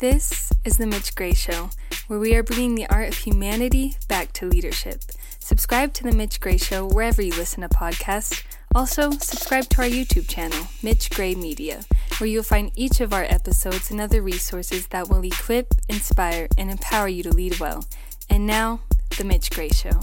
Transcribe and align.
This 0.00 0.50
is 0.64 0.78
The 0.78 0.86
Mitch 0.86 1.14
Gray 1.14 1.34
Show, 1.34 1.68
where 2.06 2.18
we 2.18 2.34
are 2.34 2.42
bringing 2.42 2.74
the 2.74 2.86
art 2.86 3.08
of 3.08 3.18
humanity 3.18 3.98
back 4.08 4.32
to 4.32 4.46
leadership. 4.46 5.02
Subscribe 5.40 5.92
to 5.92 6.04
The 6.04 6.12
Mitch 6.12 6.40
Gray 6.40 6.56
Show 6.56 6.86
wherever 6.86 7.20
you 7.20 7.34
listen 7.34 7.60
to 7.60 7.68
podcasts. 7.68 8.42
Also, 8.74 9.10
subscribe 9.10 9.64
to 9.64 9.82
our 9.82 9.88
YouTube 9.88 10.26
channel, 10.26 10.68
Mitch 10.82 11.10
Gray 11.10 11.34
Media, 11.34 11.82
where 12.16 12.28
you'll 12.28 12.42
find 12.42 12.72
each 12.74 13.02
of 13.02 13.12
our 13.12 13.24
episodes 13.24 13.90
and 13.90 14.00
other 14.00 14.22
resources 14.22 14.86
that 14.86 15.10
will 15.10 15.22
equip, 15.22 15.74
inspire, 15.90 16.48
and 16.56 16.70
empower 16.70 17.08
you 17.08 17.22
to 17.22 17.30
lead 17.30 17.60
well. 17.60 17.84
And 18.30 18.46
now, 18.46 18.80
The 19.18 19.24
Mitch 19.24 19.50
Gray 19.50 19.68
Show. 19.68 20.00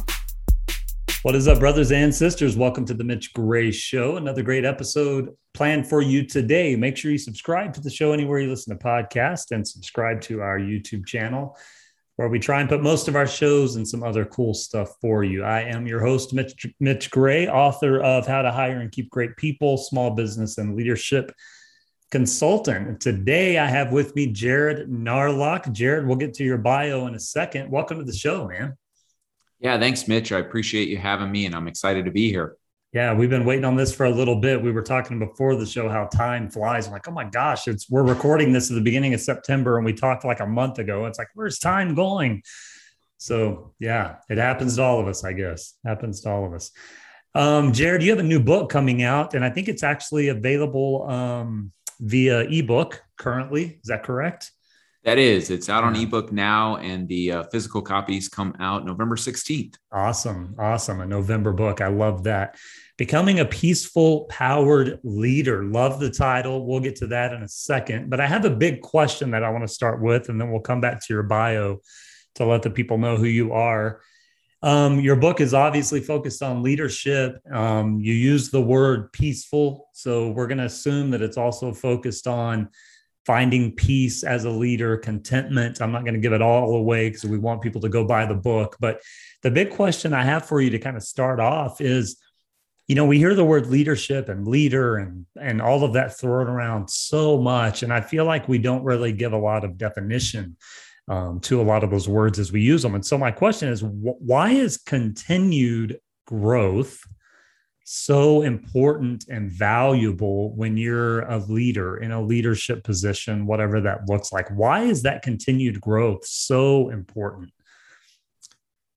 What 1.23 1.34
is 1.34 1.48
up, 1.48 1.57
brothers 1.57 1.91
and 1.91 2.14
sisters? 2.14 2.55
Welcome 2.55 2.86
to 2.86 2.93
the 2.93 3.04
Mitch 3.04 3.34
Gray 3.34 3.71
Show. 3.71 4.18
Another 4.18 4.43
great 4.43 4.64
episode 4.64 5.36
planned 5.57 5.87
for 5.87 6.03
you 6.03 6.23
today. 6.23 6.75
Make 6.75 6.95
sure 6.95 7.09
you 7.09 7.17
subscribe 7.17 7.73
to 7.73 7.81
the 7.81 7.89
show 7.89 8.11
anywhere 8.11 8.37
you 8.37 8.47
listen 8.47 8.77
to 8.77 8.83
podcasts 8.83 9.50
and 9.50 9.68
subscribe 9.68 10.21
to 10.21 10.39
our 10.39 10.59
YouTube 10.59 11.07
channel 11.07 11.57
where 12.18 12.29
we 12.29 12.37
try 12.37 12.59
and 12.59 12.69
put 12.69 12.83
most 12.83 13.07
of 13.07 13.15
our 13.15 13.25
shows 13.25 13.75
and 13.75 13.87
some 13.87 14.04
other 14.04 14.23
cool 14.23 14.54
stuff 14.54 14.93
for 15.01 15.23
you. 15.23 15.43
I 15.43 15.61
am 15.61 15.87
your 15.87 15.99
host, 15.99 16.32
Mitch, 16.32 16.68
Mitch 16.79 17.09
Gray, 17.09 17.47
author 17.47 17.99
of 17.99 18.27
How 18.27 18.43
to 18.43 18.51
Hire 18.51 18.79
and 18.79 18.91
Keep 18.91 19.09
Great 19.09 19.35
People, 19.35 19.77
Small 19.77 20.11
Business 20.11 20.59
and 20.59 20.75
Leadership 20.75 21.32
Consultant. 22.11 23.01
Today 23.01 23.57
I 23.57 23.65
have 23.65 23.91
with 23.91 24.15
me 24.15 24.27
Jared 24.27 24.87
Narlock. 24.89 25.71
Jared, 25.71 26.05
we'll 26.05 26.18
get 26.18 26.35
to 26.35 26.43
your 26.43 26.60
bio 26.60 27.07
in 27.07 27.15
a 27.15 27.19
second. 27.19 27.71
Welcome 27.71 27.97
to 27.97 28.05
the 28.05 28.13
show, 28.13 28.47
man. 28.47 28.77
Yeah, 29.60 29.79
thanks, 29.79 30.07
Mitch. 30.07 30.32
I 30.32 30.37
appreciate 30.37 30.87
you 30.87 30.97
having 30.97 31.32
me, 31.32 31.47
and 31.47 31.55
I'm 31.55 31.68
excited 31.68 32.05
to 32.05 32.11
be 32.11 32.30
here. 32.30 32.58
Yeah, 32.94 33.14
we've 33.14 33.30
been 33.30 33.44
waiting 33.44 33.66
on 33.66 33.75
this 33.75 33.94
for 33.94 34.05
a 34.05 34.09
little 34.09 34.38
bit. 34.38 34.61
We 34.61 34.72
were 34.72 34.81
talking 34.81 35.19
before 35.19 35.55
the 35.55 35.66
show 35.66 35.89
how 35.89 36.05
time 36.05 36.50
flies. 36.50 36.88
I'm 36.88 36.94
like, 36.94 37.08
oh 37.08 37.11
my 37.11 37.25
gosh, 37.25 37.67
it's 37.67 37.89
we're 37.89 38.03
recording 38.03 38.53
this 38.53 38.72
at 38.72 38.75
the 38.75 38.81
beginning 38.81 39.13
of 39.13 39.19
September, 39.19 39.77
and 39.77 39.86
we 39.86 39.94
talked 39.94 40.23
like 40.23 40.39
a 40.39 40.45
month 40.45 40.80
ago. 40.80 41.05
It's 41.05 41.19
like, 41.19 41.27
where's 41.33 41.59
time 41.59 41.95
going? 41.95 42.43
So 43.17 43.73
yeah, 43.80 44.15
it 44.30 44.38
happens 44.38 44.77
to 44.77 44.83
all 44.83 45.02
of 45.02 45.08
us, 45.08 45.25
I 45.25 45.33
guess. 45.33 45.73
Happens 45.85 46.21
to 46.21 46.30
all 46.30 46.45
of 46.45 46.53
us. 46.53 46.71
Um, 47.35 47.73
Jared, 47.73 48.03
you 48.03 48.09
have 48.11 48.19
a 48.19 48.23
new 48.23 48.39
book 48.39 48.69
coming 48.69 49.03
out, 49.03 49.33
and 49.33 49.43
I 49.43 49.49
think 49.49 49.67
it's 49.67 49.83
actually 49.83 50.30
available 50.30 51.09
um, 51.09 51.73
via 51.99 52.41
ebook 52.41 53.03
currently. 53.17 53.80
Is 53.83 53.89
that 53.89 54.03
correct? 54.03 54.52
That 55.03 55.17
is, 55.17 55.49
it's 55.49 55.69
out 55.69 55.83
on 55.83 55.95
ebook 55.95 56.33
now, 56.33 56.77
and 56.77 57.07
the 57.07 57.31
uh, 57.31 57.43
physical 57.43 57.81
copies 57.81 58.27
come 58.27 58.53
out 58.59 58.85
November 58.85 59.15
16th. 59.15 59.75
Awesome. 59.91 60.55
Awesome. 60.59 60.99
A 60.99 61.05
November 61.05 61.53
book. 61.53 61.79
I 61.79 61.87
love 61.87 62.23
that. 62.23 62.57
Becoming 62.97 63.39
a 63.39 63.45
Peaceful, 63.45 64.25
Powered 64.25 64.99
Leader. 65.03 65.63
Love 65.63 65.99
the 65.99 66.09
title. 66.09 66.65
We'll 66.65 66.79
get 66.79 66.97
to 66.97 67.07
that 67.07 67.31
in 67.31 67.43
a 67.43 67.47
second. 67.47 68.09
But 68.09 68.19
I 68.19 68.27
have 68.27 68.43
a 68.43 68.49
big 68.49 68.81
question 68.81 69.31
that 69.31 69.43
I 69.43 69.49
want 69.49 69.63
to 69.63 69.73
start 69.73 70.01
with, 70.01 70.29
and 70.29 70.41
then 70.41 70.51
we'll 70.51 70.61
come 70.61 70.81
back 70.81 70.99
to 71.05 71.13
your 71.13 71.23
bio 71.23 71.79
to 72.35 72.45
let 72.45 72.63
the 72.63 72.69
people 72.69 72.97
know 72.97 73.15
who 73.15 73.25
you 73.25 73.53
are. 73.53 74.01
Um, 74.63 74.99
your 74.99 75.15
book 75.15 75.39
is 75.39 75.53
obviously 75.53 76.01
focused 76.01 76.41
on 76.41 76.63
leadership. 76.63 77.39
Um, 77.51 77.99
you 78.01 78.13
use 78.13 78.49
the 78.49 78.61
word 78.61 79.11
peaceful. 79.13 79.87
So 79.93 80.31
we're 80.31 80.47
going 80.47 80.57
to 80.57 80.65
assume 80.65 81.11
that 81.11 81.21
it's 81.21 81.37
also 81.37 81.73
focused 81.73 82.27
on 82.27 82.69
finding 83.28 83.73
peace 83.73 84.23
as 84.23 84.45
a 84.45 84.50
leader, 84.50 84.95
contentment. 84.95 85.81
I'm 85.81 85.92
not 85.92 86.06
going 86.06 86.14
to 86.14 86.20
give 86.22 86.31
it 86.31 86.42
all 86.42 86.78
away 86.78 87.09
because 87.09 87.25
we 87.25 87.38
want 87.38 87.61
people 87.61 87.81
to 87.81 87.89
go 87.89 88.06
buy 88.06 88.25
the 88.25 88.33
book. 88.33 88.78
But 88.80 89.02
the 89.44 89.52
big 89.52 89.70
question 89.72 90.14
I 90.14 90.23
have 90.23 90.45
for 90.45 90.61
you 90.61 90.70
to 90.70 90.80
kind 90.80 90.95
of 90.95 91.03
start 91.03 91.42
off 91.42 91.81
is, 91.81 92.22
you 92.88 92.95
know, 92.95 93.05
we 93.05 93.17
hear 93.17 93.36
the 93.36 93.44
word 93.44 93.67
leadership 93.67 94.30
and 94.30 94.48
leader 94.48 94.95
and 94.95 95.25
and 95.39 95.61
all 95.61 95.83
of 95.83 95.92
that 95.94 96.17
thrown 96.17 96.48
around 96.48 96.89
so 96.89 97.38
much, 97.38 97.83
and 97.83 97.92
I 97.92 98.00
feel 98.00 98.23
like 98.23 98.48
we 98.48 98.59
don't 98.59 98.86
really 98.86 99.11
give 99.11 99.33
a 99.33 99.38
lot 99.38 99.66
of 99.66 99.78
definition 99.78 100.55
um, 101.09 101.42
to 101.42 101.59
a 101.59 101.64
lot 101.64 101.83
of 101.83 101.92
those 101.92 102.08
words 102.08 102.39
as 102.39 102.53
we 102.53 102.61
use 102.61 102.81
them. 102.81 102.95
And 102.95 103.05
so 103.05 103.17
my 103.17 103.31
question 103.31 103.67
is, 103.67 103.81
wh- 103.81 104.22
why 104.22 104.52
is 104.52 104.78
continued 104.78 105.99
growth 106.26 107.05
so 107.89 108.42
important 108.42 109.30
and 109.30 109.49
valuable 109.49 110.53
when 110.55 110.75
you're 110.75 111.21
a 111.21 111.37
leader 111.37 111.95
in 111.95 112.11
a 112.11 112.21
leadership 112.21 112.83
position, 112.83 113.45
whatever 113.45 113.80
that 113.80 114.09
looks 114.09 114.33
like. 114.33 114.49
Why 114.49 114.83
is 114.83 115.03
that 115.03 115.21
continued 115.21 115.80
growth 115.80 116.25
so 116.25 116.89
important? 116.89 117.53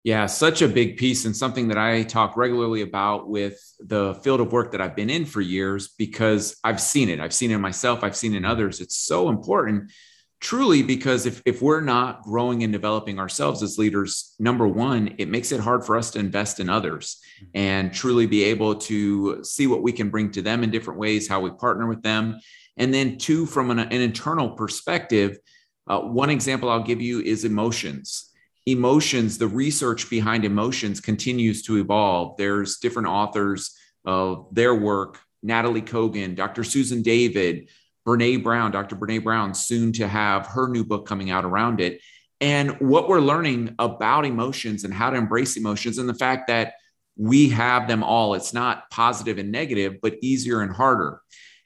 Yeah, 0.03 0.27
such 0.27 0.61
a 0.61 0.67
big 0.67 0.97
piece 0.97 1.25
and 1.25 1.37
something 1.37 1.69
that 1.69 1.79
I 1.79 2.03
talk 2.03 2.37
regularly 2.37 2.83
about 2.83 3.29
with 3.29 3.61
the 3.79 4.15
field 4.25 4.41
of 4.41 4.51
work 4.51 4.73
that 4.73 4.81
I've 4.81 4.97
been 4.97 5.11
in 5.11 5.25
for 5.25 5.41
years 5.41 5.95
because 5.97 6.57
I've 6.65 6.81
seen 6.81 7.09
it. 7.11 7.21
I've 7.21 7.35
seen 7.35 7.53
it 7.53 7.59
myself, 7.59 8.03
I've 8.03 8.17
seen 8.17 8.35
it 8.35 8.39
in 8.39 8.45
others. 8.45 8.81
It's 8.81 8.97
so 8.97 9.29
important 9.29 9.93
truly 10.41 10.83
because 10.83 11.27
if, 11.27 11.43
if 11.45 11.61
we're 11.61 11.83
not 11.83 12.23
growing 12.23 12.63
and 12.63 12.73
developing 12.73 13.19
ourselves 13.19 13.63
as 13.63 13.79
leaders 13.79 14.35
number 14.39 14.67
one 14.67 15.15
it 15.19 15.29
makes 15.29 15.53
it 15.53 15.61
hard 15.61 15.85
for 15.85 15.97
us 15.97 16.11
to 16.11 16.19
invest 16.19 16.61
in 16.61 16.71
others 16.71 17.21
mm-hmm. 17.37 17.51
and 17.55 17.93
truly 17.93 18.27
be 18.27 18.43
able 18.45 18.75
to 18.75 19.45
see 19.45 19.67
what 19.67 19.83
we 19.83 19.93
can 19.93 20.09
bring 20.09 20.31
to 20.31 20.43
them 20.43 20.65
in 20.65 20.71
different 20.71 20.99
ways 20.99 21.29
how 21.29 21.41
we 21.41 21.51
partner 21.51 21.87
with 21.87 22.03
them. 22.03 22.41
And 22.77 22.95
then 22.95 23.19
two 23.19 23.45
from 23.45 23.71
an, 23.71 23.79
an 23.79 23.93
internal 23.93 24.51
perspective 24.51 25.39
uh, 25.87 26.01
one 26.01 26.31
example 26.31 26.69
i'll 26.69 26.83
give 26.83 27.01
you 27.03 27.21
is 27.21 27.45
emotions. 27.45 28.31
Emotions 28.67 29.39
the 29.39 29.49
research 29.49 30.09
behind 30.09 30.45
emotions 30.45 31.01
continues 31.01 31.63
to 31.63 31.79
evolve. 31.79 32.37
There's 32.37 32.79
different 32.79 33.09
authors 33.09 33.77
of 34.05 34.47
their 34.53 34.75
work 34.75 35.19
natalie 35.43 35.83
kogan 35.83 36.35
dr 36.35 36.63
susan 36.65 37.03
david 37.03 37.69
Brene 38.07 38.43
Brown, 38.43 38.71
Dr. 38.71 38.97
Brene 38.97 39.23
Brown, 39.23 39.55
soon 39.55 39.93
to 39.93 40.09
have 40.09 40.47
her 40.47 40.69
new 40.69 40.85
book 40.85 41.07
coming 41.07 41.31
out 41.31 41.45
around 41.45 41.81
it. 41.81 42.01
And 42.41 42.81
what 42.81 43.09
we're 43.09 43.21
learning 43.21 43.75
about 43.79 44.25
emotions 44.25 44.85
and 44.85 44.95
how 44.95 45.11
to 45.11 45.17
embrace 45.17 45.57
emotions 45.57 45.99
and 45.99 46.09
the 46.09 46.15
fact 46.15 46.49
that 46.49 46.75
we 47.17 47.51
have 47.51 47.87
them 47.87 48.03
all. 48.03 48.35
It's 48.35 48.55
not 48.55 48.89
positive 48.91 49.37
and 49.39 49.53
negative, 49.53 49.97
but 50.01 50.17
easier 50.23 50.63
and 50.63 50.75
harder. 50.75 51.21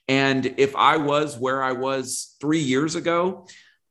And 0.08 0.54
if 0.58 0.74
I 0.74 0.96
was 0.96 1.38
where 1.38 1.62
I 1.62 1.72
was 1.72 2.36
three 2.40 2.58
years 2.58 2.96
ago, 2.96 3.46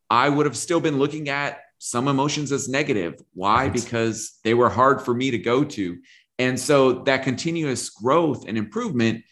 I 0.10 0.28
would 0.28 0.46
have 0.46 0.58
still 0.58 0.82
been 0.82 1.00
looking 1.00 1.30
at 1.30 1.60
some 1.80 2.08
emotions 2.08 2.52
as 2.52 2.70
negative. 2.70 3.16
Why? 3.34 3.64
Right. 3.64 3.74
Because 3.74 4.40
they 4.44 4.54
were 4.54 4.70
hard 4.70 5.02
for 5.02 5.14
me 5.14 5.32
to 5.32 5.38
go 5.38 5.64
to. 5.64 5.98
And 6.38 6.60
so 6.60 7.04
that 7.04 7.24
continuous 7.24 7.90
growth 7.90 8.46
and 8.48 8.58
improvement 8.58 9.24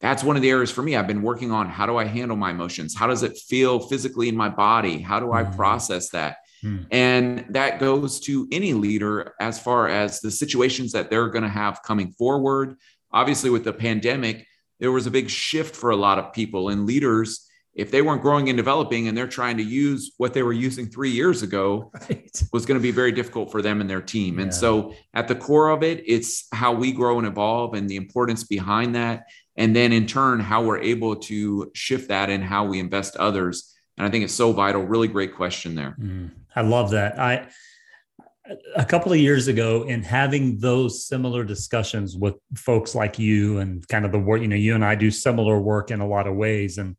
that's 0.00 0.22
one 0.22 0.36
of 0.36 0.42
the 0.42 0.50
areas 0.50 0.70
for 0.70 0.82
me. 0.82 0.94
I've 0.94 1.06
been 1.06 1.22
working 1.22 1.50
on 1.50 1.68
how 1.68 1.86
do 1.86 1.96
I 1.96 2.04
handle 2.04 2.36
my 2.36 2.50
emotions? 2.50 2.94
How 2.94 3.06
does 3.06 3.22
it 3.22 3.36
feel 3.36 3.80
physically 3.80 4.28
in 4.28 4.36
my 4.36 4.48
body? 4.48 4.98
How 4.98 5.18
do 5.18 5.32
I 5.32 5.42
mm. 5.42 5.56
process 5.56 6.10
that? 6.10 6.36
Mm. 6.62 6.86
And 6.90 7.44
that 7.50 7.80
goes 7.80 8.20
to 8.20 8.46
any 8.52 8.74
leader 8.74 9.34
as 9.40 9.58
far 9.58 9.88
as 9.88 10.20
the 10.20 10.30
situations 10.30 10.92
that 10.92 11.10
they're 11.10 11.28
going 11.28 11.42
to 11.42 11.48
have 11.48 11.82
coming 11.82 12.12
forward. 12.12 12.76
Obviously, 13.12 13.50
with 13.50 13.64
the 13.64 13.72
pandemic, 13.72 14.46
there 14.78 14.92
was 14.92 15.06
a 15.06 15.10
big 15.10 15.30
shift 15.30 15.74
for 15.74 15.90
a 15.90 15.96
lot 15.96 16.18
of 16.18 16.32
people 16.32 16.68
and 16.68 16.86
leaders. 16.86 17.47
If 17.74 17.90
they 17.90 18.02
weren't 18.02 18.22
growing 18.22 18.48
and 18.48 18.56
developing 18.56 19.06
and 19.06 19.16
they're 19.16 19.28
trying 19.28 19.56
to 19.58 19.62
use 19.62 20.12
what 20.16 20.34
they 20.34 20.42
were 20.42 20.52
using 20.52 20.86
three 20.86 21.10
years 21.10 21.42
ago, 21.42 21.92
right. 22.10 22.42
was 22.52 22.66
going 22.66 22.78
to 22.78 22.82
be 22.82 22.90
very 22.90 23.12
difficult 23.12 23.52
for 23.52 23.62
them 23.62 23.80
and 23.80 23.88
their 23.88 24.00
team. 24.00 24.36
Yeah. 24.36 24.44
And 24.44 24.54
so, 24.54 24.94
at 25.14 25.28
the 25.28 25.36
core 25.36 25.68
of 25.68 25.82
it, 25.82 26.02
it's 26.06 26.48
how 26.52 26.72
we 26.72 26.92
grow 26.92 27.18
and 27.18 27.26
evolve 27.26 27.74
and 27.74 27.88
the 27.88 27.96
importance 27.96 28.44
behind 28.44 28.94
that. 28.96 29.26
And 29.56 29.74
then 29.74 29.92
in 29.92 30.06
turn 30.06 30.40
how 30.40 30.62
we're 30.62 30.78
able 30.78 31.16
to 31.16 31.70
shift 31.74 32.08
that 32.08 32.30
and 32.30 32.42
how 32.42 32.64
we 32.64 32.78
invest 32.78 33.16
others. 33.16 33.74
And 33.96 34.06
i 34.06 34.10
think 34.10 34.24
it's 34.24 34.34
so 34.34 34.52
vital. 34.52 34.82
Really 34.82 35.08
great 35.08 35.34
question 35.34 35.74
there. 35.74 35.96
Mm, 36.00 36.30
i 36.54 36.62
love 36.62 36.92
that. 36.92 37.18
I 37.18 37.48
a 38.76 38.84
couple 38.84 39.12
of 39.12 39.18
years 39.18 39.48
ago 39.48 39.82
in 39.82 40.02
having 40.02 40.58
those 40.58 41.06
similar 41.06 41.44
discussions 41.44 42.16
with 42.16 42.34
folks 42.54 42.94
like 42.94 43.18
you 43.18 43.58
and 43.58 43.86
kind 43.88 44.06
of 44.06 44.12
the 44.12 44.18
work 44.18 44.40
you 44.40 44.48
know 44.48 44.56
you 44.56 44.74
and 44.74 44.84
i 44.84 44.94
do 44.94 45.10
similar 45.10 45.60
work 45.60 45.90
in 45.90 46.00
a 46.00 46.06
lot 46.06 46.26
of 46.26 46.34
ways. 46.34 46.78
And 46.78 46.96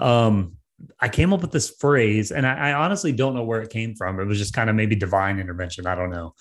um 0.00 0.56
i 1.00 1.08
came 1.08 1.32
up 1.32 1.40
with 1.40 1.52
this 1.52 1.70
phrase 1.70 2.30
and 2.30 2.46
I, 2.46 2.70
I 2.70 2.72
honestly 2.72 3.12
don't 3.12 3.34
know 3.34 3.44
where 3.44 3.62
it 3.62 3.70
came 3.70 3.94
from 3.94 4.18
it 4.20 4.24
was 4.24 4.38
just 4.38 4.54
kind 4.54 4.70
of 4.70 4.76
maybe 4.76 4.96
divine 4.96 5.38
intervention 5.38 5.86
i 5.86 5.94
don't 5.94 6.10
know 6.10 6.34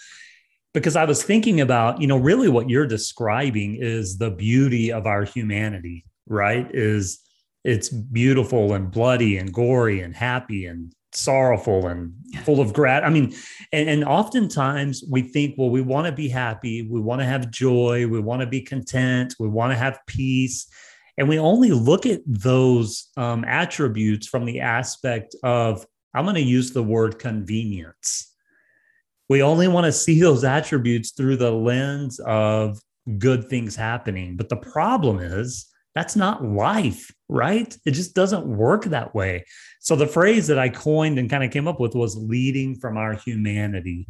because 0.74 0.96
I 0.96 1.06
was 1.06 1.24
thinking 1.24 1.62
about, 1.62 2.00
you 2.00 2.08
know, 2.08 2.18
really 2.18 2.48
what 2.48 2.70
you're 2.70 2.88
describing 2.88 3.76
is 3.76 4.18
the 4.18 4.30
beauty 4.30 4.92
of 4.92 5.08
our 5.08 5.24
humanity, 5.24 6.06
right? 6.28 6.70
Is 6.72 7.20
it's 7.64 7.90
beautiful 7.90 8.74
and 8.74 8.92
bloody 8.92 9.38
and 9.38 9.54
gory 9.54 10.02
and 10.02 10.16
happy 10.16 10.66
and 10.66 10.94
sorrowful 11.12 11.88
and 11.88 12.14
full 12.44 12.62
of 12.62 12.72
grat. 12.72 13.04
I 13.04 13.10
mean, 13.10 13.34
and, 13.74 13.90
and 13.90 14.04
oftentimes 14.04 15.04
we 15.10 15.24
think, 15.24 15.56
well, 15.58 15.72
we 15.72 15.82
want 15.82 16.06
to 16.06 16.12
be 16.12 16.30
happy, 16.30 16.84
we 16.84 17.02
want 17.02 17.20
to 17.22 17.26
have 17.26 17.50
joy, 17.50 18.08
we 18.08 18.20
want 18.20 18.42
to 18.42 18.48
be 18.48 18.62
content, 18.62 19.34
we 19.40 19.48
want 19.48 19.72
to 19.72 19.78
have 19.78 20.00
peace. 20.06 20.68
And 21.20 21.30
we 21.30 21.38
only 21.38 21.70
look 21.70 22.08
at 22.08 22.22
those 22.26 23.10
um, 23.16 23.46
attributes 23.46 24.26
from 24.26 24.46
the 24.46 24.62
aspect 24.62 25.36
of, 25.44 25.86
I'm 26.16 26.26
going 26.26 26.34
to 26.36 26.42
use 26.42 26.72
the 26.72 26.82
word 26.82 27.20
convenience 27.20 28.30
we 29.30 29.44
only 29.44 29.68
want 29.68 29.86
to 29.86 29.92
see 29.92 30.20
those 30.22 30.44
attributes 30.44 31.12
through 31.12 31.38
the 31.38 31.52
lens 31.52 32.20
of 32.20 32.82
good 33.18 33.48
things 33.50 33.76
happening. 33.76 34.36
But 34.36 34.50
the 34.50 34.58
problem 34.58 35.20
is, 35.20 35.68
That's 35.96 36.16
not 36.16 36.46
life, 36.46 37.12
right? 37.28 37.76
It 37.86 37.92
just 37.92 38.14
doesn't 38.14 38.46
work 38.46 38.86
that 38.86 39.16
way. 39.16 39.46
So 39.80 39.96
the 39.96 40.08
phrase 40.08 40.48
that 40.48 40.60
I 40.60 40.70
coined 40.70 41.18
and 41.18 41.30
kind 41.30 41.44
of 41.44 41.52
came 41.52 41.68
up 41.68 41.80
with 41.80 41.96
was 41.96 42.16
leading 42.16 42.76
from 42.76 42.98
our 42.98 43.14
humanity. 43.14 44.08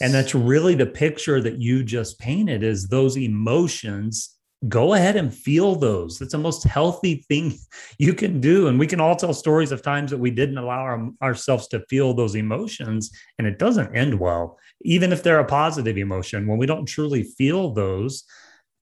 And 0.00 0.14
that's 0.14 0.34
really 0.34 0.74
the 0.74 0.86
picture 0.86 1.40
that 1.42 1.60
you 1.60 1.84
just 1.84 2.18
painted 2.18 2.62
is 2.62 2.88
those 2.88 3.16
emotions 3.16 4.37
go 4.66 4.94
ahead 4.94 5.14
and 5.14 5.32
feel 5.32 5.76
those. 5.76 6.20
It's 6.20 6.32
the 6.32 6.38
most 6.38 6.64
healthy 6.64 7.24
thing 7.28 7.56
you 7.98 8.14
can 8.14 8.40
do. 8.40 8.66
And 8.66 8.78
we 8.78 8.86
can 8.86 9.00
all 9.00 9.14
tell 9.14 9.32
stories 9.32 9.70
of 9.70 9.82
times 9.82 10.10
that 10.10 10.18
we 10.18 10.30
didn't 10.30 10.58
allow 10.58 10.80
our, 10.80 11.10
ourselves 11.22 11.68
to 11.68 11.84
feel 11.88 12.14
those 12.14 12.34
emotions 12.34 13.10
and 13.38 13.46
it 13.46 13.58
doesn't 13.58 13.94
end 13.94 14.18
well. 14.18 14.58
Even 14.82 15.12
if 15.12 15.22
they're 15.22 15.38
a 15.38 15.44
positive 15.44 15.96
emotion, 15.96 16.46
when 16.46 16.58
we 16.58 16.66
don't 16.66 16.86
truly 16.86 17.22
feel 17.22 17.72
those, 17.72 18.24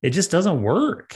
it 0.03 0.11
just 0.11 0.31
doesn't 0.31 0.63
work. 0.63 1.15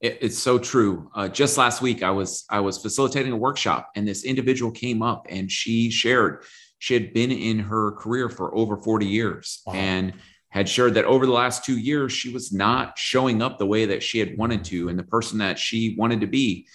It, 0.00 0.18
it's 0.20 0.38
so 0.38 0.58
true. 0.58 1.10
Uh, 1.14 1.28
just 1.28 1.56
last 1.56 1.80
week, 1.80 2.02
I 2.02 2.10
was 2.10 2.44
I 2.50 2.60
was 2.60 2.76
facilitating 2.76 3.32
a 3.32 3.36
workshop, 3.36 3.90
and 3.96 4.06
this 4.06 4.24
individual 4.24 4.70
came 4.70 5.02
up 5.02 5.26
and 5.30 5.50
she 5.50 5.90
shared 5.90 6.44
she 6.78 6.94
had 6.94 7.12
been 7.12 7.32
in 7.32 7.58
her 7.58 7.92
career 7.92 8.28
for 8.28 8.54
over 8.54 8.76
40 8.76 9.06
years 9.06 9.62
wow. 9.66 9.72
and 9.74 10.12
had 10.56 10.70
shared 10.70 10.94
that 10.94 11.04
over 11.04 11.26
the 11.26 11.32
last 11.32 11.66
two 11.66 11.76
years, 11.76 12.14
she 12.14 12.32
was 12.32 12.50
not 12.50 12.96
showing 12.96 13.42
up 13.42 13.58
the 13.58 13.66
way 13.66 13.84
that 13.84 14.02
she 14.02 14.18
had 14.18 14.38
wanted 14.38 14.64
to 14.64 14.88
and 14.88 14.98
the 14.98 15.02
person 15.02 15.36
that 15.36 15.58
she 15.58 15.94
wanted 15.98 16.22
to 16.22 16.26
be. 16.26 16.66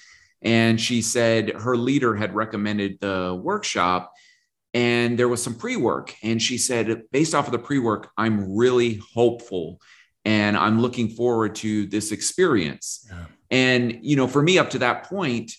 And 0.43 0.79
she 0.79 1.01
said 1.01 1.49
her 1.49 1.75
leader 1.75 2.15
had 2.15 2.35
recommended 2.35 2.99
the 2.99 3.41
workshop 3.43 4.13
and 4.75 5.17
there 5.17 5.27
was 5.27 5.41
some 5.41 5.55
pre 5.55 5.77
work. 5.77 6.15
And 6.21 6.39
she 6.39 6.59
said, 6.59 7.05
based 7.11 7.33
off 7.33 7.47
of 7.47 7.53
the 7.53 7.57
pre 7.57 7.79
work, 7.79 8.11
I'm 8.19 8.55
really 8.55 9.01
hopeful 9.15 9.81
and 10.25 10.55
I'm 10.55 10.79
looking 10.79 11.09
forward 11.09 11.55
to 11.55 11.87
this 11.87 12.11
experience. 12.11 13.09
Yeah. 13.09 13.25
And, 13.49 13.97
you 14.03 14.15
know, 14.15 14.27
for 14.27 14.43
me, 14.43 14.59
up 14.59 14.69
to 14.69 14.79
that 14.79 15.05
point, 15.05 15.53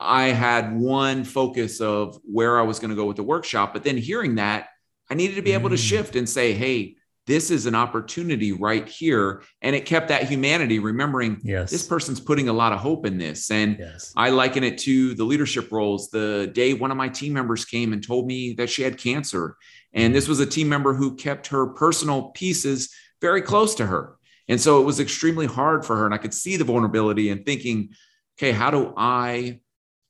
I 0.00 0.30
had 0.30 0.76
one 0.76 1.22
focus 1.22 1.80
of 1.80 2.18
where 2.24 2.58
I 2.58 2.62
was 2.62 2.80
going 2.80 2.90
to 2.90 2.96
go 2.96 3.06
with 3.06 3.16
the 3.16 3.22
workshop. 3.22 3.72
But 3.72 3.84
then 3.84 3.96
hearing 3.96 4.34
that, 4.34 4.70
I 5.08 5.14
needed 5.14 5.36
to 5.36 5.42
be 5.42 5.52
able 5.52 5.70
to 5.70 5.76
mm. 5.76 5.88
shift 5.88 6.16
and 6.16 6.28
say, 6.28 6.52
hey, 6.52 6.96
this 7.30 7.52
is 7.52 7.66
an 7.66 7.76
opportunity 7.76 8.50
right 8.50 8.88
here. 8.88 9.44
And 9.62 9.76
it 9.76 9.86
kept 9.86 10.08
that 10.08 10.24
humanity 10.24 10.80
remembering 10.80 11.40
yes. 11.44 11.70
this 11.70 11.86
person's 11.86 12.18
putting 12.18 12.48
a 12.48 12.52
lot 12.52 12.72
of 12.72 12.80
hope 12.80 13.06
in 13.06 13.18
this. 13.18 13.52
And 13.52 13.78
yes. 13.78 14.12
i 14.16 14.30
liken 14.30 14.64
it 14.64 14.78
to 14.78 15.14
the 15.14 15.22
leadership 15.22 15.70
roles. 15.70 16.10
The 16.10 16.50
day 16.52 16.74
one 16.74 16.90
of 16.90 16.96
my 16.96 17.08
team 17.08 17.32
members 17.32 17.64
came 17.64 17.92
and 17.92 18.04
told 18.04 18.26
me 18.26 18.54
that 18.54 18.68
she 18.68 18.82
had 18.82 18.98
cancer. 18.98 19.56
And 19.92 20.06
mm-hmm. 20.06 20.14
this 20.14 20.26
was 20.26 20.40
a 20.40 20.46
team 20.46 20.68
member 20.68 20.92
who 20.92 21.14
kept 21.14 21.46
her 21.46 21.68
personal 21.68 22.30
pieces 22.30 22.92
very 23.20 23.42
close 23.42 23.76
to 23.76 23.86
her. 23.86 24.16
And 24.48 24.60
so 24.60 24.80
it 24.82 24.84
was 24.84 24.98
extremely 24.98 25.46
hard 25.46 25.86
for 25.86 25.96
her. 25.98 26.06
And 26.06 26.14
i 26.14 26.18
could 26.18 26.34
see 26.34 26.56
the 26.56 26.64
vulnerability 26.64 27.30
and 27.30 27.46
thinking 27.46 27.90
okay 28.38 28.50
how 28.50 28.72
do 28.72 28.92
i 28.96 29.60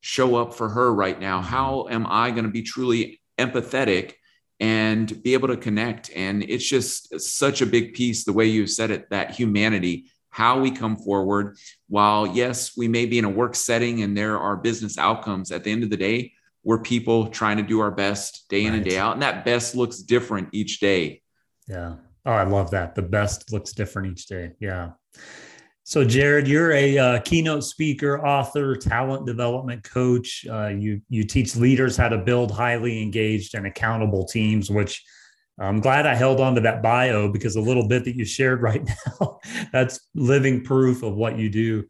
show 0.01 0.37
up 0.37 0.55
for 0.55 0.71
her 0.71 0.91
right 0.95 1.21
now? 1.21 1.41
Mm-hmm. 1.41 1.49
How 1.49 1.87
am 1.91 2.07
i 2.07 2.31
going 2.31 2.45
to 2.45 2.51
be 2.51 2.63
truly 2.63 3.21
empathetic 3.39 4.15
and 4.61 5.23
be 5.23 5.33
able 5.33 5.49
to 5.49 5.57
connect. 5.57 6.11
And 6.15 6.43
it's 6.43 6.69
just 6.69 7.19
such 7.21 7.63
a 7.63 7.67
big 7.67 7.95
piece, 7.95 8.25
the 8.25 8.33
way 8.33 8.45
you 8.45 8.67
said 8.67 8.91
it, 8.91 9.09
that 9.11 9.33
humanity, 9.33 10.11
how 10.29 10.61
we 10.61 10.71
come 10.71 10.97
forward. 10.97 11.57
While, 11.89 12.27
yes, 12.27 12.77
we 12.77 12.87
may 12.87 13.07
be 13.07 13.19
in 13.19 13.25
a 13.25 13.31
work 13.31 13.55
setting 13.55 14.03
and 14.03 14.17
there 14.17 14.39
are 14.39 14.57
business 14.57 14.99
outcomes, 14.99 15.51
at 15.51 15.65
the 15.65 15.73
end 15.73 15.83
of 15.83 15.91
the 15.91 15.97
day, 15.97 16.33
we're 16.63 16.83
people 16.83 17.29
trying 17.29 17.57
to 17.57 17.63
do 17.63 17.81
our 17.81 17.91
best 17.91 18.47
day 18.51 18.67
in 18.67 18.73
right. 18.73 18.77
and 18.77 18.85
day 18.85 18.99
out. 18.99 19.15
And 19.15 19.23
that 19.23 19.47
best 19.47 19.75
looks 19.75 19.99
different 20.01 20.51
each 20.53 20.79
day. 20.79 21.23
Yeah. 21.67 21.97
Oh, 22.27 22.33
I 22.33 22.45
love 22.45 22.71
that. 22.73 22.95
The 22.95 23.03
best 23.03 23.51
looks 23.51 23.73
different 23.73 24.13
each 24.13 24.27
day. 24.27 24.53
Yeah. 24.61 24.91
So, 25.91 26.05
Jared, 26.05 26.47
you're 26.47 26.71
a 26.71 26.99
uh, 26.99 27.21
keynote 27.23 27.65
speaker, 27.65 28.25
author, 28.25 28.77
talent 28.77 29.27
development 29.27 29.83
coach. 29.83 30.47
Uh, 30.49 30.69
you 30.69 31.01
you 31.09 31.25
teach 31.25 31.57
leaders 31.57 31.97
how 31.97 32.09
to 32.09 32.17
build 32.17 32.53
highly 32.53 33.03
engaged 33.03 33.57
and 33.57 33.67
accountable 33.67 34.25
teams. 34.25 34.71
Which 34.71 35.03
I'm 35.59 35.81
glad 35.81 36.07
I 36.07 36.15
held 36.15 36.41
on 36.41 36.55
to 36.55 36.61
that 36.61 36.81
bio 36.81 37.29
because 37.29 37.57
a 37.57 37.61
little 37.61 37.89
bit 37.89 38.05
that 38.05 38.15
you 38.15 38.25
shared 38.25 38.63
right 38.69 38.89
now 39.19 39.41
that's 39.73 40.09
living 40.15 40.63
proof 40.63 41.03
of 41.03 41.17
what 41.17 41.37
you 41.37 41.51
do. 41.51 41.83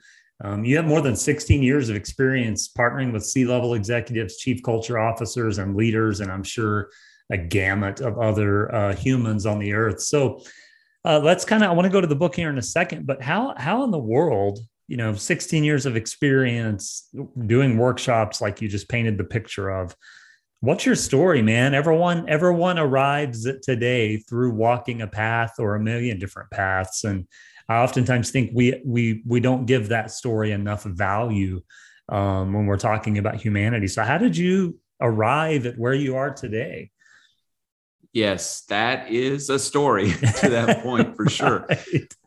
Um, 0.42 0.64
you 0.64 0.76
have 0.76 0.86
more 0.86 1.02
than 1.02 1.14
16 1.14 1.62
years 1.62 1.90
of 1.90 1.96
experience 1.96 2.70
partnering 2.72 3.12
with 3.12 3.26
C-level 3.26 3.74
executives, 3.74 4.38
chief 4.38 4.62
culture 4.62 4.98
officers, 4.98 5.58
and 5.58 5.76
leaders, 5.76 6.20
and 6.20 6.32
I'm 6.32 6.42
sure 6.42 6.88
a 7.30 7.36
gamut 7.36 8.00
of 8.00 8.18
other 8.18 8.74
uh, 8.74 8.94
humans 8.94 9.44
on 9.44 9.58
the 9.58 9.74
earth. 9.74 10.00
So 10.00 10.40
uh, 11.04 11.20
let's 11.22 11.44
kind 11.44 11.62
of, 11.62 11.70
I 11.70 11.72
want 11.72 11.86
to 11.86 11.92
go 11.92 12.00
to 12.00 12.06
the 12.06 12.16
book 12.16 12.34
here 12.34 12.50
in 12.50 12.58
a 12.58 12.62
second, 12.62 13.06
but 13.06 13.22
how, 13.22 13.54
how 13.56 13.84
in 13.84 13.90
the 13.90 13.98
world, 13.98 14.58
you 14.86 14.96
know, 14.96 15.14
16 15.14 15.64
years 15.64 15.86
of 15.86 15.96
experience 15.96 17.08
doing 17.46 17.78
workshops 17.78 18.40
like 18.40 18.60
you 18.60 18.68
just 18.68 18.88
painted 18.88 19.16
the 19.16 19.24
picture 19.24 19.70
of, 19.70 19.94
what's 20.60 20.84
your 20.84 20.94
story, 20.94 21.40
man? 21.40 21.74
Everyone, 21.74 22.28
everyone 22.28 22.78
arrives 22.78 23.48
today 23.62 24.18
through 24.18 24.52
walking 24.52 25.00
a 25.00 25.06
path 25.06 25.54
or 25.58 25.74
a 25.74 25.80
million 25.80 26.18
different 26.18 26.50
paths. 26.50 27.04
And 27.04 27.26
I 27.68 27.76
oftentimes 27.76 28.30
think 28.30 28.50
we, 28.54 28.80
we, 28.84 29.22
we 29.26 29.40
don't 29.40 29.64
give 29.64 29.88
that 29.88 30.10
story 30.10 30.52
enough 30.52 30.82
value 30.84 31.62
um, 32.10 32.52
when 32.52 32.66
we're 32.66 32.76
talking 32.76 33.16
about 33.16 33.36
humanity. 33.36 33.86
So 33.86 34.02
how 34.02 34.18
did 34.18 34.36
you 34.36 34.78
arrive 35.00 35.64
at 35.64 35.78
where 35.78 35.94
you 35.94 36.16
are 36.16 36.30
today? 36.30 36.90
Yes, 38.12 38.62
that 38.62 39.10
is 39.10 39.50
a 39.50 39.58
story 39.58 40.12
to 40.40 40.50
that 40.50 40.82
point 40.82 41.14
for 41.14 41.28
sure. 41.30 41.68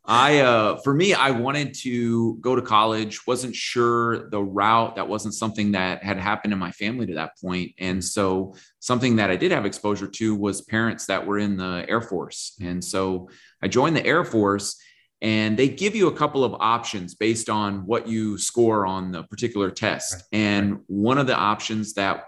I 0.05 0.39
uh 0.39 0.77
for 0.77 0.93
me 0.93 1.13
I 1.13 1.31
wanted 1.31 1.73
to 1.79 2.35
go 2.37 2.55
to 2.55 2.61
college, 2.61 3.25
wasn't 3.27 3.55
sure 3.55 4.29
the 4.29 4.41
route, 4.41 4.95
that 4.95 5.07
wasn't 5.07 5.33
something 5.33 5.73
that 5.73 6.03
had 6.03 6.17
happened 6.17 6.53
in 6.53 6.59
my 6.59 6.71
family 6.71 7.05
to 7.07 7.15
that 7.15 7.37
point. 7.41 7.71
And 7.79 8.03
so 8.03 8.55
something 8.79 9.17
that 9.17 9.29
I 9.29 9.35
did 9.35 9.51
have 9.51 9.65
exposure 9.65 10.07
to 10.07 10.35
was 10.35 10.61
parents 10.61 11.05
that 11.07 11.25
were 11.25 11.39
in 11.39 11.57
the 11.57 11.85
Air 11.87 12.01
Force. 12.01 12.57
And 12.61 12.83
so 12.83 13.29
I 13.61 13.67
joined 13.67 13.95
the 13.95 14.05
Air 14.05 14.23
Force 14.23 14.81
and 15.21 15.57
they 15.57 15.69
give 15.69 15.95
you 15.95 16.07
a 16.07 16.15
couple 16.15 16.43
of 16.43 16.53
options 16.59 17.15
based 17.15 17.49
on 17.49 17.85
what 17.85 18.07
you 18.07 18.37
score 18.37 18.85
on 18.85 19.13
the 19.13 19.23
particular 19.23 19.71
test. 19.71 20.13
Right. 20.13 20.23
And 20.33 20.79
one 20.87 21.17
of 21.17 21.27
the 21.27 21.35
options 21.35 21.93
that 21.93 22.25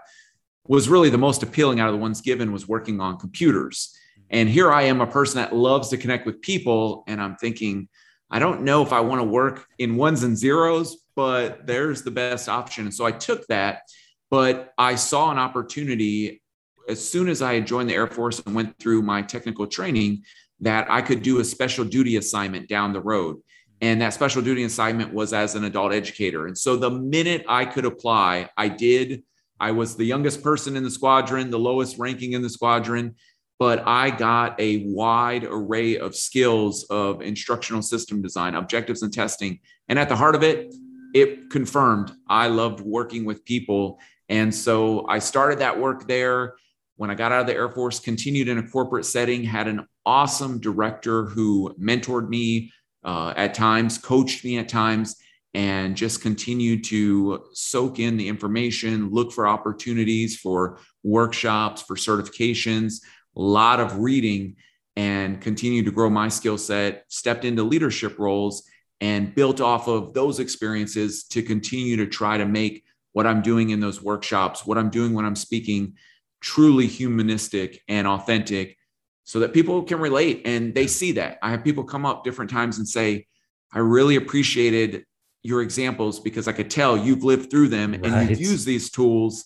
was 0.68 0.88
really 0.88 1.10
the 1.10 1.18
most 1.18 1.42
appealing 1.42 1.80
out 1.80 1.88
of 1.88 1.94
the 1.94 2.00
ones 2.00 2.20
given 2.20 2.52
was 2.52 2.68
working 2.68 3.00
on 3.00 3.18
computers. 3.18 3.96
And 4.30 4.48
here 4.48 4.72
I 4.72 4.82
am, 4.82 5.00
a 5.00 5.06
person 5.06 5.40
that 5.40 5.54
loves 5.54 5.88
to 5.90 5.96
connect 5.96 6.26
with 6.26 6.40
people. 6.40 7.04
And 7.06 7.20
I'm 7.20 7.36
thinking, 7.36 7.88
I 8.30 8.38
don't 8.38 8.62
know 8.62 8.82
if 8.82 8.92
I 8.92 9.00
want 9.00 9.20
to 9.20 9.26
work 9.26 9.66
in 9.78 9.96
ones 9.96 10.24
and 10.24 10.36
zeros, 10.36 11.04
but 11.14 11.66
there's 11.66 12.02
the 12.02 12.10
best 12.10 12.48
option. 12.48 12.84
And 12.84 12.94
so 12.94 13.04
I 13.04 13.12
took 13.12 13.46
that, 13.46 13.82
but 14.30 14.72
I 14.76 14.96
saw 14.96 15.30
an 15.30 15.38
opportunity 15.38 16.42
as 16.88 17.06
soon 17.06 17.28
as 17.28 17.42
I 17.42 17.54
had 17.54 17.66
joined 17.66 17.88
the 17.88 17.94
Air 17.94 18.06
Force 18.06 18.40
and 18.40 18.54
went 18.54 18.78
through 18.78 19.02
my 19.02 19.22
technical 19.22 19.66
training 19.66 20.24
that 20.60 20.90
I 20.90 21.02
could 21.02 21.22
do 21.22 21.40
a 21.40 21.44
special 21.44 21.84
duty 21.84 22.16
assignment 22.16 22.68
down 22.68 22.92
the 22.92 23.00
road. 23.00 23.38
And 23.80 24.00
that 24.00 24.14
special 24.14 24.40
duty 24.40 24.64
assignment 24.64 25.12
was 25.12 25.32
as 25.32 25.54
an 25.54 25.64
adult 25.64 25.92
educator. 25.92 26.46
And 26.46 26.56
so 26.56 26.76
the 26.76 26.90
minute 26.90 27.44
I 27.48 27.64
could 27.66 27.84
apply, 27.84 28.48
I 28.56 28.68
did 28.68 29.22
I 29.58 29.70
was 29.70 29.96
the 29.96 30.04
youngest 30.04 30.42
person 30.42 30.76
in 30.76 30.82
the 30.82 30.90
squadron, 30.90 31.50
the 31.50 31.58
lowest 31.58 31.98
ranking 31.98 32.32
in 32.32 32.42
the 32.42 32.50
squadron, 32.50 33.14
but 33.58 33.86
I 33.86 34.10
got 34.10 34.60
a 34.60 34.84
wide 34.86 35.44
array 35.44 35.98
of 35.98 36.14
skills 36.14 36.84
of 36.84 37.22
instructional 37.22 37.82
system 37.82 38.20
design, 38.20 38.54
objectives 38.54 39.02
and 39.02 39.12
testing. 39.12 39.60
And 39.88 39.98
at 39.98 40.08
the 40.08 40.16
heart 40.16 40.34
of 40.34 40.42
it, 40.42 40.74
it 41.14 41.50
confirmed 41.50 42.12
I 42.28 42.48
loved 42.48 42.80
working 42.80 43.24
with 43.24 43.44
people. 43.44 43.98
And 44.28 44.54
so 44.54 45.06
I 45.08 45.18
started 45.20 45.60
that 45.60 45.78
work 45.78 46.06
there. 46.06 46.54
When 46.96 47.10
I 47.10 47.14
got 47.14 47.32
out 47.32 47.42
of 47.42 47.46
the 47.46 47.54
Air 47.54 47.70
Force, 47.70 47.98
continued 47.98 48.48
in 48.48 48.58
a 48.58 48.68
corporate 48.68 49.06
setting, 49.06 49.44
had 49.44 49.68
an 49.68 49.86
awesome 50.04 50.60
director 50.60 51.24
who 51.24 51.74
mentored 51.80 52.28
me 52.28 52.72
uh, 53.04 53.32
at 53.36 53.54
times, 53.54 53.98
coached 53.98 54.44
me 54.44 54.58
at 54.58 54.68
times, 54.68 55.16
and 55.56 55.96
just 55.96 56.20
continue 56.20 56.82
to 56.82 57.46
soak 57.54 57.98
in 57.98 58.18
the 58.18 58.28
information, 58.28 59.08
look 59.08 59.32
for 59.32 59.48
opportunities 59.48 60.36
for 60.36 60.78
workshops, 61.02 61.80
for 61.80 61.96
certifications, 61.96 63.00
a 63.34 63.40
lot 63.40 63.80
of 63.80 64.00
reading, 64.00 64.56
and 64.96 65.40
continue 65.40 65.82
to 65.82 65.90
grow 65.90 66.10
my 66.10 66.28
skill 66.28 66.58
set, 66.58 67.04
stepped 67.08 67.46
into 67.46 67.62
leadership 67.62 68.18
roles, 68.18 68.68
and 69.00 69.34
built 69.34 69.62
off 69.62 69.88
of 69.88 70.12
those 70.12 70.40
experiences 70.40 71.24
to 71.24 71.42
continue 71.42 71.96
to 71.96 72.06
try 72.06 72.36
to 72.36 72.44
make 72.44 72.84
what 73.14 73.26
I'm 73.26 73.40
doing 73.40 73.70
in 73.70 73.80
those 73.80 74.02
workshops, 74.02 74.66
what 74.66 74.76
I'm 74.76 74.90
doing 74.90 75.14
when 75.14 75.24
I'm 75.24 75.34
speaking, 75.34 75.94
truly 76.42 76.86
humanistic 76.86 77.80
and 77.88 78.06
authentic 78.06 78.76
so 79.24 79.40
that 79.40 79.54
people 79.54 79.82
can 79.84 80.00
relate 80.00 80.42
and 80.44 80.74
they 80.74 80.86
see 80.86 81.12
that. 81.12 81.38
I 81.42 81.48
have 81.52 81.64
people 81.64 81.84
come 81.84 82.04
up 82.04 82.24
different 82.24 82.50
times 82.50 82.76
and 82.76 82.86
say, 82.86 83.26
I 83.72 83.78
really 83.78 84.16
appreciated 84.16 85.06
your 85.46 85.62
examples 85.62 86.18
because 86.20 86.48
I 86.48 86.52
could 86.52 86.70
tell 86.70 86.96
you've 86.96 87.24
lived 87.24 87.50
through 87.50 87.68
them 87.68 87.92
right. 87.92 88.04
and 88.04 88.30
you've 88.30 88.40
used 88.40 88.66
these 88.66 88.90
tools 88.90 89.44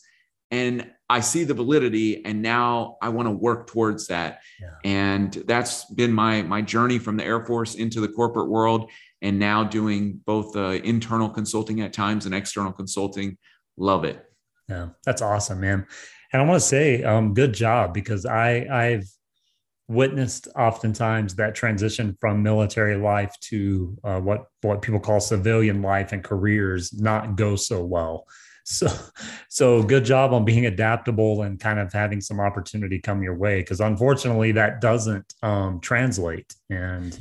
and 0.51 0.91
I 1.09 1.21
see 1.21 1.45
the 1.45 1.55
validity 1.55 2.25
and 2.25 2.41
now 2.41 2.97
I 3.03 3.11
want 3.11 3.27
to 3.27 3.33
work 3.33 3.67
towards 3.67 4.07
that. 4.07 4.41
Yeah. 4.61 4.69
And 4.85 5.33
that's 5.47 5.85
been 5.93 6.13
my 6.13 6.43
my 6.43 6.63
journey 6.63 6.99
from 6.99 7.17
the 7.17 7.25
Air 7.25 7.45
Force 7.45 7.75
into 7.75 8.01
the 8.01 8.09
corporate 8.09 8.49
world 8.49 8.91
and 9.21 9.39
now 9.39 9.65
doing 9.65 10.21
both 10.25 10.57
uh, 10.57 10.81
internal 10.83 11.29
consulting 11.29 11.81
at 11.83 11.93
times 11.93 12.27
and 12.27 12.35
external 12.35 12.73
consulting. 12.73 13.37
Love 13.77 14.05
it. 14.05 14.25
Yeah, 14.69 14.91
that's 15.05 15.21
awesome, 15.21 15.61
man. 15.61 15.87
And 16.33 16.43
I 16.43 16.45
want 16.45 16.61
to 16.61 16.67
say, 16.67 17.03
um, 17.03 17.35
good 17.35 17.53
job 17.53 17.93
because 17.93 18.25
I 18.25 18.67
I've 18.71 19.05
witnessed 19.91 20.47
oftentimes 20.57 21.35
that 21.35 21.53
transition 21.53 22.17
from 22.21 22.45
military 22.45 22.97
life 22.97 23.35
to 23.41 23.99
uh, 24.05 24.21
what 24.21 24.45
what 24.63 24.83
people 24.83 25.01
call 25.01 25.19
civilian 25.19 25.83
life 25.83 26.13
and 26.13 26.23
careers 26.23 26.95
not 26.95 27.37
go 27.37 27.57
so 27.57 27.85
well. 27.85 28.27
So, 28.63 28.87
so 29.49 29.83
good 29.83 30.05
job 30.05 30.33
on 30.33 30.45
being 30.45 30.67
adaptable 30.67 31.43
and 31.43 31.59
kind 31.59 31.81
of 31.81 31.93
having 31.93 32.21
some 32.21 32.39
opportunity 32.39 33.01
come 33.01 33.21
your 33.21 33.35
way 33.35 33.61
because 33.61 33.81
unfortunately 33.81 34.53
that 34.53 34.81
doesn't 34.81 35.25
um, 35.43 35.81
translate 35.81 36.55
and 36.69 37.19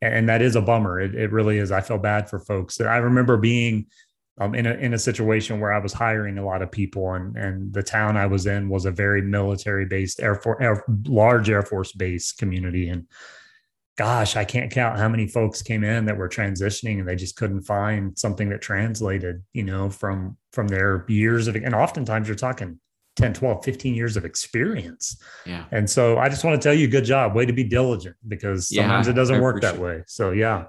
and 0.00 0.28
that 0.30 0.40
is 0.40 0.56
a 0.56 0.62
bummer. 0.62 0.98
It, 0.98 1.14
it 1.14 1.30
really 1.30 1.58
is. 1.58 1.72
I 1.72 1.82
feel 1.82 1.98
bad 1.98 2.30
for 2.30 2.38
folks. 2.38 2.80
I 2.80 2.98
remember 2.98 3.36
being 3.36 3.86
um, 4.40 4.54
in 4.54 4.66
a 4.66 4.74
in 4.74 4.94
a 4.94 4.98
situation 4.98 5.60
where 5.60 5.72
I 5.72 5.78
was 5.78 5.92
hiring 5.92 6.38
a 6.38 6.44
lot 6.44 6.62
of 6.62 6.70
people, 6.70 7.12
and 7.14 7.36
and 7.36 7.72
the 7.72 7.82
town 7.82 8.16
I 8.16 8.26
was 8.26 8.46
in 8.46 8.68
was 8.68 8.84
a 8.84 8.90
very 8.90 9.22
military 9.22 9.86
based 9.86 10.20
air 10.20 10.36
force, 10.36 10.58
air, 10.60 10.84
large 11.06 11.50
Air 11.50 11.62
Force 11.62 11.92
base 11.92 12.32
community, 12.32 12.88
and 12.88 13.06
gosh, 13.96 14.36
I 14.36 14.44
can't 14.44 14.70
count 14.70 14.96
how 14.96 15.08
many 15.08 15.26
folks 15.26 15.60
came 15.60 15.82
in 15.82 16.04
that 16.06 16.16
were 16.16 16.28
transitioning 16.28 17.00
and 17.00 17.08
they 17.08 17.16
just 17.16 17.36
couldn't 17.36 17.62
find 17.62 18.16
something 18.16 18.48
that 18.50 18.62
translated, 18.62 19.42
you 19.52 19.64
know, 19.64 19.90
from 19.90 20.36
from 20.52 20.68
their 20.68 21.04
years 21.08 21.48
of 21.48 21.56
and 21.56 21.74
oftentimes 21.74 22.28
you're 22.28 22.36
talking 22.36 22.78
10, 23.16 23.34
12, 23.34 23.64
15 23.64 23.94
years 23.94 24.16
of 24.16 24.24
experience. 24.24 25.20
Yeah. 25.44 25.64
And 25.72 25.90
so 25.90 26.18
I 26.18 26.28
just 26.28 26.44
want 26.44 26.60
to 26.60 26.64
tell 26.64 26.74
you, 26.74 26.86
good 26.86 27.04
job. 27.04 27.34
Way 27.34 27.46
to 27.46 27.52
be 27.52 27.64
diligent 27.64 28.14
because 28.26 28.68
sometimes 28.68 29.08
yeah, 29.08 29.12
it 29.12 29.16
doesn't 29.16 29.40
work 29.40 29.60
that 29.62 29.76
way. 29.76 30.04
So 30.06 30.30
yeah. 30.30 30.66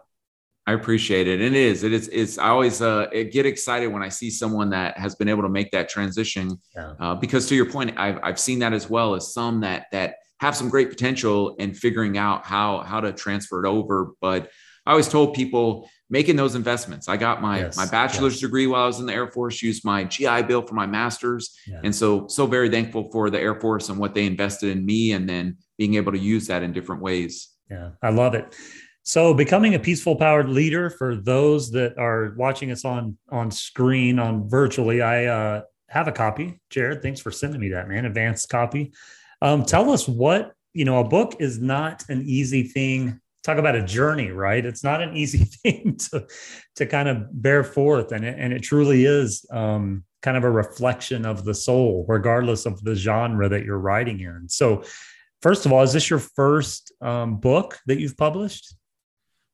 I 0.70 0.74
appreciate 0.74 1.28
it. 1.28 1.42
And 1.42 1.56
it 1.56 1.60
is, 1.60 1.84
it 1.84 1.92
is, 1.92 2.10
it's, 2.10 2.38
I 2.38 2.50
always 2.50 2.80
uh, 2.80 3.08
get 3.32 3.48
excited 3.48 3.88
when 3.88 4.04
I 4.04 4.10
see 4.10 4.30
someone 4.30 4.70
that 4.70 4.96
has 5.00 5.16
been 5.16 5.28
able 5.28 5.42
to 5.42 5.50
make 5.50 5.72
that 5.72 5.90
transition. 5.90 6.60
Yeah. 6.76 6.94
Uh, 7.00 7.16
because 7.16 7.48
to 7.48 7.56
your 7.56 7.66
point, 7.66 7.98
I've, 7.98 8.20
I've 8.22 8.40
seen 8.40 8.60
that 8.60 8.72
as 8.72 8.88
well 8.88 9.16
as 9.16 9.34
some 9.34 9.62
that, 9.62 9.88
that 9.92 10.18
have 10.42 10.56
some 10.56 10.70
great 10.70 10.92
potential 10.92 11.56
in 11.56 11.74
figuring 11.74 12.20
out 12.20 12.46
how, 12.46 12.82
how 12.82 13.02
to 13.02 13.12
transfer 13.12 13.66
it 13.66 13.68
over. 13.68 14.12
But 14.22 14.52
I 14.86 14.92
always 14.92 15.08
told 15.08 15.34
people 15.34 15.90
making 16.08 16.36
those 16.36 16.54
investments. 16.54 17.10
I 17.10 17.18
got 17.18 17.42
my, 17.42 17.62
yes. 17.62 17.76
my 17.76 17.88
bachelor's 17.88 18.34
yes. 18.34 18.42
degree 18.42 18.68
while 18.68 18.84
I 18.84 18.86
was 18.86 19.00
in 19.00 19.08
the 19.08 19.14
Air 19.14 19.32
Force, 19.32 19.64
used 19.64 19.84
my 19.84 20.04
GI 20.04 20.44
Bill 20.44 20.62
for 20.62 20.76
my 20.76 20.86
master's. 20.86 21.58
Yeah. 21.66 21.82
And 21.84 21.96
so, 21.96 22.28
so 22.28 22.46
very 22.46 22.70
thankful 22.70 23.10
for 23.12 23.32
the 23.32 23.40
Air 23.40 23.60
Force 23.60 23.90
and 23.90 23.98
what 23.98 24.14
they 24.14 24.28
invested 24.28 24.70
in 24.70 24.86
me 24.86 25.14
and 25.14 25.28
then 25.28 25.58
being 25.80 25.96
able 25.96 26.12
to 26.12 26.20
use 26.20 26.46
that 26.46 26.62
in 26.62 26.74
different 26.74 27.02
ways. 27.02 27.50
Yeah, 27.72 27.92
I 28.04 28.12
love 28.12 28.36
it. 28.36 28.56
So, 29.04 29.34
becoming 29.34 29.76
a 29.76 29.80
peaceful 29.80 30.16
powered 30.16 30.50
leader 30.50 30.90
for 30.90 31.16
those 31.16 31.72
that 31.72 31.98
are 31.98 32.34
watching 32.38 32.72
us 32.72 32.86
on 32.86 33.18
on 33.32 33.50
screen 33.50 34.20
on 34.20 34.48
virtually, 34.48 35.02
I 35.02 35.26
uh, 35.26 35.62
have 35.90 36.08
a 36.08 36.12
copy. 36.12 36.60
Jared, 36.70 37.02
thanks 37.02 37.20
for 37.20 37.32
sending 37.32 37.60
me 37.60 37.70
that, 37.70 37.88
man. 37.88 38.06
Advanced 38.06 38.50
copy. 38.50 38.94
Um, 39.42 39.66
tell 39.66 39.90
us 39.90 40.08
what 40.08 40.54
you 40.74 40.86
know. 40.86 41.00
A 41.00 41.04
book 41.04 41.36
is 41.40 41.60
not 41.60 42.04
an 42.10 42.24
easy 42.26 42.64
thing. 42.64 43.20
Talk 43.44 43.58
about 43.58 43.76
a 43.76 43.84
journey, 43.84 44.32
right? 44.32 44.64
It's 44.64 44.84
not 44.84 45.02
an 45.02 45.16
easy 45.18 45.46
thing 45.46 45.98
to 46.12 46.28
to 46.76 46.86
kind 46.86 47.10
of 47.10 47.42
bear 47.42 47.64
forth, 47.64 48.12
and 48.12 48.26
it, 48.26 48.36
and 48.38 48.54
it 48.54 48.62
truly 48.62 49.06
is 49.06 49.46
um, 49.52 50.04
kind 50.22 50.38
of 50.38 50.44
a 50.44 50.52
reflection 50.52 51.26
of 51.26 51.46
the 51.46 51.54
soul, 51.54 52.06
regardless 52.08 52.66
of 52.66 52.84
the 52.84 52.96
genre 52.96 53.50
that 53.50 53.64
you're 53.64 53.80
writing 53.80 54.20
in. 54.20 54.48
So, 54.50 54.84
first 55.42 55.66
of 55.66 55.72
all, 55.72 55.82
is 55.82 55.94
this 55.94 56.10
your 56.10 56.20
first 56.20 56.92
um, 57.02 57.38
book 57.38 57.80
that 57.88 58.00
you've 58.00 58.18
published? 58.18 58.76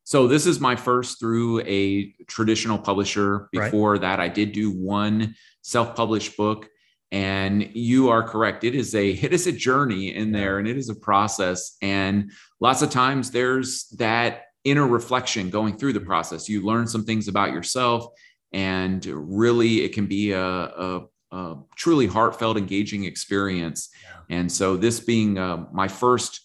So 0.05 0.27
this 0.27 0.45
is 0.45 0.61
my 0.61 0.77
first 0.77 1.19
through 1.19 1.61
a 1.61 2.13
traditional 2.27 2.77
publisher. 2.77 3.49
Before 3.51 3.91
right. 3.91 4.01
that, 4.01 4.19
I 4.21 4.29
did 4.29 4.53
do 4.53 4.71
one 4.71 5.35
self-published 5.61 6.37
book. 6.37 6.69
And 7.11 7.69
you 7.75 8.09
are 8.09 8.23
correct. 8.23 8.63
It 8.63 8.75
is 8.75 8.95
a 8.95 9.11
it 9.11 9.31
is 9.31 9.47
a 9.47 9.51
journey 9.51 10.15
in 10.15 10.31
there 10.31 10.59
and 10.59 10.67
it 10.67 10.75
is 10.75 10.89
a 10.89 10.95
process. 10.95 11.77
And 11.81 12.31
lots 12.59 12.81
of 12.81 12.89
times 12.89 13.31
there's 13.31 13.87
that 13.97 14.45
inner 14.63 14.87
reflection 14.87 15.49
going 15.49 15.77
through 15.77 15.93
the 15.93 15.99
process. 16.01 16.49
You 16.49 16.65
learn 16.65 16.87
some 16.87 17.05
things 17.05 17.27
about 17.27 17.53
yourself, 17.53 18.07
and 18.51 19.05
really 19.05 19.81
it 19.81 19.93
can 19.93 20.07
be 20.07 20.31
a, 20.31 20.41
a, 20.41 21.01
a 21.31 21.55
truly 21.75 22.07
heartfelt, 22.07 22.57
engaging 22.57 23.05
experience. 23.05 23.89
Yeah. 24.03 24.37
And 24.37 24.51
so 24.51 24.75
this 24.75 24.99
being 24.99 25.37
uh, 25.37 25.65
my 25.71 25.87
first 25.87 26.44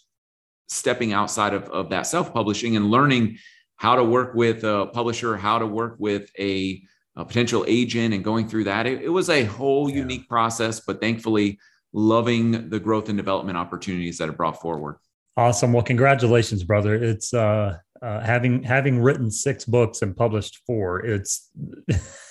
stepping 0.71 1.13
outside 1.13 1.53
of, 1.53 1.65
of 1.65 1.91
that 1.91 2.07
self-publishing 2.07 2.77
and 2.77 2.91
learning 2.91 3.37
how 3.77 3.97
to 3.97 4.05
work 4.05 4.35
with 4.35 4.63
a 4.63 4.87
publisher, 4.93 5.37
how 5.37 5.59
to 5.59 5.67
work 5.67 5.97
with 5.99 6.31
a, 6.39 6.81
a 7.17 7.25
potential 7.25 7.65
agent 7.67 8.15
and 8.15 8.23
going 8.23 8.49
through 8.49 8.65
that. 8.65 8.87
It, 8.87 9.03
it 9.03 9.09
was 9.09 9.29
a 9.29 9.45
whole 9.45 9.91
yeah. 9.91 9.97
unique 9.97 10.29
process, 10.29 10.81
but 10.81 11.01
thankfully 11.01 11.59
loving 11.93 12.71
the 12.71 12.79
growth 12.79 13.09
and 13.09 13.19
development 13.19 13.59
opportunities 13.59 14.19
that 14.19 14.29
it 14.29 14.37
brought 14.37 14.61
forward. 14.61 14.97
Awesome. 15.37 15.73
Well, 15.73 15.83
congratulations, 15.83 16.63
brother. 16.63 16.95
It's 16.95 17.35
uh, 17.35 17.79
uh 18.03 18.21
having 18.21 18.63
having 18.63 19.01
written 19.01 19.31
six 19.31 19.65
books 19.65 20.03
and 20.03 20.17
published 20.17 20.61
four. 20.67 21.05
It's 21.05 21.51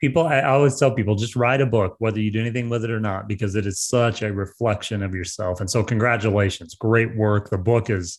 people 0.00 0.26
i 0.26 0.42
always 0.42 0.78
tell 0.78 0.90
people 0.90 1.14
just 1.14 1.36
write 1.36 1.60
a 1.60 1.66
book 1.66 1.96
whether 1.98 2.20
you 2.20 2.30
do 2.30 2.40
anything 2.40 2.68
with 2.68 2.84
it 2.84 2.90
or 2.90 3.00
not 3.00 3.28
because 3.28 3.54
it 3.54 3.66
is 3.66 3.80
such 3.80 4.22
a 4.22 4.32
reflection 4.32 5.02
of 5.02 5.14
yourself. 5.14 5.60
And 5.60 5.70
so 5.70 5.82
congratulations. 5.82 6.74
Great 6.74 7.16
work. 7.16 7.50
The 7.50 7.58
book 7.58 7.90
is 7.90 8.18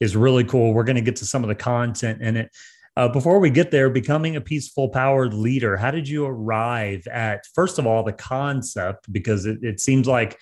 is 0.00 0.16
really 0.16 0.44
cool. 0.44 0.72
We're 0.72 0.84
going 0.84 0.96
to 0.96 1.02
get 1.02 1.16
to 1.16 1.26
some 1.26 1.44
of 1.44 1.48
the 1.48 1.54
content 1.54 2.22
in 2.22 2.36
it. 2.36 2.50
Uh, 2.96 3.08
before 3.08 3.38
we 3.38 3.50
get 3.50 3.70
there 3.70 3.88
becoming 3.88 4.36
a 4.36 4.40
peaceful 4.40 4.88
powered 4.88 5.32
leader 5.32 5.76
how 5.76 5.92
did 5.92 6.08
you 6.08 6.26
arrive 6.26 7.06
at 7.06 7.46
first 7.54 7.78
of 7.78 7.86
all 7.86 8.02
the 8.02 8.12
concept? 8.12 9.10
Because 9.12 9.46
it, 9.46 9.62
it 9.62 9.80
seems 9.80 10.06
like 10.06 10.38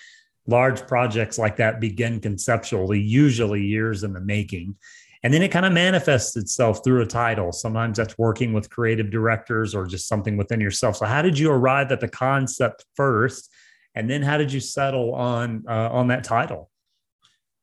large 0.47 0.87
projects 0.87 1.39
like 1.39 1.57
that 1.57 1.81
begin 1.81 2.21
conceptually 2.21 3.01
usually 3.01 3.63
years 3.63 4.03
in 4.03 4.13
the 4.13 4.21
making 4.21 4.77
and 5.23 5.35
then 5.35 5.43
it 5.43 5.49
kind 5.49 5.67
of 5.67 5.73
manifests 5.73 6.37
itself 6.37 6.81
through 6.85 7.03
a 7.03 7.07
title. 7.07 7.53
Sometimes 7.53 7.99
that's 7.99 8.17
working 8.19 8.53
with 8.53 8.71
creative 8.71 9.11
directors 9.11 9.75
or 9.75 9.87
just 9.87 10.09
something 10.09 10.37
within 10.37 10.61
yourself. 10.61 10.97
So, 10.97 11.07
how 11.07 11.23
did 11.23 11.39
you 11.39 11.51
arrive 11.51 11.91
at 11.91 12.01
the 12.01 12.09
concept 12.09 12.85
first? 12.95 13.51
And 13.95 14.09
then, 14.09 14.23
how 14.23 14.39
did 14.39 14.53
you 14.53 14.61
settle 14.61 15.15
on 15.15 15.65
uh, 15.69 15.91
on 15.91 16.09
that 16.09 16.25
title? 16.25 16.71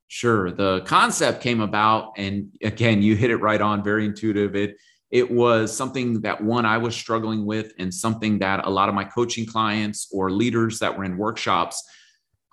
Sure. 0.07 0.51
The 0.51 0.81
concept 0.81 1.41
came 1.41 1.61
about, 1.61 2.13
and 2.17 2.49
again, 2.61 3.01
you 3.01 3.15
hit 3.15 3.31
it 3.31 3.37
right 3.37 3.61
on. 3.61 3.83
Very 3.83 4.05
intuitive. 4.05 4.55
It 4.55 4.77
it 5.11 5.31
was 5.31 5.75
something 5.75 6.21
that 6.21 6.43
one 6.43 6.65
I 6.65 6.77
was 6.77 6.95
struggling 6.95 7.45
with, 7.45 7.71
and 7.79 7.93
something 7.93 8.39
that 8.39 8.65
a 8.65 8.69
lot 8.69 8.89
of 8.89 8.95
my 8.95 9.05
coaching 9.05 9.45
clients 9.45 10.09
or 10.11 10.29
leaders 10.29 10.79
that 10.79 10.97
were 10.97 11.05
in 11.05 11.17
workshops 11.17 11.81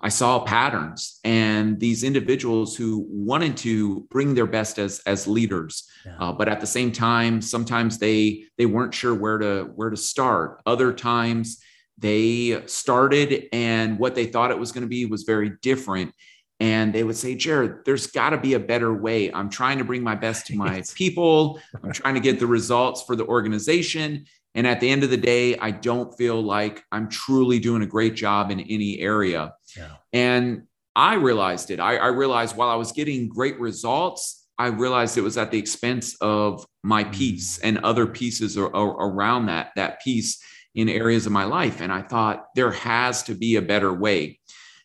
I 0.03 0.09
saw 0.09 0.41
patterns 0.41 1.21
and 1.23 1.79
these 1.79 2.03
individuals 2.03 2.77
who 2.77 3.07
wanted 3.09 3.57
to 3.59 4.01
bring 4.11 4.35
their 4.35 4.47
best 4.47 4.79
as 4.79 5.01
as 5.07 5.29
leaders, 5.29 5.89
yeah. 6.05 6.17
uh, 6.19 6.33
but 6.33 6.49
at 6.49 6.61
the 6.61 6.67
same 6.67 6.91
time, 6.91 7.41
sometimes 7.41 7.99
they 7.99 8.45
they 8.59 8.67
weren't 8.67 8.95
sure 8.95 9.15
where 9.15 9.39
to 9.39 9.71
where 9.75 9.91
to 9.91 9.97
start. 9.97 10.61
Other 10.67 10.93
times, 10.93 11.63
they 11.99 12.63
started 12.67 13.49
and 13.53 13.99
what 13.99 14.15
they 14.15 14.27
thought 14.27 14.51
it 14.51 14.59
was 14.59 14.73
going 14.73 14.83
to 14.83 14.89
be 14.89 15.07
was 15.07 15.23
very 15.23 15.53
different. 15.63 16.13
And 16.59 16.93
they 16.93 17.03
would 17.03 17.17
say, 17.17 17.35
Jared, 17.35 17.85
there's 17.85 18.07
got 18.07 18.31
to 18.31 18.39
be 18.39 18.55
a 18.55 18.61
better 18.61 18.95
way. 18.95 19.33
I'm 19.33 19.51
trying 19.51 19.79
to 19.79 19.85
bring 19.85 20.03
my 20.03 20.15
best 20.15 20.47
to 20.47 20.57
my 20.57 20.83
people. 20.95 21.61
I'm 21.83 21.93
trying 21.93 22.15
to 22.15 22.21
get 22.21 22.39
the 22.39 22.47
results 22.47 23.03
for 23.03 23.17
the 23.17 23.27
organization. 23.27 24.27
And 24.55 24.67
at 24.67 24.81
the 24.81 24.91
end 24.91 25.03
of 25.03 25.11
the 25.11 25.17
day, 25.17 25.57
I 25.57 25.71
don't 25.71 26.17
feel 26.17 26.41
like 26.41 26.85
I'm 26.93 27.09
truly 27.09 27.59
doing 27.59 27.83
a 27.83 27.87
great 27.87 28.15
job 28.15 28.51
in 28.51 28.61
any 28.61 29.01
area. 29.01 29.55
Yeah. 29.77 29.89
And 30.13 30.65
I 30.95 31.15
realized 31.15 31.71
it. 31.71 31.81
I, 31.81 31.97
I, 31.97 32.09
realized 32.09 32.55
while 32.55 32.69
I 32.69 32.75
was 32.75 32.93
getting 32.93 33.29
great 33.29 33.59
results, 33.59 34.47
I 34.59 34.67
realized 34.67 35.17
it 35.17 35.23
was 35.23 35.39
at 35.39 35.51
the 35.51 35.59
expense 35.59 36.17
of 36.21 36.67
my 36.83 37.05
mm. 37.05 37.13
peace 37.13 37.59
and 37.61 37.79
other 37.79 38.07
pieces 38.07 38.59
around 38.59 39.47
that, 39.47 39.71
that 39.77 40.03
piece 40.03 40.43
in 40.75 40.89
areas 40.89 41.25
of 41.25 41.33
my 41.33 41.45
life. 41.45 41.81
And 41.81 41.91
I 41.91 42.03
thought 42.03 42.47
there 42.55 42.73
has 42.73 43.23
to 43.25 43.35
be 43.35 43.57
a 43.57 43.63
better 43.63 43.93
way. 43.93 44.39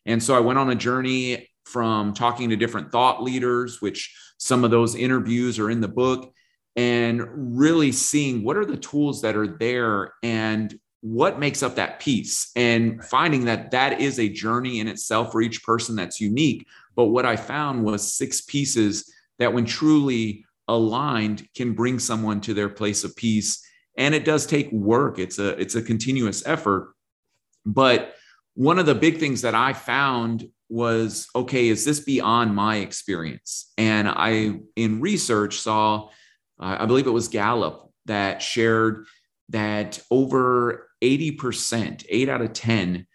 And 0.06 0.24
so 0.24 0.36
I 0.36 0.40
went 0.40 0.60
on 0.60 0.70
a 0.70 0.76
journey 0.76 1.50
from 1.66 2.14
talking 2.14 2.50
to 2.50 2.56
different 2.56 2.92
thought 2.94 3.22
leaders, 3.22 3.82
which 3.82 4.16
some 4.38 4.64
of 4.64 4.72
those 4.72 4.96
interviews 4.96 5.60
are 5.60 5.70
in 5.70 5.82
the 5.82 5.88
book 5.90 6.34
and 6.78 7.28
really 7.58 7.92
seeing 7.92 8.44
what 8.44 8.56
are 8.56 8.66
the 8.66 8.78
tools 8.78 9.22
that 9.24 9.36
are 9.36 9.58
there 9.58 10.14
and 10.24 10.80
what 11.02 11.40
makes 11.40 11.64
up 11.64 11.76
that 11.76 12.00
piece 12.00 12.52
and 12.56 13.04
finding 13.04 13.46
that 13.46 13.72
that 13.72 14.00
is 14.00 14.20
a 14.20 14.30
journey 14.30 14.80
in 14.80 14.88
itself 14.88 15.32
for 15.32 15.42
each 15.42 15.64
person 15.64 15.96
that's 15.96 16.22
unique. 16.22 16.66
But 16.96 17.06
what 17.06 17.26
i 17.26 17.36
found 17.36 17.84
was 17.84 18.14
six 18.14 18.42
pieces 18.42 19.12
that 19.40 19.54
when 19.54 19.66
truly 19.66 20.46
aligned 20.68 21.48
can 21.56 21.74
bring 21.74 22.00
someone 22.00 22.42
to 22.42 22.54
their 22.54 22.70
place 22.70 23.04
of 23.04 23.16
peace. 23.16 23.64
And 23.98 24.14
it 24.14 24.26
does 24.26 24.46
take 24.46 24.72
work. 24.72 25.18
It's 25.18 25.40
a 25.40 25.60
it's 25.60 25.76
a 25.76 25.82
continuous 25.82 26.46
effort. 26.46 26.94
But 27.66 28.16
one 28.54 28.80
of 28.80 28.86
the 28.86 28.96
big 28.96 29.18
things 29.18 29.42
that 29.42 29.56
i 29.56 29.74
found 29.74 30.48
was 30.70 31.28
okay 31.36 31.70
is 31.70 31.86
this 31.86 32.02
beyond 32.02 32.54
my 32.56 32.78
experience? 32.78 33.72
And 33.78 34.08
i 34.08 34.60
in 34.76 35.02
research 35.02 35.60
saw 35.60 36.10
uh, 36.60 36.78
I 36.80 36.86
believe 36.86 37.08
it 37.08 37.12
was 37.12 37.28
Gallup 37.28 37.92
that 38.06 38.42
shared 38.42 39.06
that 39.50 40.02
over 40.12 40.90
80%, 41.02 42.06
eight 42.10 42.30
out 42.30 42.42
of 42.42 42.54
10 42.54 43.08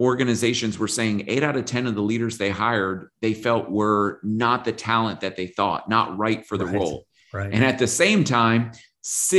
organizations 0.00 0.78
were 0.78 0.88
saying 0.88 1.24
eight 1.28 1.44
out 1.44 1.56
of 1.56 1.64
10 1.64 1.86
of 1.86 1.94
the 1.94 2.02
leaders 2.02 2.36
they 2.36 2.50
hired, 2.50 3.08
they 3.20 3.34
felt 3.34 3.70
were 3.70 4.20
not 4.22 4.64
the 4.64 4.72
talent 4.72 5.20
that 5.20 5.36
they 5.36 5.46
thought, 5.46 5.88
not 5.88 6.18
right 6.18 6.44
for 6.44 6.58
the 6.58 6.66
right. 6.66 6.74
role. 6.74 7.06
Right. 7.32 7.52
And 7.52 7.64
at 7.64 7.78
the 7.78 7.86
same 7.86 8.24
time, 8.24 8.72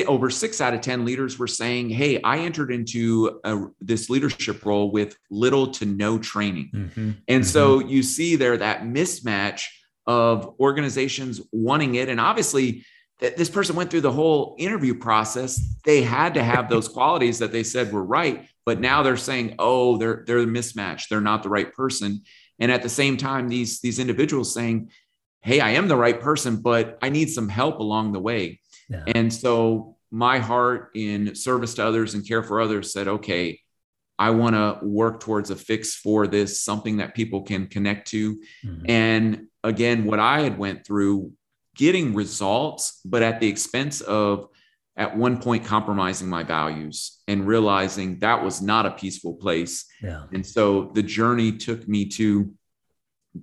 over 0.08 0.30
six 0.30 0.60
out 0.62 0.74
of 0.74 0.82
10 0.82 1.06
leaders 1.06 1.38
were 1.38 1.48
saying, 1.48 1.90
Hey, 1.90 2.22
I 2.22 2.40
entered 2.40 2.72
into 2.72 3.40
a, 3.44 3.66
this 3.80 4.10
leadership 4.10 4.66
role 4.66 4.92
with 4.92 5.16
little 5.30 5.68
to 5.74 5.86
no 5.86 6.18
training. 6.18 6.72
Mm-hmm. 6.74 7.12
And 7.28 7.44
mm-hmm. 7.44 7.44
so 7.44 7.80
you 7.80 8.04
see 8.04 8.36
there 8.36 8.58
that 8.58 8.84
mismatch 8.84 9.64
of 10.06 10.56
organizations 10.60 11.42
wanting 11.52 11.96
it. 11.96 12.10
And 12.10 12.20
obviously, 12.20 12.86
this 13.32 13.50
person 13.50 13.76
went 13.76 13.90
through 13.90 14.02
the 14.02 14.12
whole 14.12 14.56
interview 14.60 14.94
process. 14.94 15.78
They 15.86 16.02
had 16.02 16.34
to 16.34 16.44
have 16.44 16.70
those 16.70 16.88
qualities 16.98 17.40
that 17.40 17.52
they 17.52 17.64
said 17.64 17.92
were 17.92 18.04
right, 18.04 18.48
but 18.66 18.80
now 18.80 19.02
they're 19.02 19.18
saying, 19.18 19.56
"Oh, 19.60 19.98
they're 19.98 20.24
they're 20.28 20.46
mismatched. 20.46 21.10
They're 21.10 21.22
not 21.22 21.44
the 21.44 21.50
right 21.50 21.74
person." 21.74 22.24
And 22.60 22.72
at 22.72 22.84
the 22.84 22.90
same 22.90 23.18
time, 23.18 23.48
these 23.48 23.80
these 23.80 24.00
individuals 24.00 24.54
saying, 24.54 24.92
"Hey, 25.42 25.60
I 25.62 25.72
am 25.72 25.88
the 25.88 25.96
right 25.96 26.20
person, 26.20 26.58
but 26.58 26.98
I 27.02 27.10
need 27.10 27.30
some 27.30 27.48
help 27.48 27.80
along 27.80 28.12
the 28.12 28.20
way." 28.20 28.60
Yeah. 28.90 29.04
And 29.08 29.34
so 29.34 29.96
my 30.12 30.40
heart 30.40 30.92
in 30.94 31.34
service 31.34 31.76
to 31.76 31.86
others 31.86 32.14
and 32.14 32.28
care 32.28 32.44
for 32.44 32.60
others 32.60 32.92
said, 32.92 33.08
"Okay, 33.08 33.62
I 34.20 34.32
want 34.32 34.56
to 34.56 34.86
work 34.86 35.22
towards 35.22 35.50
a 35.50 35.56
fix 35.56 35.96
for 35.96 36.28
this, 36.28 36.62
something 36.62 36.98
that 36.98 37.16
people 37.16 37.44
can 37.44 37.68
connect 37.68 38.10
to." 38.10 38.36
Mm-hmm. 38.66 38.86
And 38.90 39.48
again, 39.64 40.04
what 40.04 40.20
I 40.20 40.42
had 40.42 40.58
went 40.58 40.86
through 40.86 41.32
getting 41.76 42.14
results, 42.14 43.02
but 43.06 43.24
at 43.24 43.40
the 43.40 43.48
expense 43.48 44.02
of 44.02 44.48
at 44.96 45.18
one 45.18 45.42
point 45.42 45.66
compromising 45.66 46.30
my 46.30 46.44
values 46.44 47.20
and 47.28 47.48
realizing 47.48 48.20
that 48.20 48.44
was 48.44 48.62
not 48.62 48.86
a 48.86 48.92
peaceful 48.92 49.34
place. 49.34 49.86
Yeah. 50.02 50.24
And 50.32 50.46
so 50.46 50.92
the 50.94 51.02
journey 51.02 51.54
took 51.54 51.88
me 51.88 52.06
to 52.10 52.54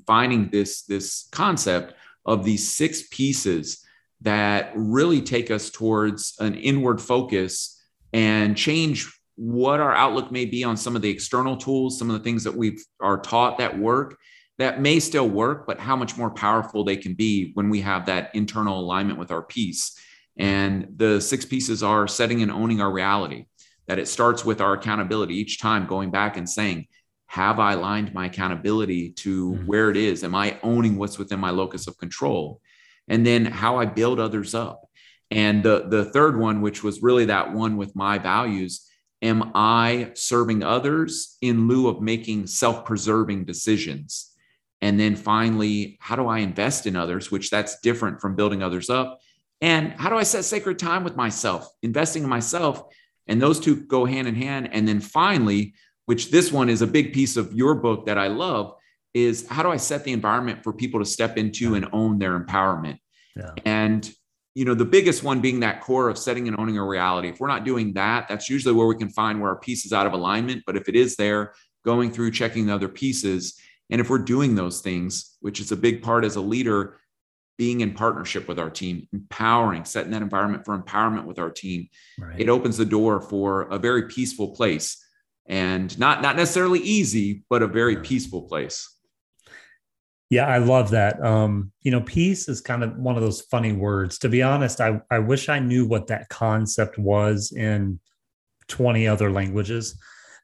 finding 0.06 0.48
this 0.50 0.82
this 0.82 1.28
concept 1.32 1.94
of 2.24 2.44
these 2.44 2.70
six 2.70 3.08
pieces 3.08 3.84
that 4.20 4.70
really 4.76 5.22
take 5.22 5.50
us 5.50 5.70
towards 5.70 6.36
an 6.38 6.54
inward 6.54 7.00
focus 7.00 7.82
and 8.12 8.56
change 8.56 9.10
what 9.36 9.80
our 9.80 9.94
outlook 9.94 10.30
may 10.30 10.44
be 10.44 10.62
on 10.62 10.76
some 10.76 10.94
of 10.94 11.02
the 11.02 11.08
external 11.08 11.56
tools, 11.56 11.98
some 11.98 12.10
of 12.10 12.18
the 12.18 12.22
things 12.22 12.44
that 12.44 12.54
we 12.54 12.78
are 13.00 13.18
taught 13.18 13.58
that 13.58 13.78
work, 13.78 14.18
that 14.60 14.80
may 14.80 15.00
still 15.00 15.26
work, 15.28 15.66
but 15.66 15.80
how 15.80 15.96
much 15.96 16.18
more 16.18 16.30
powerful 16.30 16.84
they 16.84 16.96
can 16.96 17.14
be 17.14 17.50
when 17.54 17.70
we 17.70 17.80
have 17.80 18.04
that 18.06 18.30
internal 18.34 18.78
alignment 18.78 19.18
with 19.18 19.30
our 19.30 19.42
peace. 19.42 19.98
And 20.36 20.86
the 20.96 21.18
six 21.18 21.46
pieces 21.46 21.82
are 21.82 22.06
setting 22.06 22.42
and 22.42 22.50
owning 22.50 22.82
our 22.82 22.92
reality, 22.92 23.46
that 23.86 23.98
it 23.98 24.06
starts 24.06 24.44
with 24.44 24.60
our 24.60 24.74
accountability 24.74 25.34
each 25.34 25.60
time 25.60 25.86
going 25.86 26.10
back 26.10 26.36
and 26.36 26.48
saying, 26.48 26.88
have 27.26 27.58
I 27.58 27.72
aligned 27.72 28.12
my 28.12 28.26
accountability 28.26 29.12
to 29.12 29.52
mm-hmm. 29.52 29.66
where 29.66 29.88
it 29.88 29.96
is? 29.96 30.22
Am 30.24 30.34
I 30.34 30.58
owning 30.62 30.96
what's 30.96 31.18
within 31.18 31.40
my 31.40 31.50
locus 31.50 31.86
of 31.86 31.96
control? 31.96 32.60
And 33.08 33.24
then 33.24 33.46
how 33.46 33.78
I 33.78 33.86
build 33.86 34.20
others 34.20 34.54
up. 34.54 34.82
And 35.30 35.62
the, 35.62 35.86
the 35.88 36.04
third 36.06 36.38
one, 36.38 36.60
which 36.60 36.82
was 36.82 37.02
really 37.02 37.24
that 37.26 37.54
one 37.54 37.78
with 37.78 37.96
my 37.96 38.18
values, 38.18 38.90
am 39.22 39.52
I 39.54 40.10
serving 40.14 40.62
others 40.62 41.38
in 41.40 41.66
lieu 41.66 41.88
of 41.88 42.02
making 42.02 42.46
self 42.46 42.84
preserving 42.84 43.44
decisions? 43.46 44.29
And 44.82 44.98
then 44.98 45.14
finally, 45.16 45.98
how 46.00 46.16
do 46.16 46.26
I 46.26 46.38
invest 46.38 46.86
in 46.86 46.96
others, 46.96 47.30
which 47.30 47.50
that's 47.50 47.80
different 47.80 48.20
from 48.20 48.34
building 48.34 48.62
others 48.62 48.88
up? 48.88 49.20
And 49.60 49.92
how 49.92 50.08
do 50.08 50.16
I 50.16 50.22
set 50.22 50.44
sacred 50.44 50.78
time 50.78 51.04
with 51.04 51.16
myself, 51.16 51.68
investing 51.82 52.22
in 52.22 52.28
myself? 52.30 52.82
And 53.26 53.40
those 53.40 53.60
two 53.60 53.76
go 53.76 54.06
hand 54.06 54.26
in 54.26 54.34
hand. 54.34 54.70
And 54.72 54.88
then 54.88 55.00
finally, 55.00 55.74
which 56.06 56.30
this 56.30 56.50
one 56.50 56.68
is 56.70 56.82
a 56.82 56.86
big 56.86 57.12
peace 57.12 57.36
of 57.36 57.52
your 57.52 57.74
book 57.74 58.06
that 58.06 58.16
I 58.16 58.28
love, 58.28 58.74
is 59.12 59.46
how 59.48 59.62
do 59.62 59.70
I 59.70 59.76
set 59.76 60.04
the 60.04 60.12
environment 60.12 60.64
for 60.64 60.72
people 60.72 61.00
to 61.00 61.06
step 61.06 61.36
into 61.36 61.74
and 61.74 61.88
own 61.92 62.18
their 62.18 62.38
empowerment? 62.38 62.98
Yeah. 63.36 63.52
And 63.64 64.10
you 64.54 64.64
know, 64.64 64.74
the 64.74 64.84
biggest 64.84 65.22
one 65.22 65.40
being 65.40 65.60
that 65.60 65.80
core 65.80 66.08
of 66.08 66.18
setting 66.18 66.48
and 66.48 66.58
owning 66.58 66.76
a 66.76 66.84
reality. 66.84 67.28
If 67.28 67.38
we're 67.38 67.48
not 67.48 67.64
doing 67.64 67.92
that, 67.94 68.26
that's 68.28 68.50
usually 68.50 68.74
where 68.74 68.86
we 68.86 68.96
can 68.96 69.08
find 69.08 69.40
where 69.40 69.50
our 69.50 69.60
piece 69.60 69.86
is 69.86 69.92
out 69.92 70.06
of 70.06 70.12
alignment. 70.12 70.64
But 70.66 70.76
if 70.76 70.88
it 70.88 70.96
is 70.96 71.14
there, 71.16 71.54
going 71.84 72.10
through 72.10 72.32
checking 72.32 72.66
the 72.66 72.74
other 72.74 72.88
pieces 72.88 73.58
and 73.90 74.00
if 74.00 74.08
we're 74.08 74.18
doing 74.18 74.54
those 74.54 74.80
things, 74.80 75.36
which 75.40 75.60
is 75.60 75.72
a 75.72 75.76
big 75.76 76.02
part 76.02 76.24
as 76.24 76.36
a 76.36 76.40
leader, 76.40 76.98
being 77.58 77.80
in 77.80 77.92
partnership 77.92 78.48
with 78.48 78.58
our 78.58 78.70
team, 78.70 79.06
empowering, 79.12 79.84
setting 79.84 80.12
that 80.12 80.22
environment 80.22 80.64
for 80.64 80.78
empowerment 80.78 81.26
with 81.26 81.38
our 81.38 81.50
team, 81.50 81.88
right. 82.18 82.40
it 82.40 82.48
opens 82.48 82.78
the 82.78 82.86
door 82.86 83.20
for 83.20 83.62
a 83.62 83.78
very 83.78 84.08
peaceful 84.08 84.50
place 84.50 85.04
and 85.46 85.98
not 85.98 86.22
not 86.22 86.36
necessarily 86.36 86.78
easy, 86.80 87.42
but 87.50 87.62
a 87.62 87.66
very 87.66 87.94
yeah. 87.94 88.00
peaceful 88.02 88.42
place. 88.42 88.96
Yeah, 90.30 90.46
I 90.46 90.58
love 90.58 90.90
that. 90.90 91.22
Um, 91.24 91.72
you 91.82 91.90
know, 91.90 92.02
peace 92.02 92.48
is 92.48 92.60
kind 92.60 92.84
of 92.84 92.96
one 92.96 93.16
of 93.16 93.22
those 93.22 93.40
funny 93.42 93.72
words. 93.72 94.18
To 94.20 94.28
be 94.28 94.42
honest, 94.42 94.80
I, 94.80 95.00
I 95.10 95.18
wish 95.18 95.48
I 95.48 95.58
knew 95.58 95.86
what 95.86 96.06
that 96.06 96.28
concept 96.28 96.98
was 96.98 97.50
in 97.50 97.98
20 98.68 99.08
other 99.08 99.32
languages 99.32 99.98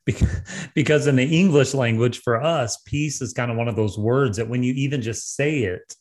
because 0.75 1.07
in 1.07 1.17
the 1.17 1.25
English 1.25 1.75
language 1.75 2.21
for 2.21 2.43
us, 2.43 2.79
peace 2.87 3.21
is 3.21 3.33
kind 3.33 3.51
of 3.51 3.57
one 3.57 3.69
of 3.69 3.77
those 3.77 3.99
words 3.99 4.37
that 4.37 4.49
when 4.49 4.63
you 4.63 4.73
even 4.75 5.03
just 5.03 5.35
say 5.35 5.61
it, 5.61 5.95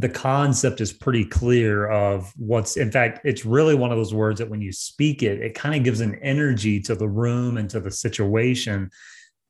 the 0.00 0.08
concept 0.08 0.80
is 0.80 0.92
pretty 0.92 1.24
clear 1.24 1.88
of 1.88 2.32
what's 2.36 2.76
in 2.76 2.88
fact 2.92 3.18
it's 3.24 3.44
really 3.44 3.74
one 3.74 3.90
of 3.90 3.98
those 3.98 4.14
words 4.14 4.38
that 4.38 4.48
when 4.48 4.60
you 4.60 4.70
speak 4.70 5.24
it 5.24 5.42
it 5.42 5.56
kind 5.56 5.74
of 5.74 5.82
gives 5.82 6.00
an 6.00 6.14
energy 6.22 6.78
to 6.78 6.94
the 6.94 7.08
room 7.08 7.56
and 7.56 7.68
to 7.68 7.80
the 7.80 7.90
situation 7.90 8.88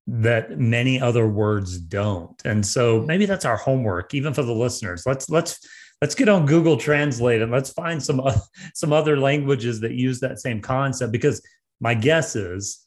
that 0.09 0.59
many 0.59 0.99
other 1.01 1.29
words 1.29 1.79
don't. 1.79 2.41
And 2.47 2.65
so 2.65 3.03
maybe 3.03 3.27
that's 3.27 3.45
our 3.45 3.59
homework 3.59 4.15
even 4.15 4.33
for 4.33 4.43
the 4.43 4.55
listeners. 4.55 5.05
Let's 5.05 5.29
let's 5.29 5.61
let's 6.01 6.15
get 6.15 6.29
on 6.29 6.47
google 6.47 6.77
translate 6.77 7.43
and 7.43 7.53
let's 7.53 7.71
find 7.71 8.03
some 8.03 8.23
some 8.75 8.93
other 8.93 9.19
languages 9.19 9.81
that 9.81 9.93
use 9.93 10.21
that 10.21 10.41
same 10.41 10.63
concept 10.63 11.13
because 11.13 11.43
my 11.81 11.93
guess 11.95 12.35
is 12.35 12.85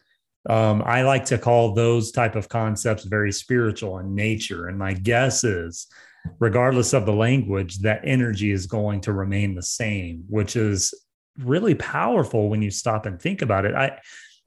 um, 0.49 0.81
I 0.85 1.03
like 1.03 1.25
to 1.25 1.37
call 1.37 1.73
those 1.73 2.11
type 2.11 2.35
of 2.35 2.49
concepts 2.49 3.03
very 3.03 3.31
spiritual 3.31 3.99
in 3.99 4.15
nature. 4.15 4.67
And 4.67 4.77
my 4.77 4.93
guess 4.93 5.43
is, 5.43 5.87
regardless 6.39 6.93
of 6.93 7.05
the 7.05 7.13
language, 7.13 7.79
that 7.79 8.01
energy 8.03 8.51
is 8.51 8.65
going 8.65 9.01
to 9.01 9.13
remain 9.13 9.55
the 9.55 9.63
same, 9.63 10.23
which 10.29 10.55
is 10.55 10.93
really 11.39 11.75
powerful 11.75 12.49
when 12.49 12.61
you 12.61 12.71
stop 12.71 13.05
and 13.05 13.21
think 13.21 13.41
about 13.41 13.65
it. 13.65 13.75
I 13.75 13.99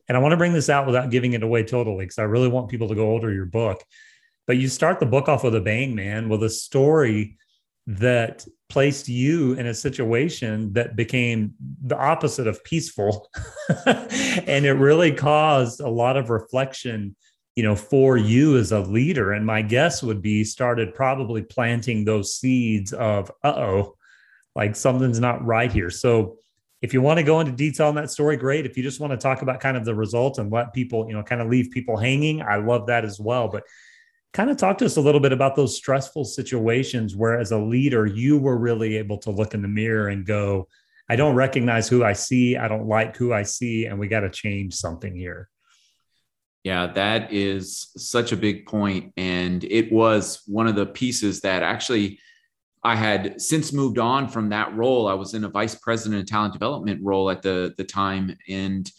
and 0.09 0.17
I 0.19 0.21
want 0.21 0.33
to 0.33 0.37
bring 0.37 0.53
this 0.53 0.69
out 0.69 0.87
without 0.87 1.11
giving 1.11 1.33
it 1.33 1.43
away 1.43 1.63
totally 1.63 2.05
because 2.05 2.19
I 2.19 2.25
really 2.25 2.49
want 2.49 2.69
people 2.69 2.89
to 2.89 2.95
go 2.95 3.07
order 3.07 3.33
your 3.33 3.47
book. 3.47 3.83
But 4.47 4.59
you 4.59 4.69
start 4.69 5.01
the 5.01 5.07
book 5.07 5.29
off 5.29 5.45
with 5.45 5.55
a 5.55 5.61
bang, 5.61 5.95
man, 5.95 6.29
with 6.29 6.43
a 6.43 6.51
story 6.51 7.39
that 7.87 8.47
placed 8.69 9.09
you 9.09 9.53
in 9.55 9.67
a 9.67 9.75
situation 9.75 10.73
that 10.73 10.97
became 10.97 11.55
the 11.85 11.97
opposite 11.97 12.47
of 12.47 12.63
peaceful. 12.65 13.29
And 14.47 14.67
it 14.67 14.73
really 14.73 15.13
caused 15.13 15.81
a 15.81 15.89
lot 15.89 16.17
of 16.17 16.31
reflection 16.31 17.17
you 17.57 17.63
know 17.63 17.77
for 17.77 18.17
you 18.17 18.57
as 18.57 18.73
a 18.73 18.81
leader. 18.81 19.33
And 19.33 19.47
my 19.47 19.63
guess 19.63 20.03
would 20.03 20.21
be 20.21 20.45
started 20.45 20.95
probably 20.95 21.43
planting 21.43 22.05
those 22.05 22.35
seeds 22.35 22.93
of 22.93 23.31
uh-oh 23.43 23.97
like 24.55 24.77
something's 24.77 25.21
not 25.21 25.45
right 25.45 25.73
here. 25.73 25.91
So 25.91 26.37
if 26.83 26.93
you 26.93 27.01
want 27.01 27.19
to 27.19 27.25
go 27.25 27.41
into 27.41 27.53
detail 27.53 27.89
on 27.89 27.95
that 27.97 28.11
story 28.11 28.37
great. 28.37 28.67
If 28.67 28.77
you 28.77 28.83
just 28.83 29.01
want 29.01 29.13
to 29.13 29.17
talk 29.17 29.43
about 29.43 29.61
kind 29.61 29.77
of 29.77 29.85
the 29.85 29.95
result 29.95 30.39
and 30.39 30.53
let 30.53 30.73
people 30.73 31.07
you 31.09 31.15
know 31.15 31.23
kind 31.23 31.41
of 31.41 31.49
leave 31.49 31.71
people 31.71 31.97
hanging 31.97 32.43
i 32.43 32.57
love 32.57 32.87
that 32.89 33.05
as 33.05 33.19
well. 33.19 33.49
But 33.49 33.65
kind 34.35 34.51
of 34.51 34.57
talk 34.57 34.77
to 34.79 34.85
us 34.85 34.97
a 34.97 35.01
little 35.01 35.21
bit 35.21 35.33
about 35.33 35.55
those 35.55 35.77
stressful 35.77 36.25
situations 36.25 37.17
where 37.17 37.39
as 37.39 37.53
a 37.53 37.59
leader 37.59 38.05
you 38.05 38.37
were 38.37 38.59
really 38.59 38.97
able 38.97 39.17
to 39.17 39.31
look 39.31 39.55
in 39.55 39.63
the 39.63 39.69
mirror 39.69 40.09
and 40.09 40.27
go 40.27 40.69
i 41.09 41.17
don't 41.17 41.37
recognize 41.37 41.89
who 41.89 42.05
i 42.05 42.13
see. 42.13 42.57
I 42.57 42.69
don't 42.69 42.89
like 42.89 43.17
who 43.17 43.33
i 43.33 43.45
see 43.45 43.87
and 43.87 43.99
we 43.99 44.09
got 44.09 44.21
to 44.21 44.31
change 44.31 44.75
something 44.75 45.15
here. 45.15 45.49
Yeah 46.65 46.89
that 46.89 47.33
is 47.33 47.93
such 47.97 48.33
a 48.33 48.37
big 48.37 48.67
point 48.67 49.13
and 49.17 49.63
it 49.65 49.91
was 49.93 50.43
one 50.47 50.67
of 50.67 50.75
the 50.75 50.87
pieces 50.87 51.41
that 51.43 51.63
actually 51.63 52.19
i 52.83 52.97
had 52.97 53.41
since 53.41 53.73
moved 53.73 53.99
on 53.99 54.29
from 54.29 54.49
that 54.49 54.75
role. 54.77 55.07
I 55.07 55.15
was 55.15 55.35
in 55.35 55.45
a 55.45 55.49
vice 55.49 55.77
president 55.77 56.23
of 56.23 56.27
talent 56.27 56.53
development 56.53 57.01
role 57.03 57.31
at 57.31 57.41
the 57.41 57.73
the 57.79 57.85
time 57.85 58.37
and 58.49 58.91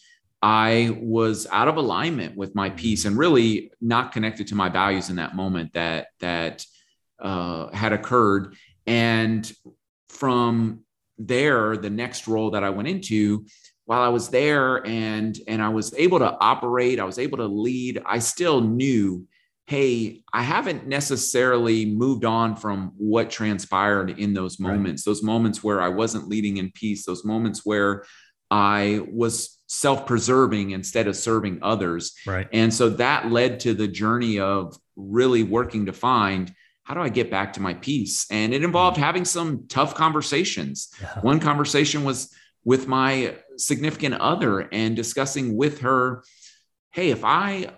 I 0.46 0.96
was 1.02 1.48
out 1.52 1.68
of 1.68 1.78
alignment 1.78 2.38
with 2.38 2.54
my 2.54 2.70
peace 2.70 3.06
and 3.06 3.18
really 3.18 3.72
not 3.82 4.12
connected 4.12 4.46
to 4.50 4.56
my 4.56 4.70
values 4.70 5.10
in 5.10 5.16
that 5.16 5.36
moment 5.36 5.74
that 5.74 6.10
that 6.20 6.64
uh, 7.20 7.72
had 7.74 7.94
occurred. 7.94 8.56
And 8.86 9.52
from 10.10 10.82
there, 11.18 11.78
the 11.78 11.90
next 11.90 12.28
role 12.28 12.52
that 12.52 12.64
I 12.64 12.70
went 12.70 12.88
into, 12.88 13.48
while 13.86 14.04
I 14.04 14.10
was 14.10 14.30
there 14.30 14.86
and 14.86 15.36
and 15.48 15.64
I 15.64 15.70
was 15.70 15.96
able 15.96 16.20
to 16.20 16.38
operate, 16.40 17.00
I 17.00 17.06
was 17.06 17.18
able 17.18 17.40
to 17.40 17.48
lead. 17.48 18.04
I 18.06 18.20
still 18.20 18.62
knew 18.62 19.28
hey, 19.66 20.22
I 20.32 20.44
haven't 20.44 20.86
necessarily 20.86 21.88
moved 21.88 22.24
on 22.24 22.56
from 22.56 22.92
what 22.98 23.32
transpired 23.32 24.12
in 24.12 24.36
those 24.36 24.60
moments, 24.60 25.08
right. 25.08 25.12
those 25.12 25.24
moments 25.24 25.64
where 25.64 25.82
I 25.82 25.90
wasn't 25.90 26.28
leading 26.28 26.58
in 26.58 26.70
peace, 26.70 27.04
those 27.04 27.26
moments 27.26 27.66
where 27.66 28.06
I 28.52 29.02
was 29.12 29.55
self 29.68 30.06
preserving 30.06 30.72
instead 30.72 31.08
of 31.08 31.16
serving 31.16 31.60
others. 31.62 32.16
Right. 32.26 32.48
And 32.54 32.74
so 32.74 32.90
that 32.90 33.32
led 33.32 33.60
to 33.62 33.74
the 33.74 33.88
journey 33.88 34.40
of 34.40 34.78
really 34.96 35.44
working 35.44 35.88
to 35.88 35.94
find 35.94 36.54
how 36.84 36.94
do 36.94 37.02
I 37.02 37.10
get 37.10 37.32
back 37.32 37.54
to 37.54 37.62
my 37.62 37.74
peace? 37.74 38.28
And 38.30 38.54
it 38.54 38.64
involved 38.64 38.98
mm. 38.98 39.02
having 39.02 39.26
some 39.26 39.66
tough 39.68 39.96
conversations. 39.96 40.94
Yeah. 41.02 41.20
One 41.22 41.40
conversation 41.40 42.04
was 42.04 42.32
with 42.64 42.88
my 42.88 43.36
significant 43.58 44.16
other 44.16 44.70
and 44.72 44.96
discussing 44.96 45.58
with 45.58 45.80
her, 45.82 46.24
hey, 46.92 47.10
if 47.10 47.26
I 47.26 47.70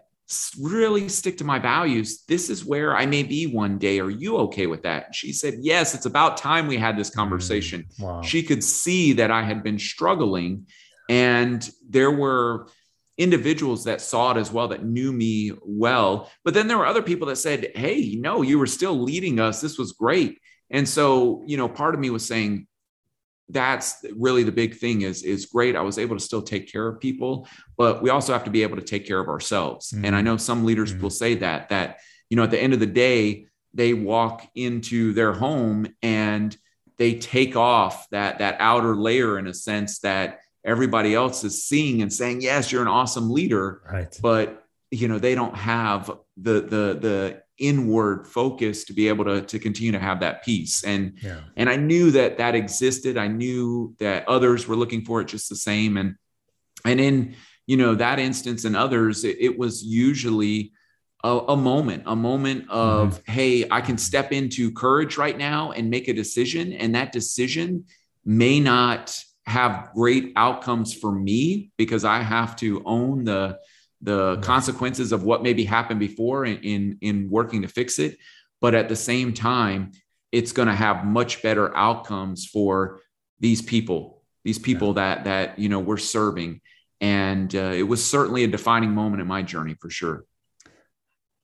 really 0.59 1.07
stick 1.07 1.37
to 1.37 1.45
my 1.45 1.57
values, 1.57 2.23
this 2.27 2.49
is 2.49 2.65
where 2.65 2.95
I 2.95 3.05
may 3.05 3.23
be 3.23 3.47
one 3.47 3.77
day. 3.77 3.99
Are 3.99 4.09
you 4.09 4.37
okay 4.39 4.67
with 4.67 4.83
that? 4.83 5.15
She 5.15 5.31
said, 5.31 5.55
Yes, 5.61 5.95
it's 5.95 6.05
about 6.05 6.37
time 6.37 6.67
we 6.67 6.77
had 6.77 6.97
this 6.97 7.09
mm, 7.09 7.15
conversation. 7.15 7.85
Mm, 7.99 8.03
wow. 8.03 8.21
She 8.21 8.43
could 8.43 8.63
see 8.63 9.13
that 9.13 9.31
I 9.31 9.43
had 9.43 9.63
been 9.63 9.79
struggling. 9.79 10.67
And 11.09 11.67
there 11.87 12.11
were 12.11 12.67
individuals 13.17 13.85
that 13.85 14.01
saw 14.01 14.31
it 14.31 14.37
as 14.37 14.51
well 14.51 14.67
that 14.69 14.85
knew 14.85 15.11
me 15.11 15.51
well. 15.63 16.31
But 16.43 16.53
then 16.53 16.67
there 16.67 16.77
were 16.77 16.85
other 16.85 17.01
people 17.01 17.27
that 17.27 17.37
said, 17.37 17.71
Hey, 17.75 18.15
no, 18.19 18.41
you 18.41 18.59
were 18.59 18.67
still 18.67 18.99
leading 18.99 19.39
us. 19.39 19.61
This 19.61 19.77
was 19.77 19.93
great. 19.93 20.39
And 20.69 20.87
so, 20.87 21.43
you 21.47 21.57
know, 21.57 21.69
part 21.69 21.95
of 21.95 21.99
me 21.99 22.09
was 22.09 22.25
saying, 22.25 22.67
that's 23.49 24.05
really 24.15 24.43
the 24.43 24.51
big 24.51 24.75
thing 24.75 25.01
is 25.01 25.23
is 25.23 25.45
great 25.45 25.75
i 25.75 25.81
was 25.81 25.97
able 25.97 26.15
to 26.15 26.23
still 26.23 26.41
take 26.41 26.71
care 26.71 26.87
of 26.87 26.99
people 26.99 27.47
but 27.77 28.01
we 28.01 28.09
also 28.09 28.33
have 28.33 28.43
to 28.43 28.49
be 28.49 28.63
able 28.63 28.75
to 28.75 28.83
take 28.83 29.07
care 29.07 29.19
of 29.19 29.29
ourselves 29.29 29.91
mm-hmm. 29.91 30.05
and 30.05 30.15
i 30.15 30.21
know 30.21 30.35
some 30.37 30.65
leaders 30.65 30.91
mm-hmm. 30.91 31.03
will 31.03 31.09
say 31.09 31.35
that 31.35 31.69
that 31.69 31.99
you 32.29 32.35
know 32.35 32.43
at 32.43 32.51
the 32.51 32.61
end 32.61 32.73
of 32.73 32.79
the 32.79 32.85
day 32.85 33.45
they 33.73 33.93
walk 33.93 34.45
into 34.55 35.13
their 35.13 35.33
home 35.33 35.87
and 36.01 36.57
they 36.97 37.13
take 37.13 37.55
off 37.55 38.09
that 38.09 38.39
that 38.39 38.57
outer 38.59 38.95
layer 38.95 39.39
in 39.39 39.47
a 39.47 39.53
sense 39.53 39.99
that 39.99 40.39
everybody 40.67 41.15
else 41.15 41.43
is 41.43 41.63
seeing 41.63 42.01
and 42.01 42.13
saying 42.13 42.41
yes 42.41 42.71
you're 42.71 42.81
an 42.81 42.87
awesome 42.87 43.31
leader 43.31 43.81
right. 43.91 44.19
but 44.21 44.67
you 44.91 45.07
know 45.07 45.19
they 45.19 45.35
don't 45.35 45.55
have 45.55 46.11
the 46.37 46.61
the 46.61 46.97
the 46.99 47.41
inward 47.57 48.27
focus 48.27 48.83
to 48.85 48.93
be 48.93 49.07
able 49.07 49.25
to 49.25 49.41
to 49.41 49.59
continue 49.59 49.91
to 49.91 49.99
have 49.99 50.19
that 50.19 50.43
peace. 50.43 50.83
And 50.83 51.17
yeah. 51.21 51.39
and 51.55 51.69
i 51.69 51.75
knew 51.75 52.11
that 52.11 52.37
that 52.37 52.55
existed. 52.55 53.17
I 53.17 53.27
knew 53.27 53.95
that 53.99 54.27
others 54.27 54.67
were 54.67 54.75
looking 54.75 55.03
for 55.03 55.21
it 55.21 55.27
just 55.27 55.49
the 55.49 55.55
same. 55.55 55.97
And 55.97 56.15
and 56.85 56.99
in 56.99 57.35
you 57.65 57.77
know 57.77 57.95
that 57.95 58.19
instance 58.19 58.63
and 58.65 58.75
others 58.75 59.23
it, 59.23 59.37
it 59.39 59.57
was 59.57 59.83
usually 59.83 60.71
a, 61.23 61.29
a, 61.29 61.57
moment 61.57 62.03
a 62.05 62.15
moment 62.15 62.69
of 62.69 63.15
mm-hmm. 63.15 63.31
hey 63.31 63.67
i 63.71 63.81
can 63.81 63.97
step 63.97 64.31
into 64.31 64.71
courage 64.71 65.17
right 65.17 65.37
now 65.37 65.71
and 65.71 65.89
make 65.89 66.07
a 66.07 66.13
decision. 66.13 66.73
And 66.73 66.95
that 66.95 67.11
decision 67.11 67.85
may 68.23 68.59
not 68.59 69.21
have 69.47 69.89
great 69.95 70.33
outcomes 70.35 70.93
for 70.93 71.11
me 71.11 71.71
because 71.77 72.03
i 72.05 72.21
have 72.21 72.55
to 72.55 72.83
own 72.85 73.23
the 73.23 73.57
the 74.01 74.37
consequences 74.37 75.11
of 75.11 75.23
what 75.23 75.43
maybe 75.43 75.63
happened 75.63 75.99
before 75.99 76.45
in, 76.45 76.57
in, 76.57 76.97
in 77.01 77.29
working 77.29 77.63
to 77.63 77.67
fix 77.67 77.99
it. 77.99 78.17
But 78.61 78.75
at 78.75 78.89
the 78.89 78.95
same 78.95 79.33
time, 79.33 79.91
it's 80.31 80.51
going 80.51 80.67
to 80.67 80.75
have 80.75 81.05
much 81.05 81.41
better 81.41 81.75
outcomes 81.75 82.45
for 82.45 82.99
these 83.39 83.61
people, 83.61 84.21
these 84.43 84.59
people 84.59 84.93
that, 84.93 85.23
that, 85.23 85.57
you 85.57 85.69
know, 85.69 85.79
we're 85.79 85.97
serving. 85.97 86.61
And 87.01 87.53
uh, 87.55 87.73
it 87.73 87.83
was 87.83 88.03
certainly 88.03 88.43
a 88.43 88.47
defining 88.47 88.91
moment 88.91 89.21
in 89.21 89.27
my 89.27 89.41
journey 89.41 89.75
for 89.79 89.89
sure. 89.89 90.25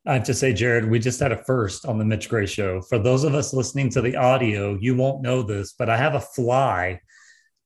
I 0.06 0.16
have 0.16 0.24
to 0.24 0.34
say, 0.34 0.52
Jared, 0.52 0.90
we 0.90 1.00
just 1.00 1.20
had 1.20 1.32
a 1.32 1.44
first 1.46 1.86
on 1.86 1.98
the 1.98 2.04
Mitch 2.04 2.28
Gray 2.28 2.46
show. 2.46 2.82
For 2.82 3.00
those 3.00 3.24
of 3.24 3.36
us 3.36 3.54
listening 3.54 3.90
to 3.92 4.02
the 4.02 4.18
audio, 4.18 4.78
you 4.82 4.96
won't 4.96 5.22
know 5.22 5.44
this, 5.44 5.74
but 5.80 5.90
I 5.90 5.96
have 5.96 6.16
a 6.16 6.20
fly 6.20 7.00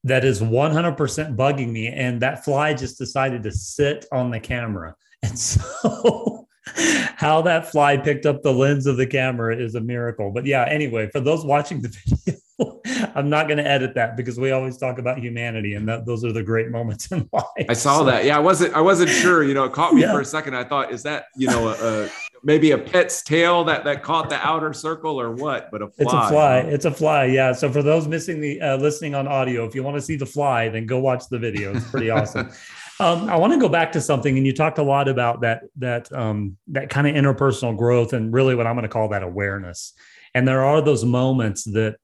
that 0.07 0.25
is 0.25 0.41
100% 0.41 1.35
bugging 1.35 1.71
me. 1.71 1.87
And 1.87 2.21
that 2.21 2.43
fly 2.43 2.73
just 2.73 2.97
decided 2.97 3.43
to 3.43 3.51
sit 3.51 4.05
on 4.11 4.31
the 4.31 4.39
camera. 4.39 4.95
And 5.23 5.37
so, 5.37 6.47
how 7.15 7.41
that 7.41 7.71
fly 7.71 7.97
picked 7.97 8.27
up 8.27 8.43
the 8.43 8.53
lens 8.53 8.85
of 8.85 8.97
the 8.97 9.07
camera 9.07 9.57
is 9.57 9.73
a 9.73 9.81
miracle. 9.81 10.29
But 10.29 10.45
yeah, 10.45 10.65
anyway, 10.69 11.09
for 11.11 11.19
those 11.19 11.43
watching 11.43 11.81
the 11.81 11.89
video, 12.25 12.81
I'm 13.15 13.29
not 13.29 13.47
going 13.47 13.57
to 13.57 13.67
edit 13.67 13.95
that 13.95 14.15
because 14.15 14.39
we 14.39 14.51
always 14.51 14.77
talk 14.77 14.99
about 14.99 15.17
humanity, 15.17 15.73
and 15.73 15.87
that 15.89 16.05
those 16.05 16.23
are 16.23 16.31
the 16.31 16.43
great 16.43 16.69
moments 16.69 17.11
in 17.11 17.27
life. 17.33 17.65
I 17.67 17.73
saw 17.73 17.99
so, 17.99 18.05
that. 18.05 18.25
Yeah, 18.25 18.37
I 18.37 18.39
wasn't. 18.39 18.73
I 18.75 18.81
wasn't 18.81 19.09
sure. 19.09 19.43
You 19.43 19.53
know, 19.53 19.63
it 19.63 19.73
caught 19.73 19.93
me 19.93 20.01
yeah. 20.01 20.11
for 20.11 20.21
a 20.21 20.25
second. 20.25 20.55
I 20.55 20.63
thought, 20.63 20.91
is 20.91 21.03
that 21.03 21.25
you 21.35 21.47
know 21.47 21.69
a, 21.69 22.03
a 22.05 22.09
maybe 22.43 22.71
a 22.71 22.78
pet's 22.78 23.23
tail 23.23 23.63
that 23.63 23.84
that 23.84 24.04
caught 24.04 24.30
the 24.30 24.36
outer 24.45 24.73
circle 24.73 25.19
or 25.19 25.32
what 25.32 25.69
but 25.71 25.82
a 25.82 25.88
fly 25.89 26.04
it's 26.04 26.13
a 26.13 26.30
fly. 26.30 26.58
it's 26.60 26.86
a 26.86 26.91
fly 26.91 27.26
yeah. 27.26 27.52
So 27.52 27.71
for 27.71 27.82
those 27.82 28.08
missing 28.08 28.39
the 28.41 28.62
uh, 28.62 28.78
listening 28.78 29.15
on 29.15 29.28
audio 29.28 29.65
if 29.65 29.76
you 29.76 29.84
want 29.84 29.97
to 29.97 30.02
see 30.02 30.15
the 30.15 30.26
fly 30.26 30.69
then 30.69 30.86
go 30.86 31.00
watch 31.00 31.28
the 31.30 31.39
video. 31.39 31.76
It's 31.76 31.89
pretty 31.89 32.10
awesome. 32.10 32.52
Um, 33.00 33.30
i 33.30 33.36
want 33.36 33.54
to 33.54 33.60
go 33.60 33.69
back 33.69 33.91
to 33.91 34.02
something 34.02 34.38
and 34.38 34.47
you 34.47 34.54
talked 34.54 34.80
a 34.80 34.84
lot 34.84 35.08
about 35.08 35.41
that 35.41 35.65
that 35.76 36.12
um, 36.12 36.58
that 36.69 36.89
kind 36.89 37.06
of 37.06 37.13
interpersonal 37.13 37.78
growth 37.78 38.13
and 38.13 38.34
really 38.34 38.56
what 38.56 38.65
i'm 38.65 38.73
going 38.73 38.82
to 38.82 38.89
call 38.89 39.10
that 39.10 39.21
awareness. 39.21 39.93
And 40.34 40.47
there 40.47 40.65
are 40.65 40.82
those 40.82 41.06
moments 41.06 41.63
that 41.65 41.97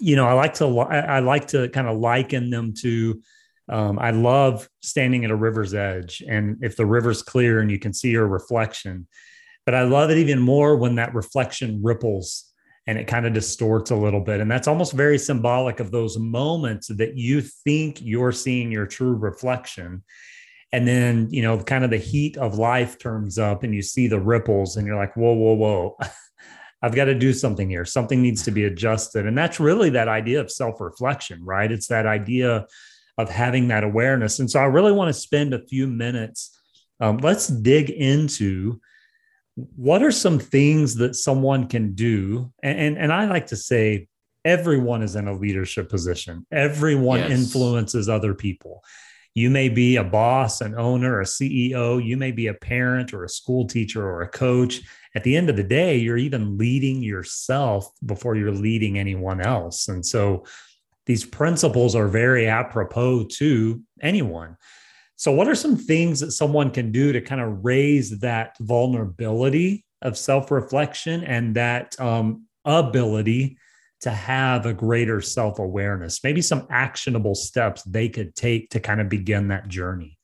you 0.00 0.16
know 0.16 0.26
i 0.26 0.32
like 0.32 0.54
to 0.54 0.66
i 0.78 1.18
like 1.18 1.48
to 1.48 1.68
kind 1.68 1.86
of 1.86 1.98
liken 1.98 2.48
them 2.48 2.72
to 2.80 3.20
um, 3.68 3.98
I 3.98 4.10
love 4.10 4.68
standing 4.80 5.24
at 5.24 5.30
a 5.30 5.36
river's 5.36 5.74
edge, 5.74 6.22
and 6.26 6.58
if 6.62 6.76
the 6.76 6.86
river's 6.86 7.22
clear 7.22 7.60
and 7.60 7.70
you 7.70 7.78
can 7.78 7.92
see 7.92 8.10
your 8.10 8.26
reflection, 8.26 9.08
but 9.66 9.74
I 9.74 9.82
love 9.82 10.10
it 10.10 10.18
even 10.18 10.38
more 10.38 10.76
when 10.76 10.94
that 10.94 11.14
reflection 11.14 11.82
ripples 11.82 12.52
and 12.86 12.96
it 12.98 13.08
kind 13.08 13.26
of 13.26 13.32
distorts 13.32 13.90
a 13.90 13.96
little 13.96 14.20
bit. 14.20 14.40
And 14.40 14.50
that's 14.50 14.68
almost 14.68 14.92
very 14.92 15.18
symbolic 15.18 15.80
of 15.80 15.90
those 15.90 16.16
moments 16.18 16.86
that 16.86 17.16
you 17.16 17.40
think 17.40 18.00
you're 18.00 18.32
seeing 18.32 18.70
your 18.70 18.86
true 18.86 19.14
reflection. 19.14 20.04
And 20.72 20.86
then, 20.86 21.28
you 21.30 21.42
know, 21.42 21.58
kind 21.58 21.84
of 21.84 21.90
the 21.90 21.96
heat 21.96 22.36
of 22.36 22.58
life 22.58 22.98
turns 22.98 23.38
up 23.38 23.64
and 23.64 23.74
you 23.74 23.82
see 23.82 24.06
the 24.06 24.20
ripples 24.20 24.76
and 24.76 24.86
you're 24.86 24.96
like, 24.96 25.16
whoa, 25.16 25.34
whoa, 25.34 25.54
whoa. 25.54 25.98
I've 26.82 26.94
got 26.94 27.06
to 27.06 27.14
do 27.14 27.32
something 27.32 27.68
here. 27.68 27.84
Something 27.84 28.22
needs 28.22 28.44
to 28.44 28.52
be 28.52 28.64
adjusted. 28.64 29.26
And 29.26 29.36
that's 29.36 29.58
really 29.58 29.90
that 29.90 30.08
idea 30.08 30.40
of 30.40 30.50
self 30.50 30.80
reflection, 30.80 31.44
right? 31.44 31.72
It's 31.72 31.88
that 31.88 32.06
idea 32.06 32.66
of 33.18 33.30
having 33.30 33.68
that 33.68 33.82
awareness. 33.82 34.38
And 34.38 34.48
so 34.48 34.60
I 34.60 34.64
really 34.64 34.92
want 34.92 35.08
to 35.08 35.20
spend 35.20 35.54
a 35.54 35.66
few 35.66 35.88
minutes. 35.88 36.56
Um, 37.00 37.16
let's 37.18 37.48
dig 37.48 37.90
into 37.90 38.80
what 39.56 40.02
are 40.02 40.12
some 40.12 40.38
things 40.38 40.96
that 40.96 41.16
someone 41.16 41.66
can 41.66 41.94
do? 41.94 42.52
And, 42.62 42.78
and, 42.78 42.98
and 42.98 43.12
i 43.12 43.26
like 43.26 43.46
to 43.48 43.56
say 43.56 44.06
everyone 44.44 45.02
is 45.02 45.16
in 45.16 45.26
a 45.26 45.36
leadership 45.36 45.88
position. 45.88 46.46
Everyone 46.52 47.18
yes. 47.18 47.30
influences 47.32 48.08
other 48.08 48.32
people. 48.32 48.84
You 49.34 49.50
may 49.50 49.68
be 49.68 49.96
a 49.96 50.04
boss 50.04 50.60
an 50.60 50.78
owner 50.78 51.20
a 51.20 51.24
ceo 51.24 52.02
you 52.02 52.16
may 52.16 52.32
be 52.32 52.46
a 52.46 52.54
parent 52.54 53.12
or 53.12 53.24
a 53.24 53.28
school 53.28 53.66
teacher 53.66 54.02
or 54.02 54.22
a 54.22 54.28
coach. 54.28 54.80
At 55.14 55.24
the 55.24 55.36
end 55.36 55.50
of 55.50 55.56
the 55.56 55.64
day 55.64 55.96
you're 55.96 56.16
even 56.16 56.56
leading 56.56 57.02
yourself 57.02 57.90
before 58.04 58.36
you're 58.36 58.52
leading 58.52 58.98
anyone 58.98 59.40
else. 59.40 59.88
And 59.88 60.04
so 60.04 60.44
these 61.06 61.24
principles 61.24 61.94
are 61.94 62.08
very 62.08 62.48
apropos 62.48 63.24
to 63.24 63.82
anyone 64.00 64.56
so, 65.16 65.32
what 65.32 65.48
are 65.48 65.54
some 65.54 65.76
things 65.76 66.20
that 66.20 66.32
someone 66.32 66.70
can 66.70 66.92
do 66.92 67.12
to 67.12 67.22
kind 67.22 67.40
of 67.40 67.64
raise 67.64 68.18
that 68.20 68.56
vulnerability 68.60 69.84
of 70.02 70.18
self 70.18 70.50
reflection 70.50 71.24
and 71.24 71.56
that 71.56 71.98
um, 71.98 72.46
ability 72.66 73.56
to 74.02 74.10
have 74.10 74.66
a 74.66 74.74
greater 74.74 75.22
self 75.22 75.58
awareness? 75.58 76.22
Maybe 76.22 76.42
some 76.42 76.66
actionable 76.68 77.34
steps 77.34 77.82
they 77.84 78.10
could 78.10 78.36
take 78.36 78.68
to 78.70 78.80
kind 78.80 79.00
of 79.00 79.08
begin 79.08 79.48
that 79.48 79.68
journey. 79.68 80.18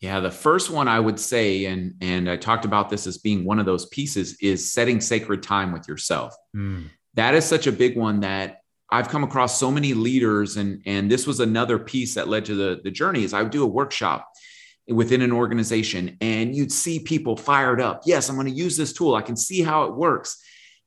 Yeah, 0.00 0.20
the 0.20 0.30
first 0.30 0.70
one 0.70 0.88
I 0.88 0.98
would 0.98 1.20
say, 1.20 1.66
and 1.66 1.94
and 2.00 2.28
I 2.28 2.36
talked 2.36 2.64
about 2.64 2.90
this 2.90 3.06
as 3.06 3.18
being 3.18 3.44
one 3.44 3.60
of 3.60 3.66
those 3.66 3.86
pieces, 3.86 4.36
is 4.40 4.72
setting 4.72 5.00
sacred 5.00 5.44
time 5.44 5.70
with 5.72 5.86
yourself. 5.86 6.34
Mm. 6.54 6.86
That 7.14 7.36
is 7.36 7.44
such 7.44 7.68
a 7.68 7.72
big 7.72 7.96
one 7.96 8.20
that 8.20 8.58
I've 8.90 9.08
come 9.08 9.24
across 9.24 9.58
so 9.58 9.70
many 9.70 9.94
leaders, 9.94 10.56
and 10.56 10.82
and 10.86 11.10
this 11.10 11.26
was 11.26 11.40
another 11.40 11.78
piece 11.78 12.14
that 12.14 12.28
led 12.28 12.44
to 12.46 12.54
the 12.54 12.80
the 12.82 12.90
journey. 12.90 13.24
Is 13.24 13.34
I 13.34 13.42
would 13.42 13.52
do 13.52 13.62
a 13.62 13.66
workshop 13.66 14.28
within 14.88 15.20
an 15.20 15.32
organization, 15.32 16.16
and 16.20 16.54
you'd 16.54 16.72
see 16.72 16.98
people 16.98 17.36
fired 17.36 17.80
up. 17.80 18.02
Yes, 18.06 18.28
I'm 18.28 18.36
going 18.36 18.46
to 18.46 18.52
use 18.52 18.76
this 18.76 18.92
tool. 18.92 19.14
I 19.14 19.22
can 19.22 19.36
see 19.36 19.62
how 19.62 19.84
it 19.84 19.94
works, 19.94 20.42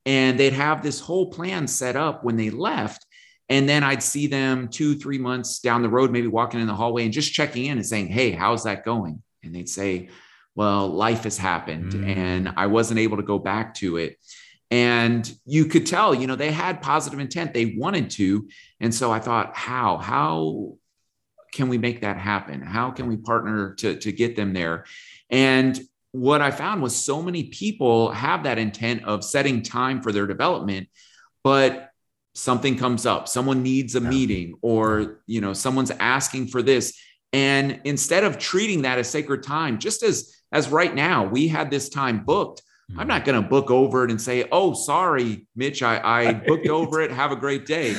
and 0.06 0.40
they'd 0.40 0.54
have 0.54 0.82
this 0.82 1.00
whole 1.00 1.30
plan 1.30 1.68
set 1.68 1.96
up 1.96 2.24
when 2.24 2.38
they 2.38 2.50
left. 2.50 3.06
And 3.50 3.68
then 3.68 3.84
I'd 3.84 4.02
see 4.02 4.28
them 4.28 4.70
two, 4.70 4.96
three 4.96 5.18
months 5.18 5.60
down 5.60 5.82
the 5.82 5.90
road, 5.90 6.10
maybe 6.10 6.28
walking 6.28 6.62
in 6.62 6.68
the 6.68 6.74
hallway 6.74 7.04
and 7.04 7.12
just 7.12 7.34
checking 7.34 7.66
in 7.66 7.78
and 7.78 7.86
saying, 7.86 8.08
Hey, 8.08 8.32
how's 8.32 8.64
that 8.64 8.86
going? 8.86 9.22
And 9.44 9.54
they'd 9.54 9.68
say, 9.68 10.08
Well, 10.56 10.88
life 10.88 11.26
has 11.26 11.38
happened 11.38 11.92
mm. 11.92 12.16
and 12.16 12.54
I 12.56 12.68
wasn't 12.68 13.02
able 13.02 13.18
to 13.18 13.24
go 13.24 13.38
back 13.38 13.74
to 13.76 13.98
it. 13.98 14.18
And 14.72 15.30
you 15.46 15.66
could 15.66 15.86
tell, 15.86 16.16
you 16.16 16.26
know, 16.26 16.36
they 16.36 16.52
had 16.52 16.82
positive 16.82 17.20
intent. 17.20 17.54
They 17.54 17.76
wanted 17.78 18.10
to. 18.12 18.48
And 18.80 18.96
so 18.96 19.12
I 19.12 19.20
thought, 19.20 19.56
how? 19.56 19.98
How 19.98 20.78
can 21.52 21.68
we 21.68 21.78
make 21.78 22.02
that 22.02 22.18
happen? 22.18 22.62
How 22.62 22.92
can 22.92 23.08
we 23.08 23.18
partner 23.18 23.76
to, 23.76 23.98
to 23.98 24.12
get 24.14 24.38
them 24.38 24.54
there? 24.54 24.86
And 25.30 25.80
what 26.12 26.42
I 26.42 26.52
found 26.52 26.82
was 26.82 26.96
so 26.96 27.22
many 27.22 27.46
people 27.46 28.12
have 28.12 28.44
that 28.44 28.58
intent 28.58 29.04
of 29.04 29.24
setting 29.24 29.62
time 29.62 30.02
for 30.02 30.12
their 30.12 30.28
development, 30.28 30.88
but 31.44 31.90
something 32.34 32.78
comes 32.78 33.06
up, 33.06 33.28
someone 33.28 33.64
needs 33.64 33.96
a 33.96 34.02
yeah. 34.02 34.10
meeting, 34.10 34.56
or 34.62 35.22
you 35.26 35.42
know, 35.42 35.54
someone's 35.54 35.92
asking 35.92 36.48
for 36.48 36.62
this. 36.62 36.98
And 37.34 37.82
instead 37.86 38.24
of 38.24 38.38
treating 38.38 38.82
that 38.82 39.00
as 39.00 39.10
sacred 39.10 39.44
time, 39.44 39.80
just 39.80 40.04
as 40.04 40.36
as 40.52 40.70
right 40.70 40.94
now, 40.94 41.26
we 41.26 41.48
had 41.48 41.72
this 41.72 41.90
time 41.90 42.26
booked. 42.26 42.62
I'm 42.92 42.98
mm-hmm. 42.98 43.08
not 43.08 43.26
going 43.26 43.42
to 43.42 43.48
book 43.48 43.72
over 43.72 44.04
it 44.04 44.12
and 44.12 44.22
say, 44.22 44.48
"Oh, 44.52 44.74
sorry, 44.74 45.48
Mitch, 45.56 45.82
I, 45.82 46.00
I 46.04 46.34
booked 46.48 46.68
over 46.68 47.02
it. 47.02 47.12
Have 47.12 47.32
a 47.32 47.36
great 47.36 47.66
day." 47.66 47.96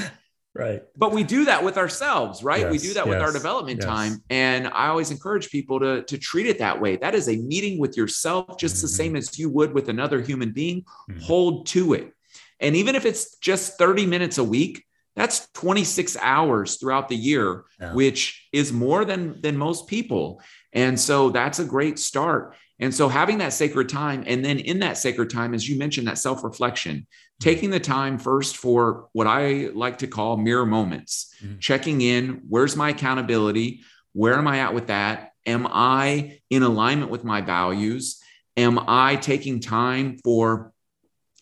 Right. 0.55 0.83
But 0.96 1.12
we 1.12 1.24
do 1.24 1.46
that 1.46 1.64
with 1.64 1.78
ourselves, 1.78 2.42
right? 2.44 2.61
Yes, 2.61 2.72
we 2.72 2.78
do 2.78 2.92
that 2.94 3.07
yes, 3.07 3.09
with 3.09 3.22
our 3.22 3.33
development 3.33 3.78
yes. 3.78 3.87
time. 3.87 4.22
And 4.28 4.66
I 4.68 4.88
always 4.88 5.11
encourage 5.11 5.48
people 5.48 5.81
to, 5.81 6.02
to 6.02 6.18
treat 6.18 6.46
it 6.46 6.59
that 6.59 6.78
way. 6.78 6.96
That 6.96 7.14
is 7.14 7.28
a 7.28 7.37
meeting 7.37 7.78
with 7.78 7.96
yourself, 7.96 8.59
just 8.59 8.76
mm-hmm. 8.76 8.83
the 8.83 8.88
same 8.88 9.16
as 9.16 9.38
you 9.38 9.48
would 9.48 9.72
with 9.72 9.88
another 9.88 10.20
human 10.20 10.52
being. 10.52 10.83
Mm-hmm. 11.11 11.20
Hold 11.20 11.66
to 11.68 11.94
it. 11.94 12.12
And 12.61 12.76
even 12.76 12.94
if 12.94 13.07
it's 13.07 13.38
just 13.38 13.78
30 13.78 14.07
minutes 14.07 14.37
a 14.37 14.44
week, 14.44 14.85
that's 15.16 15.48
26 15.55 16.16
hours 16.20 16.76
throughout 16.76 17.09
the 17.09 17.16
year, 17.16 17.64
yeah. 17.81 17.94
which 17.94 18.48
is 18.52 18.72
more 18.72 19.05
than, 19.05 19.40
than 19.40 19.57
most 19.57 19.87
people. 19.87 20.42
And 20.72 20.98
so 20.98 21.31
that's 21.31 21.59
a 21.59 21.64
great 21.64 21.98
start. 21.98 22.55
And 22.83 22.92
so 22.92 23.09
having 23.09 23.38
that 23.38 23.53
sacred 23.53 23.88
time, 23.88 24.25
and 24.27 24.45
then 24.45 24.59
in 24.59 24.81
that 24.81 24.99
sacred 24.99 25.31
time, 25.31 25.55
as 25.55 25.68
you 25.68 25.79
mentioned, 25.79 26.09
that 26.09 26.18
self 26.18 26.42
reflection, 26.42 26.97
mm-hmm. 26.97 27.38
taking 27.38 27.71
the 27.71 27.79
time 27.79 28.18
first 28.18 28.57
for 28.57 29.09
what 29.12 29.29
I 29.29 29.68
like 29.73 29.99
to 29.99 30.09
call 30.09 30.37
mirror 30.37 30.66
moments, 30.66 31.33
mm-hmm. 31.40 31.59
checking 31.61 32.01
in, 32.01 32.42
where's 32.49 32.75
my 32.75 32.90
accountability? 32.90 33.83
Where 34.14 34.35
am 34.35 34.49
I 34.49 34.59
at 34.59 34.75
with 34.75 34.88
that? 34.88 35.31
Am 35.47 35.68
I 35.71 36.40
in 36.51 36.64
alignment 36.64 37.12
with 37.12 37.23
my 37.23 37.40
values? 37.40 38.21
Am 38.57 38.81
I 38.88 39.14
taking 39.14 39.61
time 39.61 40.18
for 40.25 40.73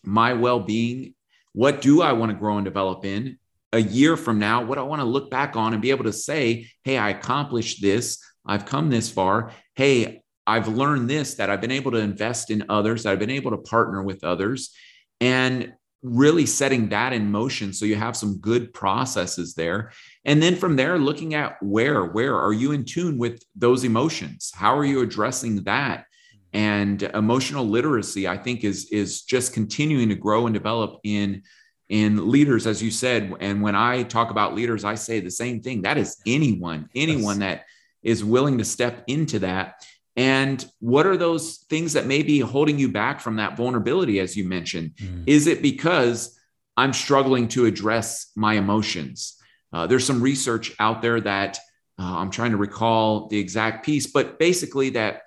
my 0.03 0.33
well 0.33 0.59
being? 0.59 1.15
What 1.53 1.81
do 1.81 2.03
I 2.03 2.13
want 2.13 2.31
to 2.31 2.37
grow 2.37 2.57
and 2.57 2.65
develop 2.65 3.03
in? 3.03 3.39
A 3.73 3.79
year 3.79 4.15
from 4.15 4.37
now, 4.37 4.63
what 4.63 4.75
do 4.75 4.81
I 4.81 4.85
want 4.85 4.99
to 4.99 5.05
look 5.05 5.31
back 5.31 5.55
on 5.55 5.73
and 5.73 5.81
be 5.81 5.89
able 5.89 6.03
to 6.03 6.13
say, 6.13 6.67
hey, 6.83 6.99
I 6.99 7.09
accomplished 7.09 7.81
this. 7.81 8.23
I've 8.45 8.65
come 8.65 8.91
this 8.91 9.09
far. 9.09 9.53
Hey, 9.75 10.20
I've 10.51 10.67
learned 10.67 11.09
this 11.09 11.35
that 11.35 11.49
I've 11.49 11.61
been 11.61 11.71
able 11.71 11.91
to 11.91 11.97
invest 11.97 12.51
in 12.51 12.65
others, 12.67 13.05
I've 13.05 13.19
been 13.19 13.29
able 13.29 13.51
to 13.51 13.57
partner 13.57 14.03
with 14.03 14.25
others, 14.25 14.75
and 15.21 15.71
really 16.03 16.45
setting 16.45 16.89
that 16.89 17.13
in 17.13 17.31
motion 17.31 17.71
so 17.71 17.85
you 17.85 17.95
have 17.95 18.17
some 18.17 18.37
good 18.39 18.73
processes 18.73 19.53
there. 19.53 19.91
And 20.25 20.43
then 20.43 20.57
from 20.57 20.75
there, 20.75 20.97
looking 20.97 21.35
at 21.35 21.55
where, 21.61 22.05
where 22.05 22.35
are 22.37 22.51
you 22.51 22.73
in 22.73 22.83
tune 22.83 23.17
with 23.17 23.41
those 23.55 23.85
emotions? 23.85 24.51
How 24.53 24.77
are 24.77 24.83
you 24.83 25.01
addressing 25.01 25.63
that? 25.63 26.05
And 26.51 27.01
emotional 27.01 27.65
literacy, 27.65 28.27
I 28.27 28.37
think, 28.37 28.65
is 28.65 28.89
is 28.91 29.21
just 29.21 29.53
continuing 29.53 30.09
to 30.09 30.15
grow 30.15 30.47
and 30.47 30.53
develop 30.53 30.99
in 31.05 31.43
in 31.87 32.29
leaders, 32.29 32.67
as 32.67 32.83
you 32.83 32.91
said. 32.91 33.33
And 33.39 33.61
when 33.61 33.75
I 33.75 34.03
talk 34.03 34.31
about 34.31 34.53
leaders, 34.53 34.83
I 34.83 34.95
say 34.95 35.21
the 35.21 35.31
same 35.31 35.61
thing. 35.61 35.83
That 35.83 35.97
is 35.97 36.17
anyone, 36.25 36.89
anyone 36.93 37.39
that 37.39 37.63
is 38.03 38.23
willing 38.23 38.57
to 38.57 38.65
step 38.65 39.03
into 39.07 39.39
that 39.39 39.85
and 40.15 40.65
what 40.79 41.05
are 41.05 41.17
those 41.17 41.57
things 41.69 41.93
that 41.93 42.05
may 42.05 42.21
be 42.23 42.39
holding 42.39 42.77
you 42.77 42.89
back 42.89 43.21
from 43.21 43.37
that 43.37 43.55
vulnerability, 43.55 44.19
as 44.19 44.35
you 44.35 44.43
mentioned? 44.43 44.95
Mm. 44.97 45.23
Is 45.25 45.47
it 45.47 45.61
because 45.61 46.37
I'm 46.75 46.93
struggling 46.93 47.47
to 47.49 47.65
address 47.65 48.31
my 48.35 48.55
emotions? 48.55 49.37
Uh, 49.71 49.87
there's 49.87 50.05
some 50.05 50.21
research 50.21 50.73
out 50.79 51.01
there 51.01 51.21
that 51.21 51.59
uh, 51.97 52.17
I'm 52.17 52.29
trying 52.29 52.51
to 52.51 52.57
recall 52.57 53.27
the 53.27 53.39
exact 53.39 53.85
piece, 53.85 54.07
but 54.07 54.37
basically, 54.37 54.91
that 54.91 55.21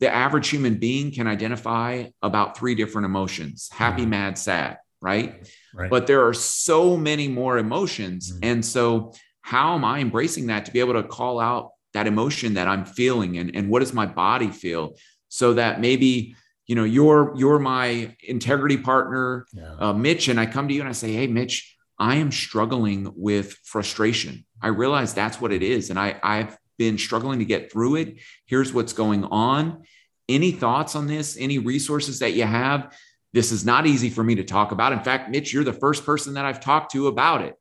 the 0.00 0.12
average 0.12 0.48
human 0.48 0.76
being 0.76 1.12
can 1.12 1.26
identify 1.26 2.06
about 2.22 2.56
three 2.56 2.74
different 2.74 3.04
emotions 3.04 3.68
happy, 3.70 4.06
mm. 4.06 4.08
mad, 4.08 4.38
sad, 4.38 4.78
right? 5.00 5.46
right? 5.74 5.90
But 5.90 6.06
there 6.06 6.26
are 6.26 6.34
so 6.34 6.96
many 6.96 7.28
more 7.28 7.58
emotions. 7.58 8.32
Mm. 8.32 8.38
And 8.42 8.64
so, 8.64 9.12
how 9.42 9.74
am 9.74 9.84
I 9.84 9.98
embracing 9.98 10.46
that 10.46 10.64
to 10.66 10.72
be 10.72 10.80
able 10.80 10.94
to 10.94 11.02
call 11.02 11.38
out 11.38 11.72
that 11.94 12.06
emotion 12.06 12.54
that 12.54 12.68
I'm 12.68 12.84
feeling 12.84 13.38
and, 13.38 13.54
and 13.54 13.68
what 13.68 13.80
does 13.80 13.92
my 13.92 14.06
body 14.06 14.48
feel? 14.48 14.96
So 15.28 15.54
that 15.54 15.80
maybe 15.80 16.36
you 16.66 16.74
know 16.74 16.84
you're 16.84 17.34
you're 17.36 17.58
my 17.58 18.16
integrity 18.22 18.76
partner 18.76 19.46
yeah. 19.52 19.74
uh, 19.78 19.92
Mitch 19.92 20.28
and 20.28 20.38
I 20.38 20.46
come 20.46 20.68
to 20.68 20.74
you 20.74 20.80
and 20.80 20.88
I 20.88 20.92
say 20.92 21.12
hey 21.12 21.26
Mitch 21.26 21.76
I 21.98 22.16
am 22.16 22.32
struggling 22.32 23.12
with 23.14 23.52
frustration. 23.64 24.44
I 24.60 24.68
realize 24.68 25.14
that's 25.14 25.40
what 25.40 25.52
it 25.52 25.62
is 25.62 25.90
and 25.90 25.98
I 25.98 26.18
I've 26.22 26.56
been 26.78 26.98
struggling 26.98 27.40
to 27.40 27.44
get 27.44 27.70
through 27.70 27.96
it. 27.96 28.20
Here's 28.46 28.72
what's 28.72 28.92
going 28.92 29.24
on. 29.24 29.82
Any 30.28 30.50
thoughts 30.52 30.96
on 30.96 31.06
this? 31.06 31.36
Any 31.38 31.58
resources 31.58 32.20
that 32.20 32.32
you 32.32 32.44
have? 32.44 32.96
This 33.32 33.52
is 33.52 33.64
not 33.64 33.86
easy 33.86 34.10
for 34.10 34.24
me 34.24 34.36
to 34.36 34.44
talk 34.44 34.72
about. 34.72 34.92
In 34.92 35.00
fact 35.00 35.30
Mitch 35.30 35.52
you're 35.52 35.64
the 35.64 35.72
first 35.72 36.06
person 36.06 36.34
that 36.34 36.44
I've 36.44 36.60
talked 36.60 36.92
to 36.92 37.08
about 37.08 37.42
it. 37.42 37.54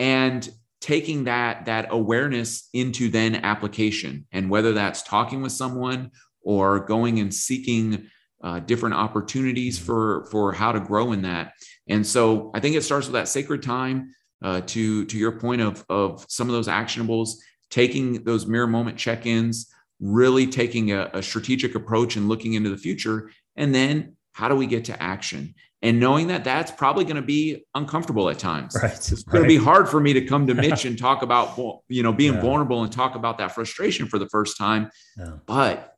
And 0.00 0.48
taking 0.80 1.24
that 1.24 1.66
that 1.66 1.88
awareness 1.90 2.68
into 2.72 3.08
then 3.08 3.36
application. 3.36 4.26
And 4.32 4.50
whether 4.50 4.72
that's 4.72 5.02
talking 5.02 5.42
with 5.42 5.52
someone 5.52 6.10
or 6.42 6.80
going 6.80 7.18
and 7.18 7.34
seeking 7.34 8.08
uh, 8.42 8.60
different 8.60 8.94
opportunities 8.94 9.76
mm-hmm. 9.76 9.86
for 9.86 10.28
for 10.30 10.52
how 10.52 10.72
to 10.72 10.80
grow 10.80 11.12
in 11.12 11.22
that. 11.22 11.52
And 11.88 12.06
so 12.06 12.50
i 12.54 12.60
think 12.60 12.76
it 12.76 12.82
starts 12.82 13.06
with 13.06 13.14
that 13.14 13.28
sacred 13.28 13.62
time 13.62 14.14
uh, 14.42 14.60
to 14.66 15.04
to 15.06 15.18
your 15.18 15.32
point 15.32 15.60
of 15.60 15.84
of 15.88 16.24
some 16.28 16.48
of 16.48 16.54
those 16.54 16.68
actionables 16.68 17.30
taking 17.70 18.24
those 18.24 18.46
mirror 18.46 18.66
moment 18.66 18.96
check-ins 18.96 19.72
really 20.00 20.46
taking 20.46 20.92
a, 20.92 21.10
a 21.12 21.22
strategic 21.22 21.74
approach 21.74 22.16
and 22.16 22.28
looking 22.28 22.54
into 22.54 22.70
the 22.70 22.76
future 22.76 23.30
and 23.56 23.74
then 23.74 24.16
how 24.32 24.48
do 24.48 24.54
we 24.54 24.66
get 24.66 24.84
to 24.84 25.02
action 25.02 25.54
and 25.82 26.00
knowing 26.00 26.26
that 26.28 26.44
that's 26.44 26.72
probably 26.72 27.04
going 27.04 27.16
to 27.16 27.22
be 27.22 27.64
uncomfortable 27.74 28.28
at 28.30 28.38
times. 28.38 28.76
Right. 28.80 28.92
It's 28.92 29.22
going 29.22 29.44
to 29.44 29.48
be 29.48 29.56
hard 29.56 29.88
for 29.88 30.00
me 30.00 30.12
to 30.14 30.22
come 30.22 30.46
to 30.48 30.54
Mitch 30.54 30.84
and 30.84 30.98
talk 30.98 31.22
about, 31.22 31.56
you 31.88 32.02
know, 32.02 32.12
being 32.12 32.34
yeah. 32.34 32.40
vulnerable 32.40 32.82
and 32.82 32.92
talk 32.92 33.14
about 33.14 33.38
that 33.38 33.52
frustration 33.52 34.06
for 34.08 34.18
the 34.18 34.28
first 34.28 34.58
time. 34.58 34.90
Yeah. 35.16 35.34
But 35.46 35.94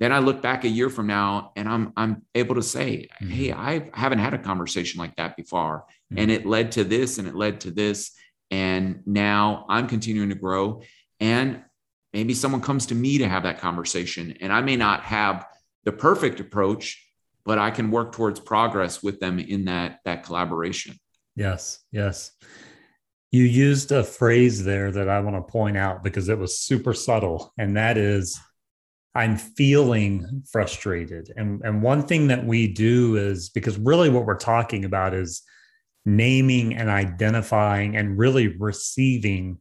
then 0.00 0.12
I 0.12 0.18
look 0.18 0.42
back 0.42 0.64
a 0.64 0.68
year 0.68 0.90
from 0.90 1.06
now 1.06 1.52
and 1.56 1.68
I'm 1.68 1.92
I'm 1.96 2.22
able 2.34 2.56
to 2.56 2.62
say, 2.62 3.08
mm-hmm. 3.22 3.30
hey, 3.30 3.52
I 3.52 3.88
haven't 3.94 4.18
had 4.18 4.34
a 4.34 4.38
conversation 4.38 4.98
like 4.98 5.16
that 5.16 5.36
before. 5.36 5.84
Mm-hmm. 6.12 6.18
And 6.18 6.30
it 6.30 6.44
led 6.44 6.72
to 6.72 6.84
this 6.84 7.18
and 7.18 7.28
it 7.28 7.34
led 7.34 7.60
to 7.60 7.70
this. 7.70 8.12
And 8.50 9.02
now 9.06 9.64
I'm 9.68 9.86
continuing 9.86 10.28
to 10.28 10.34
grow. 10.34 10.82
And 11.20 11.62
maybe 12.12 12.34
someone 12.34 12.60
comes 12.60 12.86
to 12.86 12.94
me 12.94 13.18
to 13.18 13.28
have 13.28 13.44
that 13.44 13.60
conversation. 13.60 14.36
And 14.40 14.52
I 14.52 14.60
may 14.60 14.76
not 14.76 15.04
have 15.04 15.46
the 15.84 15.92
perfect 15.92 16.40
approach, 16.40 17.02
but 17.44 17.58
I 17.58 17.70
can 17.70 17.90
work 17.90 18.12
towards 18.12 18.40
progress 18.40 19.02
with 19.02 19.20
them 19.20 19.38
in 19.38 19.64
that 19.66 19.98
that 20.04 20.24
collaboration. 20.24 20.96
Yes, 21.36 21.80
yes. 21.90 22.32
You 23.30 23.44
used 23.44 23.92
a 23.92 24.04
phrase 24.04 24.62
there 24.62 24.92
that 24.92 25.08
I 25.08 25.20
want 25.20 25.36
to 25.36 25.50
point 25.50 25.76
out 25.76 26.04
because 26.04 26.28
it 26.28 26.38
was 26.38 26.58
super 26.58 26.92
subtle, 26.92 27.52
and 27.58 27.76
that 27.76 27.96
is 27.96 28.38
I'm 29.14 29.36
feeling 29.36 30.42
frustrated. 30.50 31.32
And, 31.36 31.60
and 31.64 31.82
one 31.82 32.06
thing 32.06 32.28
that 32.28 32.46
we 32.46 32.68
do 32.68 33.16
is 33.16 33.50
because 33.50 33.78
really 33.78 34.08
what 34.08 34.24
we're 34.24 34.36
talking 34.36 34.84
about 34.84 35.12
is 35.12 35.42
naming 36.06 36.74
and 36.74 36.88
identifying 36.88 37.96
and 37.96 38.18
really 38.18 38.56
receiving 38.56 39.58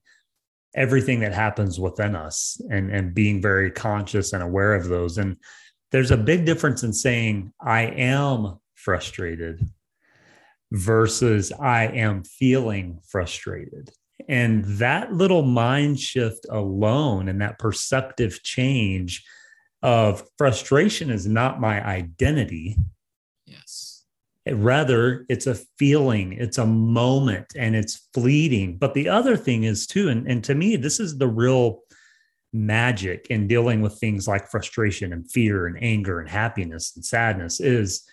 everything 0.74 1.20
that 1.20 1.34
happens 1.34 1.80
within 1.80 2.15
us 2.15 2.60
and, 2.70 2.89
and 2.91 3.13
being 3.13 3.41
very 3.41 3.70
conscious 3.70 4.32
and 4.32 4.41
aware 4.41 4.74
of 4.74 4.88
those. 4.88 5.17
And 5.17 5.36
there's 5.92 6.12
a 6.12 6.18
big 6.18 6.46
difference 6.46 6.84
in 6.84 6.94
saying 6.94 7.54
I 7.60 7.82
am 7.82 8.60
frustrated 8.76 9.70
versus 10.72 11.52
I 11.52 11.84
am 11.88 12.24
feeling 12.24 13.00
frustrated. 13.08 13.92
And 14.30 14.64
that 14.80 15.14
little 15.14 15.42
mind 15.42 16.00
shift 16.00 16.46
alone 16.50 17.28
and 17.28 17.42
that 17.42 17.60
perceptive 17.60 18.42
change 18.44 19.24
of 19.82 20.24
frustration 20.38 21.10
is 21.10 21.28
not 21.28 21.60
my 21.60 21.86
identity. 21.86 22.78
Yes. 23.46 24.06
rather, 24.50 25.26
it's 25.28 25.46
a 25.48 25.56
feeling, 25.78 26.34
it's 26.34 26.58
a 26.58 26.66
moment, 26.66 27.48
and 27.56 27.76
it's 27.76 28.08
fleeting. 28.14 28.78
But 28.78 28.94
the 28.94 29.10
other 29.10 29.36
thing 29.36 29.66
is, 29.66 29.86
too, 29.86 30.10
and, 30.10 30.26
and 30.28 30.44
to 30.46 30.56
me, 30.56 30.78
this 30.78 31.00
is 31.00 31.18
the 31.18 31.28
real 31.28 31.82
magic 32.54 33.28
in 33.30 33.48
dealing 33.48 33.82
with 33.82 34.00
things 34.00 34.28
like 34.28 34.50
frustration 34.50 35.14
and 35.14 35.30
fear 35.32 35.68
and 35.68 35.82
anger 35.82 36.20
and 36.20 36.30
happiness 36.30 36.94
and 36.96 37.06
sadness 37.06 37.60
is 37.60 38.04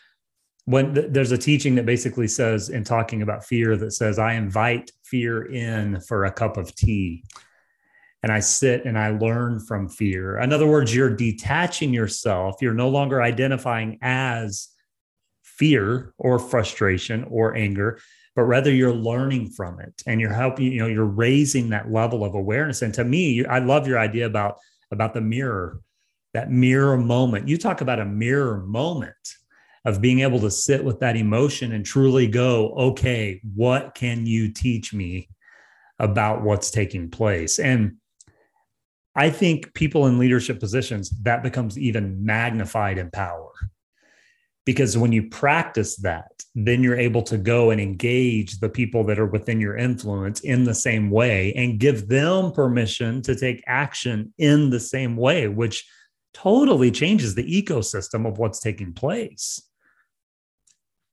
when 0.65 0.95
th- 0.95 1.09
there's 1.11 1.33
a 1.33 1.39
teaching 1.39 1.75
that 1.75 1.87
basically 1.87 2.29
says 2.29 2.69
in 2.69 2.85
talking 2.85 3.23
about 3.23 3.45
fear 3.45 3.77
that 3.77 3.93
says 3.93 4.19
i 4.19 4.35
invite 4.35 4.93
fear 5.03 5.45
in 5.47 6.01
for 6.01 6.25
a 6.25 6.33
cup 6.33 6.57
of 6.57 6.75
tea. 6.75 7.25
And 8.23 8.31
i 8.33 8.41
sit 8.41 8.85
and 8.85 8.99
i 8.99 9.11
learn 9.11 9.61
from 9.61 9.89
fear. 9.89 10.39
In 10.39 10.53
other 10.53 10.67
words 10.67 10.95
you're 10.95 11.15
detaching 11.15 11.93
yourself. 11.93 12.57
You're 12.61 12.75
no 12.75 12.89
longer 12.89 13.23
identifying 13.23 13.99
as 14.03 14.69
fear 15.43 16.15
or 16.19 16.39
frustration 16.39 17.25
or 17.31 17.57
anger 17.57 17.99
but 18.39 18.45
rather 18.45 18.73
you're 18.73 18.95
learning 18.95 19.51
from 19.51 19.81
it 19.81 20.03
and 20.07 20.21
you're 20.21 20.33
helping 20.33 20.73
you 20.73 20.79
know 20.79 20.87
you're 20.87 21.05
raising 21.05 21.69
that 21.71 21.91
level 21.91 22.25
of 22.25 22.35
awareness 22.35 22.83
and 22.83 22.95
to 22.95 23.05
me 23.05 23.45
i 23.47 23.59
love 23.59 23.89
your 23.89 23.99
idea 23.99 24.27
about 24.27 24.57
about 24.93 25.13
the 25.13 25.21
mirror 25.21 25.81
that 26.35 26.51
mirror 26.51 26.97
moment. 26.97 27.49
You 27.49 27.59
talk 27.59 27.81
about 27.81 28.01
a 28.01 28.05
mirror 28.05 28.59
moment 28.61 29.17
of 29.85 30.01
being 30.01 30.21
able 30.21 30.41
to 30.41 30.51
sit 30.51 30.85
with 30.85 31.01
that 31.01 31.17
emotion 31.17 31.73
and 31.73 31.85
truly 31.85 32.27
go, 32.27 32.71
okay, 32.75 33.41
what 33.55 33.95
can 33.95 34.27
you 34.27 34.53
teach 34.53 34.93
me 34.93 35.29
about 35.99 36.43
what's 36.43 36.71
taking 36.71 37.11
place? 37.11 37.59
And 37.59 37.97
I 39.15 39.31
think 39.31 39.73
people 39.75 40.07
in 40.07 40.19
leadership 40.19 40.61
positions, 40.61 41.11
that 41.23 41.43
becomes 41.43 41.79
even 41.79 42.25
magnified 42.25 42.99
in 42.99 43.11
power. 43.11 43.51
Because 44.69 44.99
when 44.99 45.13
you 45.13 45.23
practice 45.31 45.97
that, 45.97 46.31
then 46.55 46.83
you're 46.83 46.99
able 46.99 47.23
to 47.23 47.39
go 47.39 47.71
and 47.71 47.81
engage 47.81 48.61
the 48.61 48.69
people 48.69 49.03
that 49.05 49.19
are 49.19 49.25
within 49.25 49.63
your 49.63 49.79
influence 49.79 50.41
in 50.41 50.65
the 50.65 50.75
same 50.75 51.09
way 51.09 51.55
and 51.55 51.81
give 51.81 52.07
them 52.07 52.53
permission 52.53 53.23
to 53.23 53.35
take 53.35 53.65
action 53.67 54.35
in 54.37 54.69
the 54.69 54.79
same 54.79 55.17
way, 55.17 55.49
which 55.49 55.89
totally 56.35 56.91
changes 56.91 57.35
the 57.35 57.63
ecosystem 57.63 58.29
of 58.29 58.37
what's 58.37 58.61
taking 58.61 58.93
place. 58.93 59.59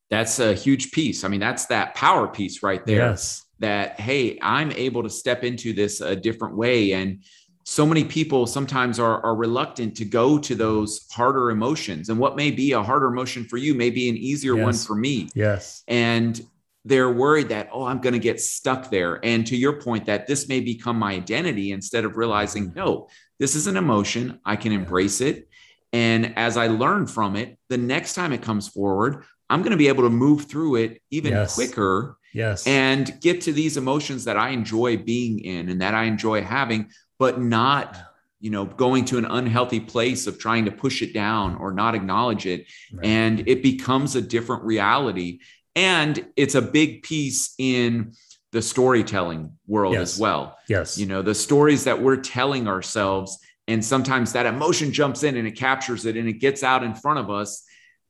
That's 0.10 0.40
a 0.40 0.54
huge 0.54 0.92
piece. 0.92 1.24
I 1.24 1.30
mean, 1.30 1.40
that's 1.40 1.68
that 1.68 1.96
power 1.96 2.28
piece 2.28 2.62
right 2.62 2.86
there. 2.86 3.12
Yes. 3.12 3.42
That, 3.60 3.98
hey, 4.02 4.38
I'm 4.42 4.74
able 4.74 5.04
to 5.04 5.10
step 5.10 5.46
into 5.46 5.72
this 5.72 6.02
a 6.02 6.14
different 6.14 6.58
way. 6.58 6.92
And 6.92 7.24
so 7.68 7.86
many 7.86 8.04
people 8.04 8.46
sometimes 8.46 9.00
are, 9.00 9.26
are 9.26 9.36
reluctant 9.36 9.98
to 9.98 10.06
go 10.06 10.38
to 10.38 10.54
those 10.54 11.08
harder 11.12 11.50
emotions. 11.50 12.10
And 12.10 12.20
what 12.20 12.36
may 12.36 12.52
be 12.52 12.74
a 12.74 12.84
harder 12.84 13.08
emotion 13.08 13.44
for 13.44 13.58
you 13.58 13.74
may 13.74 13.90
be 13.90 14.08
an 14.08 14.16
easier 14.16 14.56
yes. 14.56 14.64
one 14.64 14.74
for 14.76 14.96
me. 14.96 15.30
Yes. 15.34 15.84
And 15.88 16.40
they're 16.86 17.12
worried 17.12 17.50
that, 17.50 17.70
oh, 17.74 17.84
I'm 17.84 18.02
going 18.02 18.14
to 18.14 18.20
get 18.20 18.40
stuck 18.40 18.92
there. 18.92 19.20
And 19.26 19.48
to 19.48 19.58
your 19.58 19.82
point, 19.82 20.06
that 20.06 20.28
this 20.28 20.48
may 20.48 20.60
become 20.60 21.00
my 21.00 21.14
identity 21.14 21.72
instead 21.72 22.06
of 22.06 22.18
realizing, 22.18 22.68
mm-hmm. 22.68 22.78
no, 22.78 23.08
this 23.40 23.56
is 23.56 23.66
an 23.66 23.78
emotion. 23.78 24.40
I 24.46 24.56
can 24.56 24.72
embrace 24.72 25.20
it. 25.20 25.50
And 25.92 26.38
as 26.38 26.58
I 26.58 26.68
learn 26.68 27.08
from 27.08 27.36
it, 27.36 27.58
the 27.70 27.80
next 27.80 28.14
time 28.14 28.32
it 28.32 28.44
comes 28.44 28.68
forward, 28.68 29.24
I'm 29.50 29.62
going 29.62 29.72
to 29.72 29.78
be 29.78 29.88
able 29.88 30.04
to 30.04 30.10
move 30.12 30.46
through 30.46 30.76
it 30.76 31.02
even 31.10 31.34
yes. 31.34 31.56
quicker. 31.56 32.18
Yes. 32.32 32.68
And 32.68 33.20
get 33.22 33.42
to 33.42 33.54
these 33.54 33.78
emotions 33.78 34.26
that 34.26 34.38
I 34.38 34.50
enjoy 34.50 34.98
being 34.98 35.40
in 35.40 35.70
and 35.70 35.82
that 35.82 35.96
I 35.96 36.04
enjoy 36.04 36.42
having, 36.44 36.90
but 37.18 37.40
not, 37.40 37.98
you 38.40 38.50
know, 38.50 38.66
going 38.66 39.06
to 39.06 39.18
an 39.18 39.26
unhealthy 39.26 39.80
place 39.80 40.28
of 40.28 40.40
trying 40.40 40.66
to 40.66 40.72
push 40.72 41.02
it 41.02 41.14
down 41.14 41.56
or 41.56 41.72
not 41.72 41.96
acknowledge 41.96 42.46
it. 42.46 42.66
Right. 42.94 43.06
And 43.06 43.48
it 43.48 43.64
becomes 43.64 44.16
a 44.16 44.22
different 44.22 44.64
reality. 44.64 45.40
And 45.76 46.26
it's 46.36 46.56
a 46.56 46.62
big 46.62 47.04
piece 47.04 47.56
in 47.58 48.14
the 48.52 48.62
storytelling 48.62 49.52
world 49.68 49.94
yes. 49.94 50.14
as 50.14 50.20
well. 50.20 50.58
Yes. 50.70 50.98
You 50.98 51.06
know, 51.06 51.22
the 51.22 51.36
stories 51.36 51.84
that 51.84 52.02
we're 52.02 52.18
telling 52.18 52.68
ourselves. 52.68 53.40
And 53.68 53.84
sometimes 53.84 54.34
that 54.34 54.46
emotion 54.46 54.92
jumps 54.94 55.24
in 55.24 55.36
and 55.36 55.48
it 55.48 55.58
captures 55.58 56.06
it 56.06 56.16
and 56.16 56.30
it 56.30 56.40
gets 56.40 56.64
out 56.64 56.84
in 56.84 56.94
front 56.94 57.20
of 57.20 57.30
us 57.30 57.64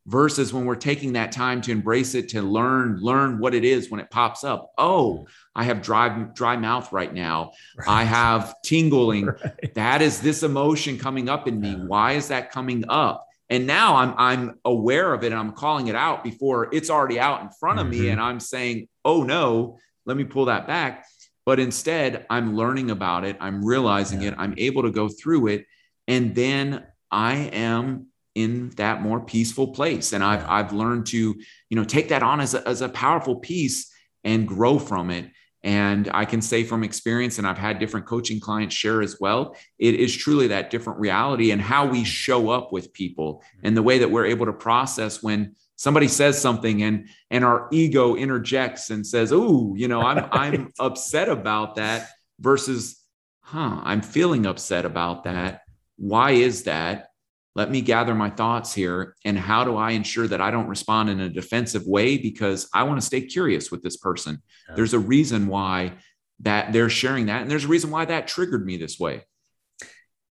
versus 0.08 0.54
when 0.54 0.66
we're 0.66 0.76
taking 0.76 1.14
that 1.14 1.32
time 1.32 1.62
to 1.62 1.72
embrace 1.72 2.14
it 2.14 2.30
to 2.30 2.42
learn 2.42 3.00
learn 3.02 3.40
what 3.40 3.56
it 3.56 3.66
is 3.66 3.90
when 3.90 4.00
it 4.00 4.10
pops 4.12 4.44
up 4.44 4.72
oh 4.78 5.26
i 5.56 5.64
have 5.64 5.82
dry 5.82 6.10
dry 6.36 6.56
mouth 6.56 6.92
right 6.92 7.14
now 7.14 7.52
right. 7.78 7.88
i 7.88 8.04
have 8.04 8.56
tingling 8.64 9.26
right. 9.44 9.74
that 9.74 10.02
is 10.02 10.22
this 10.22 10.44
emotion 10.44 10.98
coming 10.98 11.28
up 11.28 11.48
in 11.48 11.60
me 11.60 11.72
yeah. 11.72 11.86
why 11.86 12.14
is 12.14 12.28
that 12.28 12.52
coming 12.52 12.84
up 12.88 13.28
and 13.50 13.66
now 13.66 13.96
i'm 13.96 14.14
i'm 14.18 14.60
aware 14.66 15.14
of 15.14 15.24
it 15.24 15.28
and 15.28 15.40
i'm 15.40 15.54
calling 15.54 15.88
it 15.88 15.96
out 15.96 16.24
before 16.24 16.70
it's 16.74 16.90
already 16.90 17.20
out 17.20 17.42
in 17.42 17.50
front 17.50 17.80
of 17.80 17.88
mm-hmm. 17.88 18.04
me 18.04 18.10
and 18.10 18.22
i'm 18.22 18.40
saying 18.40 18.88
oh 19.04 19.24
no 19.24 19.78
let 20.06 20.16
me 20.16 20.24
pull 20.24 20.46
that 20.46 20.68
back 20.68 21.06
but 21.46 21.60
instead 21.60 22.28
i'm 22.30 22.56
learning 22.56 22.92
about 22.92 23.26
it 23.26 23.38
i'm 23.40 23.66
realizing 23.66 24.22
yeah. 24.22 24.30
it 24.30 24.36
i'm 24.38 24.54
able 24.58 24.84
to 24.84 24.92
go 24.92 25.08
through 25.08 25.48
it 25.48 25.66
and 26.08 26.36
then 26.36 26.86
i 27.10 27.34
am 27.34 28.06
in 28.36 28.70
that 28.72 29.02
more 29.02 29.22
peaceful 29.22 29.70
place. 29.70 30.14
And 30.14 30.24
I've, 30.24 30.46
I've 30.48 30.74
learned 30.74 31.08
to, 31.08 31.18
you 31.18 31.76
know, 31.76 31.86
take 31.86 32.10
that 32.10 32.22
on 32.22 32.42
as 32.42 32.54
a, 32.54 32.68
as 32.68 32.82
a 32.82 32.90
powerful 32.90 33.38
piece 33.38 33.92
and 34.24 34.48
grow 34.48 34.78
from 34.78 35.10
it. 35.10 35.32
And 35.64 36.12
I 36.14 36.26
can 36.26 36.44
say 36.44 36.64
from 36.64 36.84
experience, 36.84 37.40
and 37.40 37.48
I've 37.48 37.58
had 37.58 37.80
different 37.80 38.06
coaching 38.06 38.40
clients 38.40 38.76
share 38.76 39.02
as 39.02 39.20
well, 39.20 39.56
it 39.80 39.96
is 39.96 40.16
truly 40.16 40.48
that 40.48 40.70
different 40.70 41.00
reality 41.00 41.50
and 41.50 41.60
how 41.60 41.88
we 41.88 42.04
show 42.04 42.50
up 42.50 42.72
with 42.72 42.94
people 42.94 43.38
mm-hmm. 43.38 43.68
and 43.68 43.78
the 43.78 43.82
way 43.82 43.98
that 43.98 44.12
we're 44.12 44.28
able 44.28 44.46
to 44.46 44.54
process 44.54 45.24
when 45.24 45.56
somebody 45.76 46.08
says 46.08 46.40
something 46.40 46.84
and 46.84 47.08
and 47.32 47.44
our 47.44 47.68
ego 47.72 48.16
interjects 48.16 48.92
and 48.92 49.06
says, 49.06 49.34
"Oh, 49.34 49.74
you 49.76 49.88
know, 49.88 50.02
I'm 50.02 50.28
I'm 50.32 50.74
upset 50.80 51.30
about 51.30 51.76
that," 51.76 52.10
versus, 52.40 53.02
"Huh, 53.42 53.82
I'm 53.84 54.02
feeling 54.02 54.46
upset 54.46 54.86
about 54.86 55.24
that. 55.24 55.62
Why 55.98 56.32
is 56.32 56.64
that?" 56.64 57.10
Let 57.56 57.72
me 57.72 57.82
gather 57.82 58.14
my 58.14 58.30
thoughts 58.30 58.74
here 58.74 59.16
and 59.24 59.40
how 59.40 59.64
do 59.64 59.76
i 59.78 59.92
ensure 59.92 60.28
that 60.28 60.42
i 60.42 60.52
don't 60.52 60.68
respond 60.68 61.10
in 61.10 61.20
a 61.22 61.30
defensive 61.30 61.86
way? 61.88 62.18
Because 62.18 62.70
i 62.74 62.84
want 62.84 63.00
to 63.00 63.06
stay 63.06 63.22
curious 63.22 63.72
with 63.72 63.82
this 63.82 63.98
person. 63.98 64.42
Yeah. 64.70 64.76
there's 64.76 64.94
a 64.94 65.00
reason 65.00 65.48
why 65.48 65.94
that 66.42 66.74
they're 66.74 66.90
sharing 66.90 67.28
that 67.28 67.42
and 67.42 67.50
there's 67.50 67.66
a 67.66 67.70
reason 67.70 67.92
why 67.92 68.06
that 68.06 68.28
triggered 68.28 68.66
me 68.66 68.78
this 68.78 69.00
way. 69.00 69.24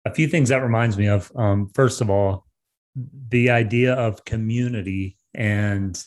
A 0.06 0.14
few 0.14 0.28
things 0.28 0.50
that 0.50 0.58
reminds 0.58 0.98
me 0.98 1.08
of 1.08 1.32
um, 1.36 1.70
first 1.74 2.02
of 2.02 2.10
all 2.10 2.46
the 3.30 3.50
idea 3.50 3.94
of 3.94 4.24
community 4.26 5.18
and 5.34 6.04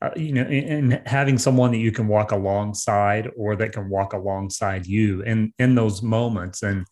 uh, 0.00 0.10
you 0.16 0.32
know 0.32 0.42
and 0.42 1.02
having 1.06 1.38
someone 1.38 1.70
that 1.72 1.78
you 1.78 1.92
can 1.92 2.08
walk 2.08 2.32
alongside 2.32 3.30
or 3.36 3.56
that 3.56 3.72
can 3.72 3.88
walk 3.88 4.12
alongside 4.12 4.86
you 4.86 5.22
in 5.22 5.52
in 5.58 5.74
those 5.74 6.02
moments. 6.02 6.62
And 6.62 6.86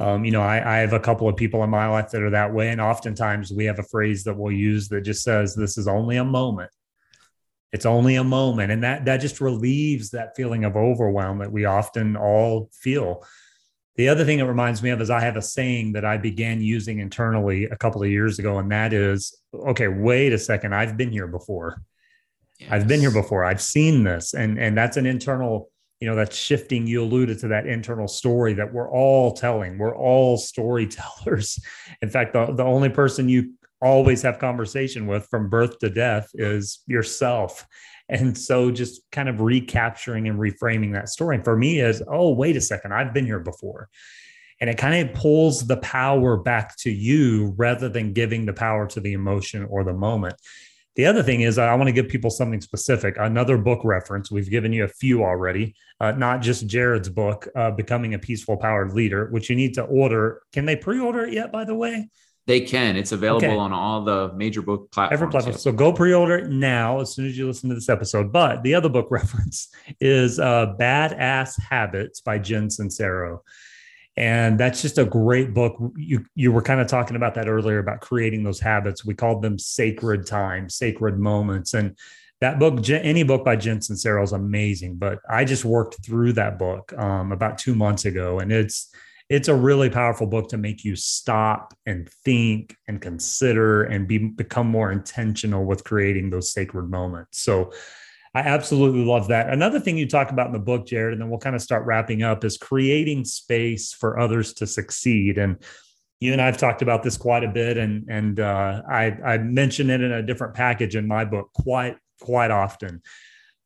um, 0.00 0.24
you 0.24 0.30
know, 0.30 0.40
I, 0.40 0.76
I, 0.76 0.78
have 0.78 0.94
a 0.94 0.98
couple 0.98 1.28
of 1.28 1.36
people 1.36 1.62
in 1.62 1.68
my 1.68 1.86
life 1.86 2.08
that 2.10 2.22
are 2.22 2.30
that 2.30 2.54
way. 2.54 2.70
And 2.70 2.80
oftentimes 2.80 3.52
we 3.52 3.66
have 3.66 3.78
a 3.78 3.82
phrase 3.84 4.24
that 4.24 4.34
we'll 4.34 4.50
use 4.50 4.88
that 4.88 5.02
just 5.02 5.22
says, 5.22 5.54
this 5.54 5.76
is 5.76 5.86
only 5.86 6.16
a 6.16 6.24
moment. 6.24 6.70
It's 7.70 7.84
only 7.84 8.16
a 8.16 8.24
moment. 8.24 8.72
And 8.72 8.82
that, 8.82 9.04
that 9.04 9.18
just 9.18 9.42
relieves 9.42 10.10
that 10.10 10.34
feeling 10.34 10.64
of 10.64 10.74
overwhelm 10.74 11.38
that 11.40 11.52
we 11.52 11.66
often 11.66 12.16
all 12.16 12.70
feel. 12.72 13.26
The 13.96 14.08
other 14.08 14.24
thing 14.24 14.38
it 14.38 14.44
reminds 14.44 14.82
me 14.82 14.88
of 14.88 15.02
is 15.02 15.10
I 15.10 15.20
have 15.20 15.36
a 15.36 15.42
saying 15.42 15.92
that 15.92 16.06
I 16.06 16.16
began 16.16 16.62
using 16.62 17.00
internally 17.00 17.64
a 17.64 17.76
couple 17.76 18.02
of 18.02 18.08
years 18.08 18.38
ago. 18.38 18.58
And 18.58 18.72
that 18.72 18.94
is, 18.94 19.36
okay, 19.52 19.88
wait 19.88 20.32
a 20.32 20.38
second. 20.38 20.74
I've 20.74 20.96
been 20.96 21.12
here 21.12 21.26
before. 21.26 21.82
Yes. 22.58 22.70
I've 22.72 22.88
been 22.88 23.00
here 23.00 23.12
before. 23.12 23.44
I've 23.44 23.60
seen 23.60 24.02
this. 24.02 24.32
And, 24.32 24.58
and 24.58 24.74
that's 24.74 24.96
an 24.96 25.04
internal 25.04 25.68
you 26.00 26.08
know 26.08 26.16
that's 26.16 26.36
shifting 26.36 26.86
you 26.86 27.02
alluded 27.02 27.38
to 27.40 27.48
that 27.48 27.66
internal 27.66 28.08
story 28.08 28.54
that 28.54 28.72
we're 28.72 28.90
all 28.90 29.32
telling. 29.32 29.78
We're 29.78 29.96
all 29.96 30.38
storytellers. 30.38 31.58
In 32.02 32.08
fact 32.08 32.32
the, 32.32 32.46
the 32.46 32.64
only 32.64 32.88
person 32.88 33.28
you 33.28 33.52
always 33.82 34.22
have 34.22 34.38
conversation 34.38 35.06
with 35.06 35.26
from 35.30 35.48
birth 35.48 35.78
to 35.78 35.90
death 35.90 36.30
is 36.34 36.80
yourself. 36.86 37.66
And 38.08 38.36
so 38.36 38.70
just 38.70 39.02
kind 39.12 39.28
of 39.28 39.40
recapturing 39.40 40.28
and 40.28 40.38
reframing 40.38 40.92
that 40.94 41.08
story 41.08 41.40
for 41.42 41.56
me 41.56 41.80
is 41.80 42.02
oh 42.08 42.30
wait 42.30 42.56
a 42.56 42.60
second 42.60 42.92
i've 42.92 43.14
been 43.14 43.26
here 43.26 43.40
before. 43.40 43.88
And 44.62 44.68
it 44.68 44.76
kind 44.76 45.08
of 45.08 45.14
pulls 45.14 45.66
the 45.66 45.78
power 45.78 46.36
back 46.36 46.76
to 46.78 46.90
you 46.90 47.54
rather 47.56 47.88
than 47.88 48.12
giving 48.12 48.44
the 48.44 48.52
power 48.52 48.86
to 48.88 49.00
the 49.00 49.14
emotion 49.14 49.66
or 49.70 49.84
the 49.84 49.94
moment 49.94 50.34
the 50.96 51.06
other 51.06 51.22
thing 51.22 51.42
is, 51.42 51.58
I 51.58 51.74
want 51.74 51.88
to 51.88 51.92
give 51.92 52.08
people 52.08 52.30
something 52.30 52.60
specific. 52.60 53.16
Another 53.18 53.56
book 53.56 53.80
reference. 53.84 54.30
We've 54.30 54.50
given 54.50 54.72
you 54.72 54.84
a 54.84 54.88
few 54.88 55.22
already, 55.22 55.74
uh, 56.00 56.12
not 56.12 56.42
just 56.42 56.66
Jared's 56.66 57.08
book, 57.08 57.48
uh, 57.54 57.70
Becoming 57.70 58.14
a 58.14 58.18
Peaceful 58.18 58.56
Powered 58.56 58.92
Leader, 58.92 59.28
which 59.30 59.48
you 59.48 59.56
need 59.56 59.74
to 59.74 59.82
order. 59.82 60.42
Can 60.52 60.66
they 60.66 60.76
pre 60.76 60.98
order 60.98 61.24
it 61.24 61.32
yet, 61.32 61.52
by 61.52 61.64
the 61.64 61.74
way? 61.74 62.08
They 62.46 62.60
can. 62.60 62.96
It's 62.96 63.12
available 63.12 63.46
okay. 63.46 63.56
on 63.56 63.72
all 63.72 64.02
the 64.02 64.32
major 64.34 64.60
book 64.62 64.90
platforms. 64.90 65.20
Every 65.20 65.30
platform. 65.30 65.56
So 65.56 65.70
go 65.70 65.92
pre-order 65.92 66.38
it 66.38 66.50
now 66.50 66.98
as 66.98 67.14
soon 67.14 67.26
as 67.26 67.38
you 67.38 67.46
listen 67.46 67.68
to 67.68 67.76
this 67.76 67.88
episode. 67.88 68.32
But 68.32 68.64
the 68.64 68.74
other 68.74 68.88
book 68.88 69.08
reference 69.10 69.68
is 70.00 70.40
uh, 70.40 70.74
"Badass 70.78 71.60
Habits" 71.60 72.20
by 72.20 72.38
Jen 72.38 72.66
Sincero 72.66 73.40
and 74.16 74.58
that's 74.58 74.82
just 74.82 74.98
a 74.98 75.04
great 75.04 75.54
book. 75.54 75.76
You 75.96 76.24
you 76.34 76.52
were 76.52 76.62
kind 76.62 76.80
of 76.80 76.86
talking 76.88 77.16
about 77.16 77.34
that 77.34 77.48
earlier 77.48 77.78
about 77.78 78.00
creating 78.00 78.42
those 78.42 78.60
habits. 78.60 79.04
We 79.04 79.14
called 79.14 79.42
them 79.42 79.58
sacred 79.58 80.26
times 80.26 80.74
sacred 80.74 81.18
moments. 81.18 81.74
And 81.74 81.96
that 82.40 82.58
book 82.58 82.88
any 82.88 83.22
book 83.22 83.44
by 83.44 83.56
Jen 83.56 83.80
Sincero 83.80 84.22
is 84.24 84.32
amazing 84.32 84.96
but 84.96 85.18
i 85.28 85.44
just 85.44 85.62
worked 85.62 86.02
through 86.02 86.32
that 86.32 86.58
book 86.58 86.90
um, 86.98 87.32
about 87.32 87.58
two 87.58 87.74
months 87.74 88.04
ago. 88.04 88.40
And 88.40 88.50
it's 88.52 88.92
it's 89.30 89.46
a 89.46 89.54
really 89.54 89.88
powerful 89.88 90.26
book 90.26 90.48
to 90.48 90.58
make 90.58 90.84
you 90.84 90.96
stop 90.96 91.72
and 91.86 92.10
think 92.24 92.76
and 92.88 93.00
consider 93.00 93.84
and 93.84 94.08
be 94.08 94.18
become 94.18 94.66
more 94.66 94.90
intentional 94.90 95.64
with 95.64 95.84
creating 95.84 96.30
those 96.30 96.52
sacred 96.52 96.90
moments. 96.90 97.40
So 97.40 97.72
I 98.34 98.40
absolutely 98.40 99.04
love 99.04 99.28
that. 99.28 99.48
Another 99.48 99.80
thing 99.80 99.98
you 99.98 100.06
talk 100.06 100.30
about 100.30 100.46
in 100.46 100.52
the 100.52 100.60
book, 100.60 100.86
Jared, 100.86 101.14
and 101.14 101.20
then 101.20 101.30
we'll 101.30 101.40
kind 101.40 101.56
of 101.56 101.62
start 101.62 101.84
wrapping 101.84 102.22
up 102.22 102.44
is 102.44 102.56
creating 102.56 103.24
space 103.24 103.92
for 103.92 104.20
others 104.20 104.52
to 104.54 104.68
succeed. 104.68 105.36
And 105.36 105.56
you 106.20 106.32
and 106.32 106.40
I've 106.40 106.58
talked 106.58 106.82
about 106.82 107.02
this 107.02 107.16
quite 107.16 107.42
a 107.42 107.48
bit, 107.48 107.76
and 107.76 108.08
and 108.08 108.38
uh, 108.38 108.82
I 108.88 109.16
I 109.24 109.38
mention 109.38 109.90
it 109.90 110.00
in 110.00 110.12
a 110.12 110.22
different 110.22 110.54
package 110.54 110.94
in 110.94 111.08
my 111.08 111.24
book 111.24 111.50
quite 111.54 111.96
quite 112.20 112.50
often. 112.50 113.02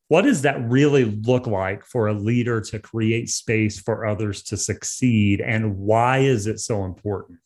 What 0.08 0.22
does 0.22 0.42
that 0.42 0.62
really 0.70 1.04
look 1.04 1.46
like 1.46 1.84
for 1.84 2.06
a 2.06 2.12
leader 2.14 2.60
to 2.60 2.78
create 2.78 3.28
space 3.28 3.80
for 3.80 4.06
others 4.06 4.42
to 4.44 4.56
succeed, 4.56 5.40
and 5.40 5.76
why 5.76 6.18
is 6.18 6.46
it 6.46 6.60
so 6.60 6.84
important? 6.84 7.40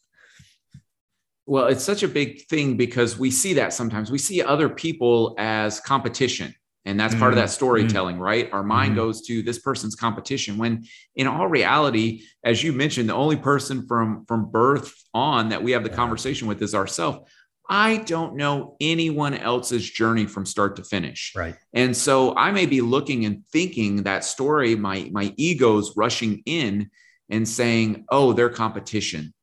Well, 1.46 1.68
it's 1.68 1.84
such 1.84 2.02
a 2.02 2.08
big 2.08 2.46
thing 2.48 2.76
because 2.76 3.18
we 3.18 3.30
see 3.30 3.54
that 3.54 3.72
sometimes. 3.72 4.10
We 4.10 4.18
see 4.18 4.42
other 4.42 4.68
people 4.68 5.34
as 5.38 5.80
competition. 5.80 6.54
And 6.89 6.99
that's 6.99 7.14
part 7.14 7.32
of 7.32 7.36
that 7.36 7.45
mm-hmm. 7.45 7.53
storytelling, 7.53 8.16
mm-hmm. 8.16 8.24
right? 8.24 8.53
Our 8.53 8.62
mind 8.62 8.91
mm-hmm. 8.91 9.01
goes 9.01 9.20
to 9.26 9.43
this 9.43 9.59
person's 9.59 9.95
competition 9.95 10.57
when 10.57 10.84
in 11.16 11.26
all 11.26 11.47
reality, 11.47 12.22
as 12.43 12.62
you 12.64 12.72
mentioned, 12.72 13.11
the 13.11 13.14
only 13.14 13.36
person 13.36 13.86
from 13.86 14.24
from 14.26 14.51
birth 14.51 14.95
on 15.12 15.51
that 15.51 15.62
we 15.62 15.72
have 15.72 15.84
the 15.84 15.91
yeah. 15.91 15.97
conversation 15.97 16.49
with 16.49 16.62
is 16.62 16.74
ourselves. 16.74 17.30
I 17.68 17.99
don't 17.99 18.36
know 18.36 18.76
anyone 18.80 19.34
else's 19.34 19.89
journey 19.89 20.24
from 20.24 20.47
start 20.47 20.76
to 20.76 20.84
finish. 20.84 21.34
Right. 21.36 21.55
And 21.74 21.95
so 21.95 22.34
I 22.34 22.51
may 22.53 22.64
be 22.64 22.80
looking 22.80 23.26
and 23.26 23.45
thinking 23.53 24.05
that 24.05 24.24
story, 24.24 24.74
my 24.74 25.11
my 25.12 25.34
ego's 25.36 25.95
rushing 25.95 26.43
in 26.47 26.91
and 27.28 27.47
saying, 27.47 28.07
oh, 28.11 28.32
they're 28.32 28.49
competition. 28.49 29.34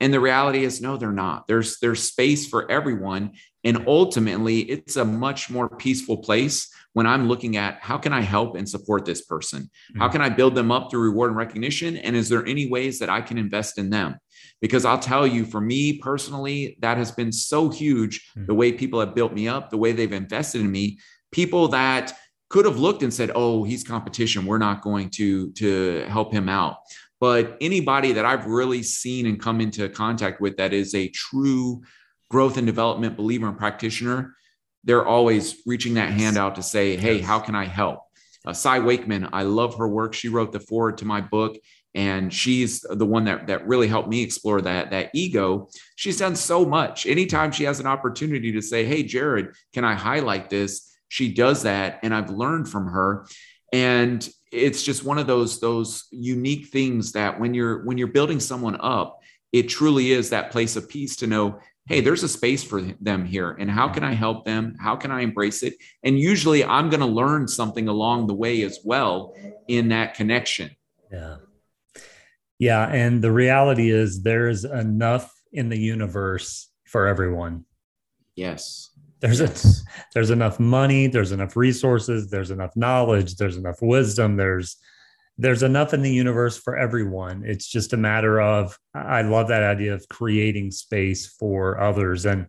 And 0.00 0.12
the 0.12 0.20
reality 0.20 0.64
is, 0.64 0.80
no, 0.80 0.96
they're 0.96 1.12
not. 1.12 1.46
There's 1.48 1.78
there's 1.80 2.02
space 2.02 2.48
for 2.48 2.70
everyone. 2.70 3.32
And 3.64 3.84
ultimately, 3.86 4.60
it's 4.60 4.96
a 4.96 5.04
much 5.04 5.50
more 5.50 5.68
peaceful 5.68 6.18
place 6.18 6.68
when 6.92 7.06
I'm 7.06 7.28
looking 7.28 7.56
at 7.56 7.78
how 7.80 7.98
can 7.98 8.12
I 8.12 8.20
help 8.20 8.56
and 8.56 8.68
support 8.68 9.04
this 9.04 9.22
person? 9.22 9.70
How 9.98 10.08
can 10.08 10.20
I 10.20 10.28
build 10.28 10.54
them 10.54 10.70
up 10.70 10.90
through 10.90 11.02
reward 11.02 11.30
and 11.30 11.36
recognition? 11.36 11.96
And 11.96 12.14
is 12.14 12.28
there 12.28 12.46
any 12.46 12.68
ways 12.68 12.98
that 13.00 13.10
I 13.10 13.20
can 13.20 13.36
invest 13.38 13.78
in 13.78 13.90
them? 13.90 14.16
Because 14.60 14.84
I'll 14.84 14.98
tell 14.98 15.26
you, 15.26 15.44
for 15.44 15.60
me 15.60 15.98
personally, 15.98 16.76
that 16.80 16.96
has 16.98 17.10
been 17.10 17.32
so 17.32 17.68
huge 17.68 18.20
mm-hmm. 18.30 18.46
the 18.46 18.54
way 18.54 18.72
people 18.72 19.00
have 19.00 19.14
built 19.14 19.32
me 19.32 19.48
up, 19.48 19.70
the 19.70 19.76
way 19.76 19.92
they've 19.92 20.12
invested 20.12 20.60
in 20.60 20.70
me. 20.70 20.98
People 21.32 21.68
that 21.68 22.16
could 22.48 22.64
have 22.64 22.78
looked 22.78 23.02
and 23.02 23.12
said, 23.12 23.32
"Oh, 23.34 23.64
he's 23.64 23.82
competition. 23.82 24.46
We're 24.46 24.58
not 24.58 24.82
going 24.82 25.10
to 25.10 25.50
to 25.52 26.04
help 26.08 26.32
him 26.32 26.48
out." 26.48 26.76
But 27.20 27.56
anybody 27.60 28.12
that 28.12 28.24
I've 28.24 28.46
really 28.46 28.82
seen 28.82 29.26
and 29.26 29.40
come 29.40 29.60
into 29.60 29.88
contact 29.88 30.40
with 30.40 30.56
that 30.58 30.72
is 30.72 30.94
a 30.94 31.08
true 31.08 31.82
growth 32.34 32.56
and 32.56 32.66
development 32.66 33.16
believer 33.16 33.46
and 33.46 33.56
practitioner, 33.56 34.34
they're 34.82 35.06
always 35.06 35.62
reaching 35.66 35.94
that 35.94 36.10
hand 36.10 36.36
out 36.36 36.56
to 36.56 36.64
say, 36.64 36.96
Hey, 36.96 37.20
how 37.20 37.38
can 37.38 37.54
I 37.54 37.64
help? 37.64 38.00
Uh, 38.44 38.52
Cy 38.52 38.80
Wakeman, 38.80 39.28
I 39.32 39.44
love 39.44 39.76
her 39.76 39.86
work. 39.86 40.14
She 40.14 40.28
wrote 40.28 40.50
the 40.50 40.58
forward 40.58 40.98
to 40.98 41.04
my 41.04 41.20
book, 41.20 41.56
and 41.94 42.34
she's 42.34 42.80
the 42.80 43.06
one 43.06 43.26
that 43.26 43.46
that 43.46 43.68
really 43.68 43.86
helped 43.86 44.08
me 44.08 44.20
explore 44.20 44.60
that 44.62 44.90
that 44.90 45.10
ego. 45.14 45.68
She's 45.94 46.18
done 46.18 46.34
so 46.34 46.64
much. 46.64 47.06
Anytime 47.06 47.52
she 47.52 47.62
has 47.64 47.78
an 47.78 47.86
opportunity 47.86 48.50
to 48.50 48.60
say, 48.60 48.84
"Hey, 48.84 49.04
Jared, 49.04 49.54
can 49.72 49.84
I 49.84 49.94
highlight 49.94 50.50
this?" 50.50 50.92
She 51.06 51.32
does 51.32 51.62
that, 51.62 52.00
and 52.02 52.12
I've 52.12 52.30
learned 52.30 52.68
from 52.68 52.88
her. 52.88 53.26
And 53.72 54.28
it's 54.50 54.82
just 54.82 55.04
one 55.04 55.18
of 55.18 55.28
those 55.28 55.60
those 55.60 56.08
unique 56.10 56.66
things 56.66 57.12
that 57.12 57.38
when 57.38 57.54
you're 57.54 57.84
when 57.84 57.96
you're 57.96 58.08
building 58.08 58.40
someone 58.40 58.76
up, 58.80 59.20
it 59.52 59.68
truly 59.68 60.10
is 60.10 60.30
that 60.30 60.50
place 60.50 60.74
of 60.74 60.88
peace 60.88 61.14
to 61.16 61.28
know 61.28 61.60
hey, 61.86 62.00
there's 62.00 62.22
a 62.22 62.28
space 62.28 62.64
for 62.64 62.80
them 62.80 63.26
here. 63.26 63.50
And 63.50 63.70
how 63.70 63.88
can 63.88 64.04
I 64.04 64.14
help 64.14 64.44
them? 64.44 64.74
How 64.80 64.96
can 64.96 65.10
I 65.10 65.20
embrace 65.20 65.62
it? 65.62 65.74
And 66.02 66.18
usually 66.18 66.64
I'm 66.64 66.88
going 66.88 67.00
to 67.00 67.06
learn 67.06 67.46
something 67.46 67.88
along 67.88 68.26
the 68.26 68.34
way 68.34 68.62
as 68.62 68.78
well 68.84 69.34
in 69.68 69.88
that 69.88 70.14
connection. 70.14 70.70
Yeah. 71.12 71.36
Yeah. 72.58 72.86
And 72.86 73.22
the 73.22 73.32
reality 73.32 73.90
is 73.90 74.22
there's 74.22 74.64
enough 74.64 75.30
in 75.52 75.68
the 75.68 75.78
universe 75.78 76.70
for 76.86 77.06
everyone. 77.06 77.64
Yes. 78.34 78.90
There's 79.20 79.40
yes. 79.40 79.82
a, 79.82 80.04
there's 80.14 80.30
enough 80.30 80.58
money, 80.58 81.06
there's 81.06 81.32
enough 81.32 81.56
resources, 81.56 82.30
there's 82.30 82.50
enough 82.50 82.74
knowledge, 82.76 83.36
there's 83.36 83.56
enough 83.56 83.82
wisdom, 83.82 84.36
there's 84.36 84.76
there's 85.36 85.62
enough 85.62 85.92
in 85.92 86.02
the 86.02 86.12
universe 86.12 86.56
for 86.56 86.76
everyone. 86.76 87.42
It's 87.44 87.66
just 87.66 87.92
a 87.92 87.96
matter 87.96 88.40
of, 88.40 88.78
I 88.94 89.22
love 89.22 89.48
that 89.48 89.64
idea 89.64 89.94
of 89.94 90.08
creating 90.08 90.70
space 90.70 91.26
for 91.26 91.80
others. 91.80 92.24
And, 92.24 92.46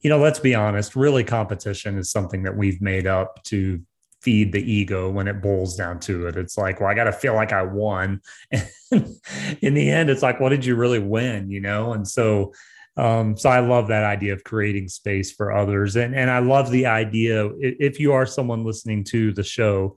you 0.00 0.10
know, 0.10 0.18
let's 0.18 0.40
be 0.40 0.54
honest, 0.54 0.96
really 0.96 1.22
competition 1.22 1.96
is 1.96 2.10
something 2.10 2.42
that 2.42 2.56
we've 2.56 2.80
made 2.80 3.06
up 3.06 3.42
to 3.44 3.80
feed 4.20 4.52
the 4.52 4.72
ego 4.72 5.08
when 5.08 5.28
it 5.28 5.40
boils 5.40 5.76
down 5.76 6.00
to 6.00 6.26
it. 6.26 6.36
It's 6.36 6.58
like, 6.58 6.80
well, 6.80 6.90
I 6.90 6.94
got 6.94 7.04
to 7.04 7.12
feel 7.12 7.34
like 7.34 7.52
I 7.52 7.62
won. 7.62 8.20
And 8.50 8.68
in 9.60 9.74
the 9.74 9.88
end, 9.88 10.10
it's 10.10 10.22
like, 10.22 10.40
what 10.40 10.48
did 10.48 10.64
you 10.64 10.74
really 10.74 10.98
win? 10.98 11.50
You 11.50 11.60
know? 11.60 11.92
And 11.92 12.06
so, 12.06 12.52
um, 12.96 13.36
so 13.36 13.48
I 13.48 13.60
love 13.60 13.86
that 13.88 14.02
idea 14.02 14.32
of 14.32 14.42
creating 14.42 14.88
space 14.88 15.30
for 15.30 15.52
others. 15.52 15.94
And, 15.94 16.16
and 16.16 16.30
I 16.30 16.40
love 16.40 16.72
the 16.72 16.86
idea 16.86 17.48
if 17.60 18.00
you 18.00 18.12
are 18.12 18.26
someone 18.26 18.64
listening 18.64 19.04
to 19.04 19.32
the 19.32 19.44
show 19.44 19.96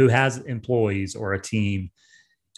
who 0.00 0.08
has 0.08 0.38
employees 0.38 1.14
or 1.14 1.34
a 1.34 1.40
team. 1.40 1.90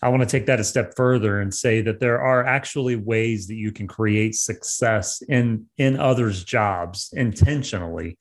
I 0.00 0.08
want 0.10 0.22
to 0.22 0.28
take 0.28 0.46
that 0.46 0.60
a 0.60 0.64
step 0.64 0.94
further 0.96 1.40
and 1.40 1.52
say 1.52 1.80
that 1.82 1.98
there 1.98 2.20
are 2.20 2.46
actually 2.46 2.94
ways 2.94 3.48
that 3.48 3.56
you 3.56 3.72
can 3.72 3.88
create 3.88 4.36
success 4.36 5.22
in 5.28 5.66
in 5.76 5.98
others' 5.98 6.44
jobs 6.44 7.12
intentionally. 7.16 8.16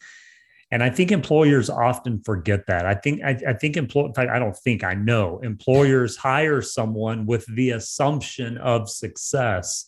And 0.72 0.82
I 0.82 0.90
think 0.90 1.12
employers 1.12 1.70
often 1.70 2.24
forget 2.24 2.66
that. 2.66 2.88
I 2.88 2.96
think 2.96 3.22
I, 3.24 3.38
I 3.48 3.54
think 3.54 3.78
employ 3.78 4.08
in 4.08 4.14
fact, 4.16 4.32
I 4.32 4.40
don't 4.40 4.58
think 4.58 4.84
I 4.84 4.96
know 4.96 5.38
employers 5.44 6.18
hire 6.18 6.64
someone 6.64 7.28
with 7.28 7.46
the 7.46 7.72
assumption 7.72 8.58
of 8.58 8.90
success 8.90 9.86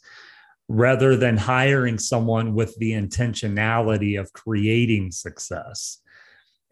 rather 0.67 1.15
than 1.15 1.37
hiring 1.37 1.97
someone 1.97 2.53
with 2.53 2.77
the 2.77 2.91
intentionality 2.91 4.19
of 4.19 4.31
creating 4.33 5.09
success 5.11 6.02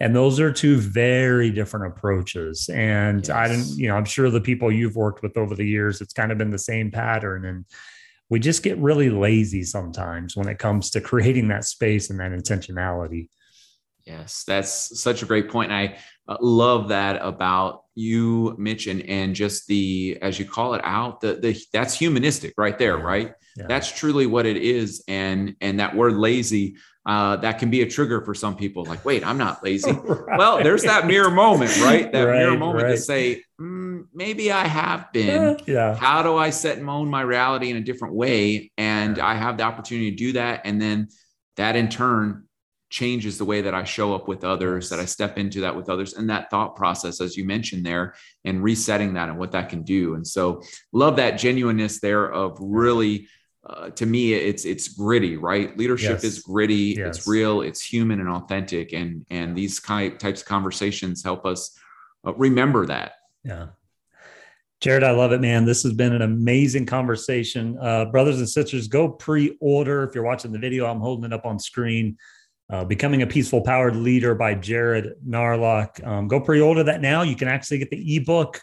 and 0.01 0.15
those 0.15 0.39
are 0.39 0.51
two 0.51 0.77
very 0.77 1.51
different 1.51 1.93
approaches. 1.93 2.69
And 2.73 3.27
yes. 3.27 3.29
i 3.29 3.47
didn't 3.47 3.77
you 3.77 3.87
know 3.87 3.95
i'm 3.95 4.05
sure 4.05 4.29
the 4.29 4.41
people 4.41 4.71
you've 4.71 4.95
worked 4.95 5.21
with 5.21 5.37
over 5.37 5.55
the 5.55 5.67
years 5.67 6.01
it's 6.01 6.13
kind 6.13 6.31
of 6.31 6.37
been 6.37 6.49
the 6.49 6.59
same 6.59 6.91
pattern. 6.91 7.45
And 7.45 7.65
we 8.29 8.39
just 8.39 8.63
get 8.63 8.77
really 8.79 9.09
lazy 9.09 9.63
sometimes 9.63 10.35
when 10.35 10.47
it 10.47 10.57
comes 10.57 10.89
to 10.91 11.01
creating 11.11 11.49
that 11.49 11.65
space 11.65 12.09
and 12.09 12.19
that 12.19 12.31
intentionality. 12.31 13.29
Yes 14.05 14.43
that's 14.45 14.99
such 14.99 15.21
a 15.21 15.27
great 15.27 15.49
point. 15.49 15.71
And 15.71 15.79
i 15.79 15.97
uh, 16.27 16.37
love 16.41 16.89
that 16.89 17.19
about 17.21 17.83
you 17.93 18.55
mitch 18.57 18.87
and, 18.87 19.01
and 19.03 19.35
just 19.35 19.67
the 19.67 20.17
as 20.21 20.39
you 20.39 20.45
call 20.45 20.73
it 20.73 20.81
out 20.83 21.19
the, 21.19 21.33
the 21.35 21.59
that's 21.73 21.93
humanistic 21.93 22.53
right 22.57 22.79
there 22.79 22.97
right? 22.97 23.33
Yeah. 23.55 23.65
that's 23.67 23.91
truly 23.91 24.25
what 24.25 24.47
it 24.47 24.57
is. 24.57 25.03
And 25.07 25.55
and 25.61 25.79
that 25.79 25.95
word 25.95 26.13
lazy 26.13 26.77
uh, 27.05 27.35
that 27.37 27.57
can 27.57 27.69
be 27.69 27.81
a 27.81 27.89
trigger 27.89 28.21
for 28.21 28.33
some 28.33 28.55
people 28.55 28.85
like 28.85 29.03
wait 29.03 29.25
i'm 29.25 29.37
not 29.37 29.63
lazy. 29.63 29.91
Right. 29.91 30.37
well 30.37 30.63
there's 30.63 30.83
that 30.83 31.07
mirror 31.07 31.31
moment 31.31 31.75
right? 31.81 32.11
That 32.11 32.23
right, 32.23 32.39
mirror 32.39 32.57
moment 32.57 32.83
right. 32.83 32.91
to 32.91 32.97
say 32.97 33.43
mm, 33.59 34.05
maybe 34.13 34.51
i 34.51 34.67
have 34.67 35.11
been. 35.11 35.59
Yeah. 35.65 35.95
How 35.95 36.23
do 36.23 36.37
i 36.37 36.49
set 36.49 36.77
and 36.77 36.89
own 36.89 37.09
my 37.09 37.21
reality 37.21 37.69
in 37.69 37.77
a 37.77 37.81
different 37.81 38.15
way? 38.15 38.71
And 38.77 39.19
i 39.19 39.35
have 39.35 39.57
the 39.57 39.63
opportunity 39.63 40.11
to 40.11 40.17
do 40.17 40.33
that 40.33 40.61
and 40.65 40.81
then 40.81 41.09
that 41.57 41.75
in 41.75 41.89
turn 41.89 42.47
changes 42.91 43.37
the 43.37 43.45
way 43.45 43.61
that 43.61 43.73
I 43.73 43.85
show 43.85 44.13
up 44.13 44.27
with 44.27 44.43
others, 44.43 44.89
that 44.89 44.99
I 44.99 45.05
step 45.05 45.37
into 45.37 45.61
that 45.61 45.75
with 45.75 45.89
others, 45.89 46.13
and 46.13 46.29
that 46.29 46.51
thought 46.51 46.75
process, 46.75 47.21
as 47.21 47.37
you 47.37 47.45
mentioned 47.45 47.85
there, 47.85 48.13
and 48.43 48.61
resetting 48.61 49.13
that 49.13 49.29
and 49.29 49.39
what 49.39 49.53
that 49.53 49.69
can 49.69 49.83
do. 49.83 50.13
And 50.15 50.27
so, 50.27 50.61
love 50.91 51.15
that 51.15 51.39
genuineness 51.39 52.01
there 52.01 52.31
of 52.31 52.57
really 52.59 53.27
uh, 53.63 53.89
to 53.91 54.05
me 54.05 54.33
it's 54.33 54.65
it's 54.65 54.87
gritty 54.87 55.37
right? 55.37 55.77
Leadership 55.77 56.13
yes. 56.13 56.23
is 56.23 56.39
gritty 56.39 56.95
yes. 56.97 57.17
it's 57.17 57.27
real 57.27 57.61
it's 57.61 57.81
human 57.81 58.19
and 58.19 58.29
authentic 58.29 58.93
and 58.93 59.25
and 59.29 59.55
these 59.55 59.79
kind 59.79 60.19
types 60.19 60.41
of 60.41 60.47
conversations 60.47 61.23
help 61.23 61.45
us 61.45 61.77
uh, 62.25 62.33
remember 62.33 62.85
that. 62.87 63.13
Yeah. 63.43 63.67
Jared 64.79 65.03
i 65.03 65.11
love 65.11 65.31
it 65.31 65.41
man. 65.41 65.65
This 65.65 65.83
has 65.83 65.93
been 65.93 66.13
an 66.13 66.23
amazing 66.23 66.87
conversation. 66.87 67.77
Uh, 67.79 68.05
brothers 68.05 68.39
and 68.39 68.49
sisters 68.49 68.87
go 68.87 69.09
pre-order. 69.09 70.03
If 70.03 70.15
you're 70.15 70.23
watching 70.23 70.51
the 70.51 70.59
video 70.59 70.87
i'm 70.87 70.99
holding 70.99 71.25
it 71.25 71.33
up 71.33 71.45
on 71.45 71.59
screen. 71.59 72.17
Uh, 72.67 72.85
Becoming 72.85 73.21
a 73.21 73.27
Peaceful 73.27 73.59
Powered 73.61 73.97
Leader 73.97 74.33
by 74.33 74.55
Jared 74.55 75.15
Narlock. 75.27 76.07
Um, 76.07 76.29
go 76.29 76.39
pre-order 76.39 76.83
that 76.83 77.01
now. 77.01 77.21
You 77.21 77.35
can 77.35 77.49
actually 77.49 77.79
get 77.79 77.89
the 77.89 78.15
ebook 78.15 78.61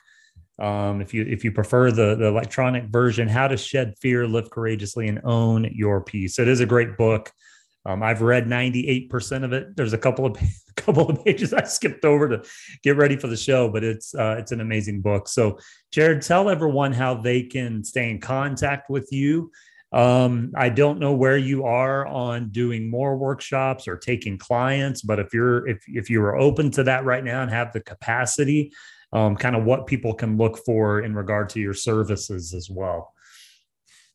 um, 0.58 1.00
if 1.00 1.14
you 1.14 1.24
if 1.28 1.44
you 1.44 1.52
prefer 1.52 1.90
the 1.90 2.16
the 2.16 2.26
electronic 2.26 2.84
version, 2.84 3.28
How 3.28 3.48
to 3.48 3.56
Shed 3.56 3.94
Fear, 4.00 4.26
Live 4.26 4.50
Courageously, 4.50 5.08
and 5.08 5.20
Own 5.24 5.70
Your 5.72 6.02
Peace. 6.02 6.38
It 6.38 6.48
is 6.48 6.60
a 6.60 6.66
great 6.66 6.96
book. 6.96 7.30
Um, 7.86 8.02
I've 8.02 8.20
read 8.20 8.46
98% 8.46 9.44
of 9.44 9.52
it. 9.54 9.74
There's 9.74 9.94
a 9.94 9.98
couple 9.98 10.26
of 10.26 10.36
a 10.42 10.72
couple 10.80 11.08
of 11.08 11.24
pages 11.24 11.54
I 11.54 11.64
skipped 11.64 12.04
over 12.04 12.28
to 12.28 12.42
get 12.82 12.96
ready 12.96 13.16
for 13.16 13.28
the 13.28 13.36
show, 13.36 13.70
but 13.70 13.84
it's 13.84 14.14
uh, 14.14 14.36
it's 14.38 14.52
an 14.52 14.60
amazing 14.60 15.00
book. 15.00 15.28
So, 15.28 15.58
Jared, 15.92 16.22
tell 16.22 16.50
everyone 16.50 16.92
how 16.92 17.14
they 17.14 17.42
can 17.42 17.84
stay 17.84 18.10
in 18.10 18.20
contact 18.20 18.90
with 18.90 19.08
you. 19.12 19.50
Um, 19.90 20.52
I 20.54 20.68
don't 20.68 20.98
know 20.98 21.14
where 21.14 21.38
you 21.38 21.64
are 21.64 22.06
on 22.06 22.50
doing 22.50 22.90
more 22.90 23.16
workshops 23.16 23.88
or 23.88 23.96
taking 23.96 24.36
clients, 24.36 25.00
but 25.00 25.18
if 25.18 25.32
you're 25.32 25.66
if 25.66 25.82
if 25.86 26.10
you 26.10 26.22
are 26.22 26.36
open 26.36 26.70
to 26.72 26.82
that 26.82 27.04
right 27.04 27.24
now 27.24 27.42
and 27.42 27.50
have 27.50 27.72
the 27.72 27.80
capacity, 27.80 28.72
um, 29.12 29.36
kind 29.36 29.56
of 29.56 29.64
what 29.64 29.86
people 29.86 30.14
can 30.14 30.36
look 30.36 30.58
for 30.64 31.00
in 31.00 31.14
regard 31.14 31.48
to 31.50 31.60
your 31.60 31.74
services 31.74 32.54
as 32.54 32.70
well. 32.70 33.12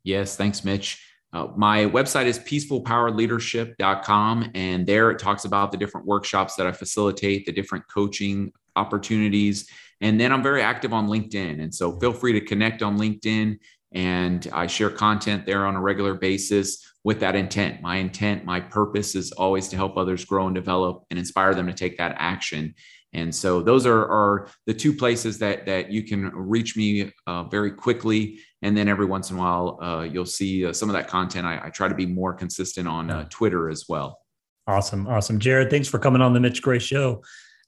Yes, 0.03 0.35
thanks, 0.35 0.63
Mitch. 0.63 1.07
Uh, 1.31 1.47
my 1.55 1.85
website 1.85 2.25
is 2.25 2.39
peacefulpoweredleadership.com, 2.39 4.51
and 4.53 4.85
there 4.85 5.09
it 5.09 5.17
talks 5.17 5.45
about 5.45 5.71
the 5.71 5.77
different 5.77 6.05
workshops 6.05 6.55
that 6.55 6.67
I 6.67 6.71
facilitate, 6.71 7.47
the 7.47 7.51
different 7.51 7.85
coaching 7.87 8.51
opportunities. 8.75 9.67
And 10.01 10.19
then 10.19 10.31
I'm 10.31 10.43
very 10.43 10.61
active 10.61 10.93
on 10.93 11.07
LinkedIn. 11.07 11.63
And 11.63 11.73
so 11.73 11.97
feel 11.99 12.13
free 12.13 12.33
to 12.33 12.41
connect 12.41 12.83
on 12.83 12.99
LinkedIn, 12.99 13.57
and 13.93 14.47
I 14.53 14.67
share 14.67 14.91
content 14.91 15.47
there 15.47 15.65
on 15.65 15.75
a 15.75 15.81
regular 15.81 16.13
basis. 16.13 16.87
with 17.05 17.19
that 17.19 17.35
intent. 17.35 17.81
My 17.81 17.97
intent, 17.97 18.45
my 18.45 18.61
purpose 18.61 19.13
is 19.13 19.33
always 19.33 19.67
to 19.67 19.75
help 19.75 19.97
others 19.97 20.23
grow 20.23 20.45
and 20.45 20.55
develop 20.55 21.03
and 21.09 21.19
inspire 21.19 21.53
them 21.53 21.67
to 21.67 21.73
take 21.73 21.97
that 21.97 22.15
action. 22.17 22.73
And 23.13 23.33
so 23.33 23.61
those 23.61 23.85
are, 23.85 24.05
are 24.05 24.47
the 24.65 24.73
two 24.73 24.93
places 24.93 25.37
that 25.39 25.65
that 25.65 25.91
you 25.91 26.03
can 26.03 26.29
reach 26.33 26.75
me 26.75 27.11
uh, 27.27 27.43
very 27.43 27.71
quickly. 27.71 28.39
And 28.61 28.75
then 28.75 28.87
every 28.87 29.05
once 29.05 29.29
in 29.29 29.37
a 29.37 29.39
while, 29.39 29.79
uh, 29.81 30.03
you'll 30.03 30.25
see 30.25 30.65
uh, 30.65 30.73
some 30.73 30.89
of 30.89 30.93
that 30.93 31.07
content. 31.07 31.45
I, 31.45 31.61
I, 31.65 31.69
try 31.69 31.87
to 31.87 31.95
be 31.95 32.05
more 32.05 32.33
consistent 32.33 32.87
on 32.87 33.11
uh, 33.11 33.25
Twitter 33.29 33.69
as 33.69 33.85
well. 33.87 34.19
Awesome, 34.67 35.07
awesome, 35.07 35.39
Jared. 35.39 35.69
Thanks 35.69 35.87
for 35.87 35.99
coming 35.99 36.21
on 36.21 36.33
the 36.33 36.39
Mitch 36.39 36.61
Gray 36.61 36.79
Show. 36.79 37.21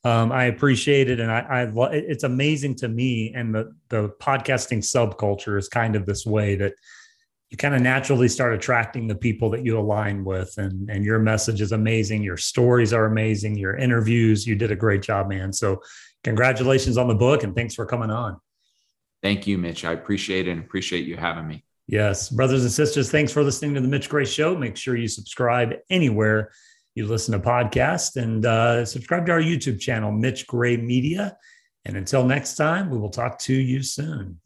Um, 0.06 0.32
I 0.32 0.46
appreciate 0.46 1.10
it, 1.10 1.20
and 1.20 1.32
I, 1.32 1.40
I 1.40 1.92
it's 1.92 2.24
amazing 2.24 2.76
to 2.76 2.88
me. 2.88 3.34
And 3.36 3.54
the 3.54 3.76
the 3.90 4.10
podcasting 4.22 4.80
subculture 4.80 5.58
is 5.58 5.68
kind 5.68 5.96
of 5.96 6.06
this 6.06 6.26
way 6.26 6.56
that 6.56 6.74
you 7.50 7.58
kind 7.58 7.76
of 7.76 7.82
naturally 7.82 8.28
start 8.28 8.54
attracting 8.54 9.08
the 9.08 9.16
people 9.16 9.50
that 9.52 9.64
you 9.64 9.80
align 9.80 10.24
with 10.24 10.58
and 10.58 10.90
and 10.90 11.06
your 11.06 11.20
message 11.20 11.62
is 11.62 11.72
amazing 11.72 12.24
your 12.24 12.38
stories 12.38 12.92
are 12.92 13.06
amazing 13.06 13.56
your 13.56 13.76
interviews 13.76 14.48
you 14.48 14.56
did 14.56 14.72
a 14.72 14.76
great 14.76 15.02
job 15.02 15.30
man. 15.30 15.54
So 15.54 15.82
congratulations 16.24 16.98
on 16.98 17.08
the 17.08 17.16
book 17.16 17.44
and 17.44 17.56
thanks 17.56 17.76
for 17.76 17.86
coming 17.86 18.10
on. 18.10 18.40
Thank 19.22 19.48
you 19.48 19.58
mitch. 19.58 19.86
I 19.86 19.94
appreciate 19.94 20.48
it 20.48 20.52
and 20.52 20.64
appreciate 20.64 21.06
you 21.06 21.18
having 21.18 21.48
me. 21.48 21.64
Yes. 21.88 22.30
Brothers 22.30 22.64
and 22.64 22.72
sisters 22.72 23.12
thanks 23.12 23.32
for 23.32 23.44
listening 23.44 23.76
to 23.76 23.82
the 23.82 23.88
mitch 23.88 24.10
gray 24.10 24.26
show. 24.26 24.58
Make 24.58 24.76
sure 24.76 24.96
you 24.96 25.08
subscribe 25.08 25.74
anywhere 25.90 26.52
you 26.96 27.06
listen 27.06 27.34
to 27.34 27.46
podcasts 27.46 28.16
and 28.16 28.46
uh, 28.46 28.86
subscribe 28.86 29.26
to 29.26 29.34
our 29.34 29.42
youtube 29.42 29.80
channel 29.80 30.12
mitch 30.12 30.48
gray 30.48 30.78
media. 30.78 31.38
And 31.88 31.96
until 31.96 32.26
next 32.26 32.56
time 32.56 32.90
we 32.90 32.98
will 32.98 33.10
talk 33.10 33.38
to 33.40 33.54
you 33.54 33.84
soon 33.84 34.40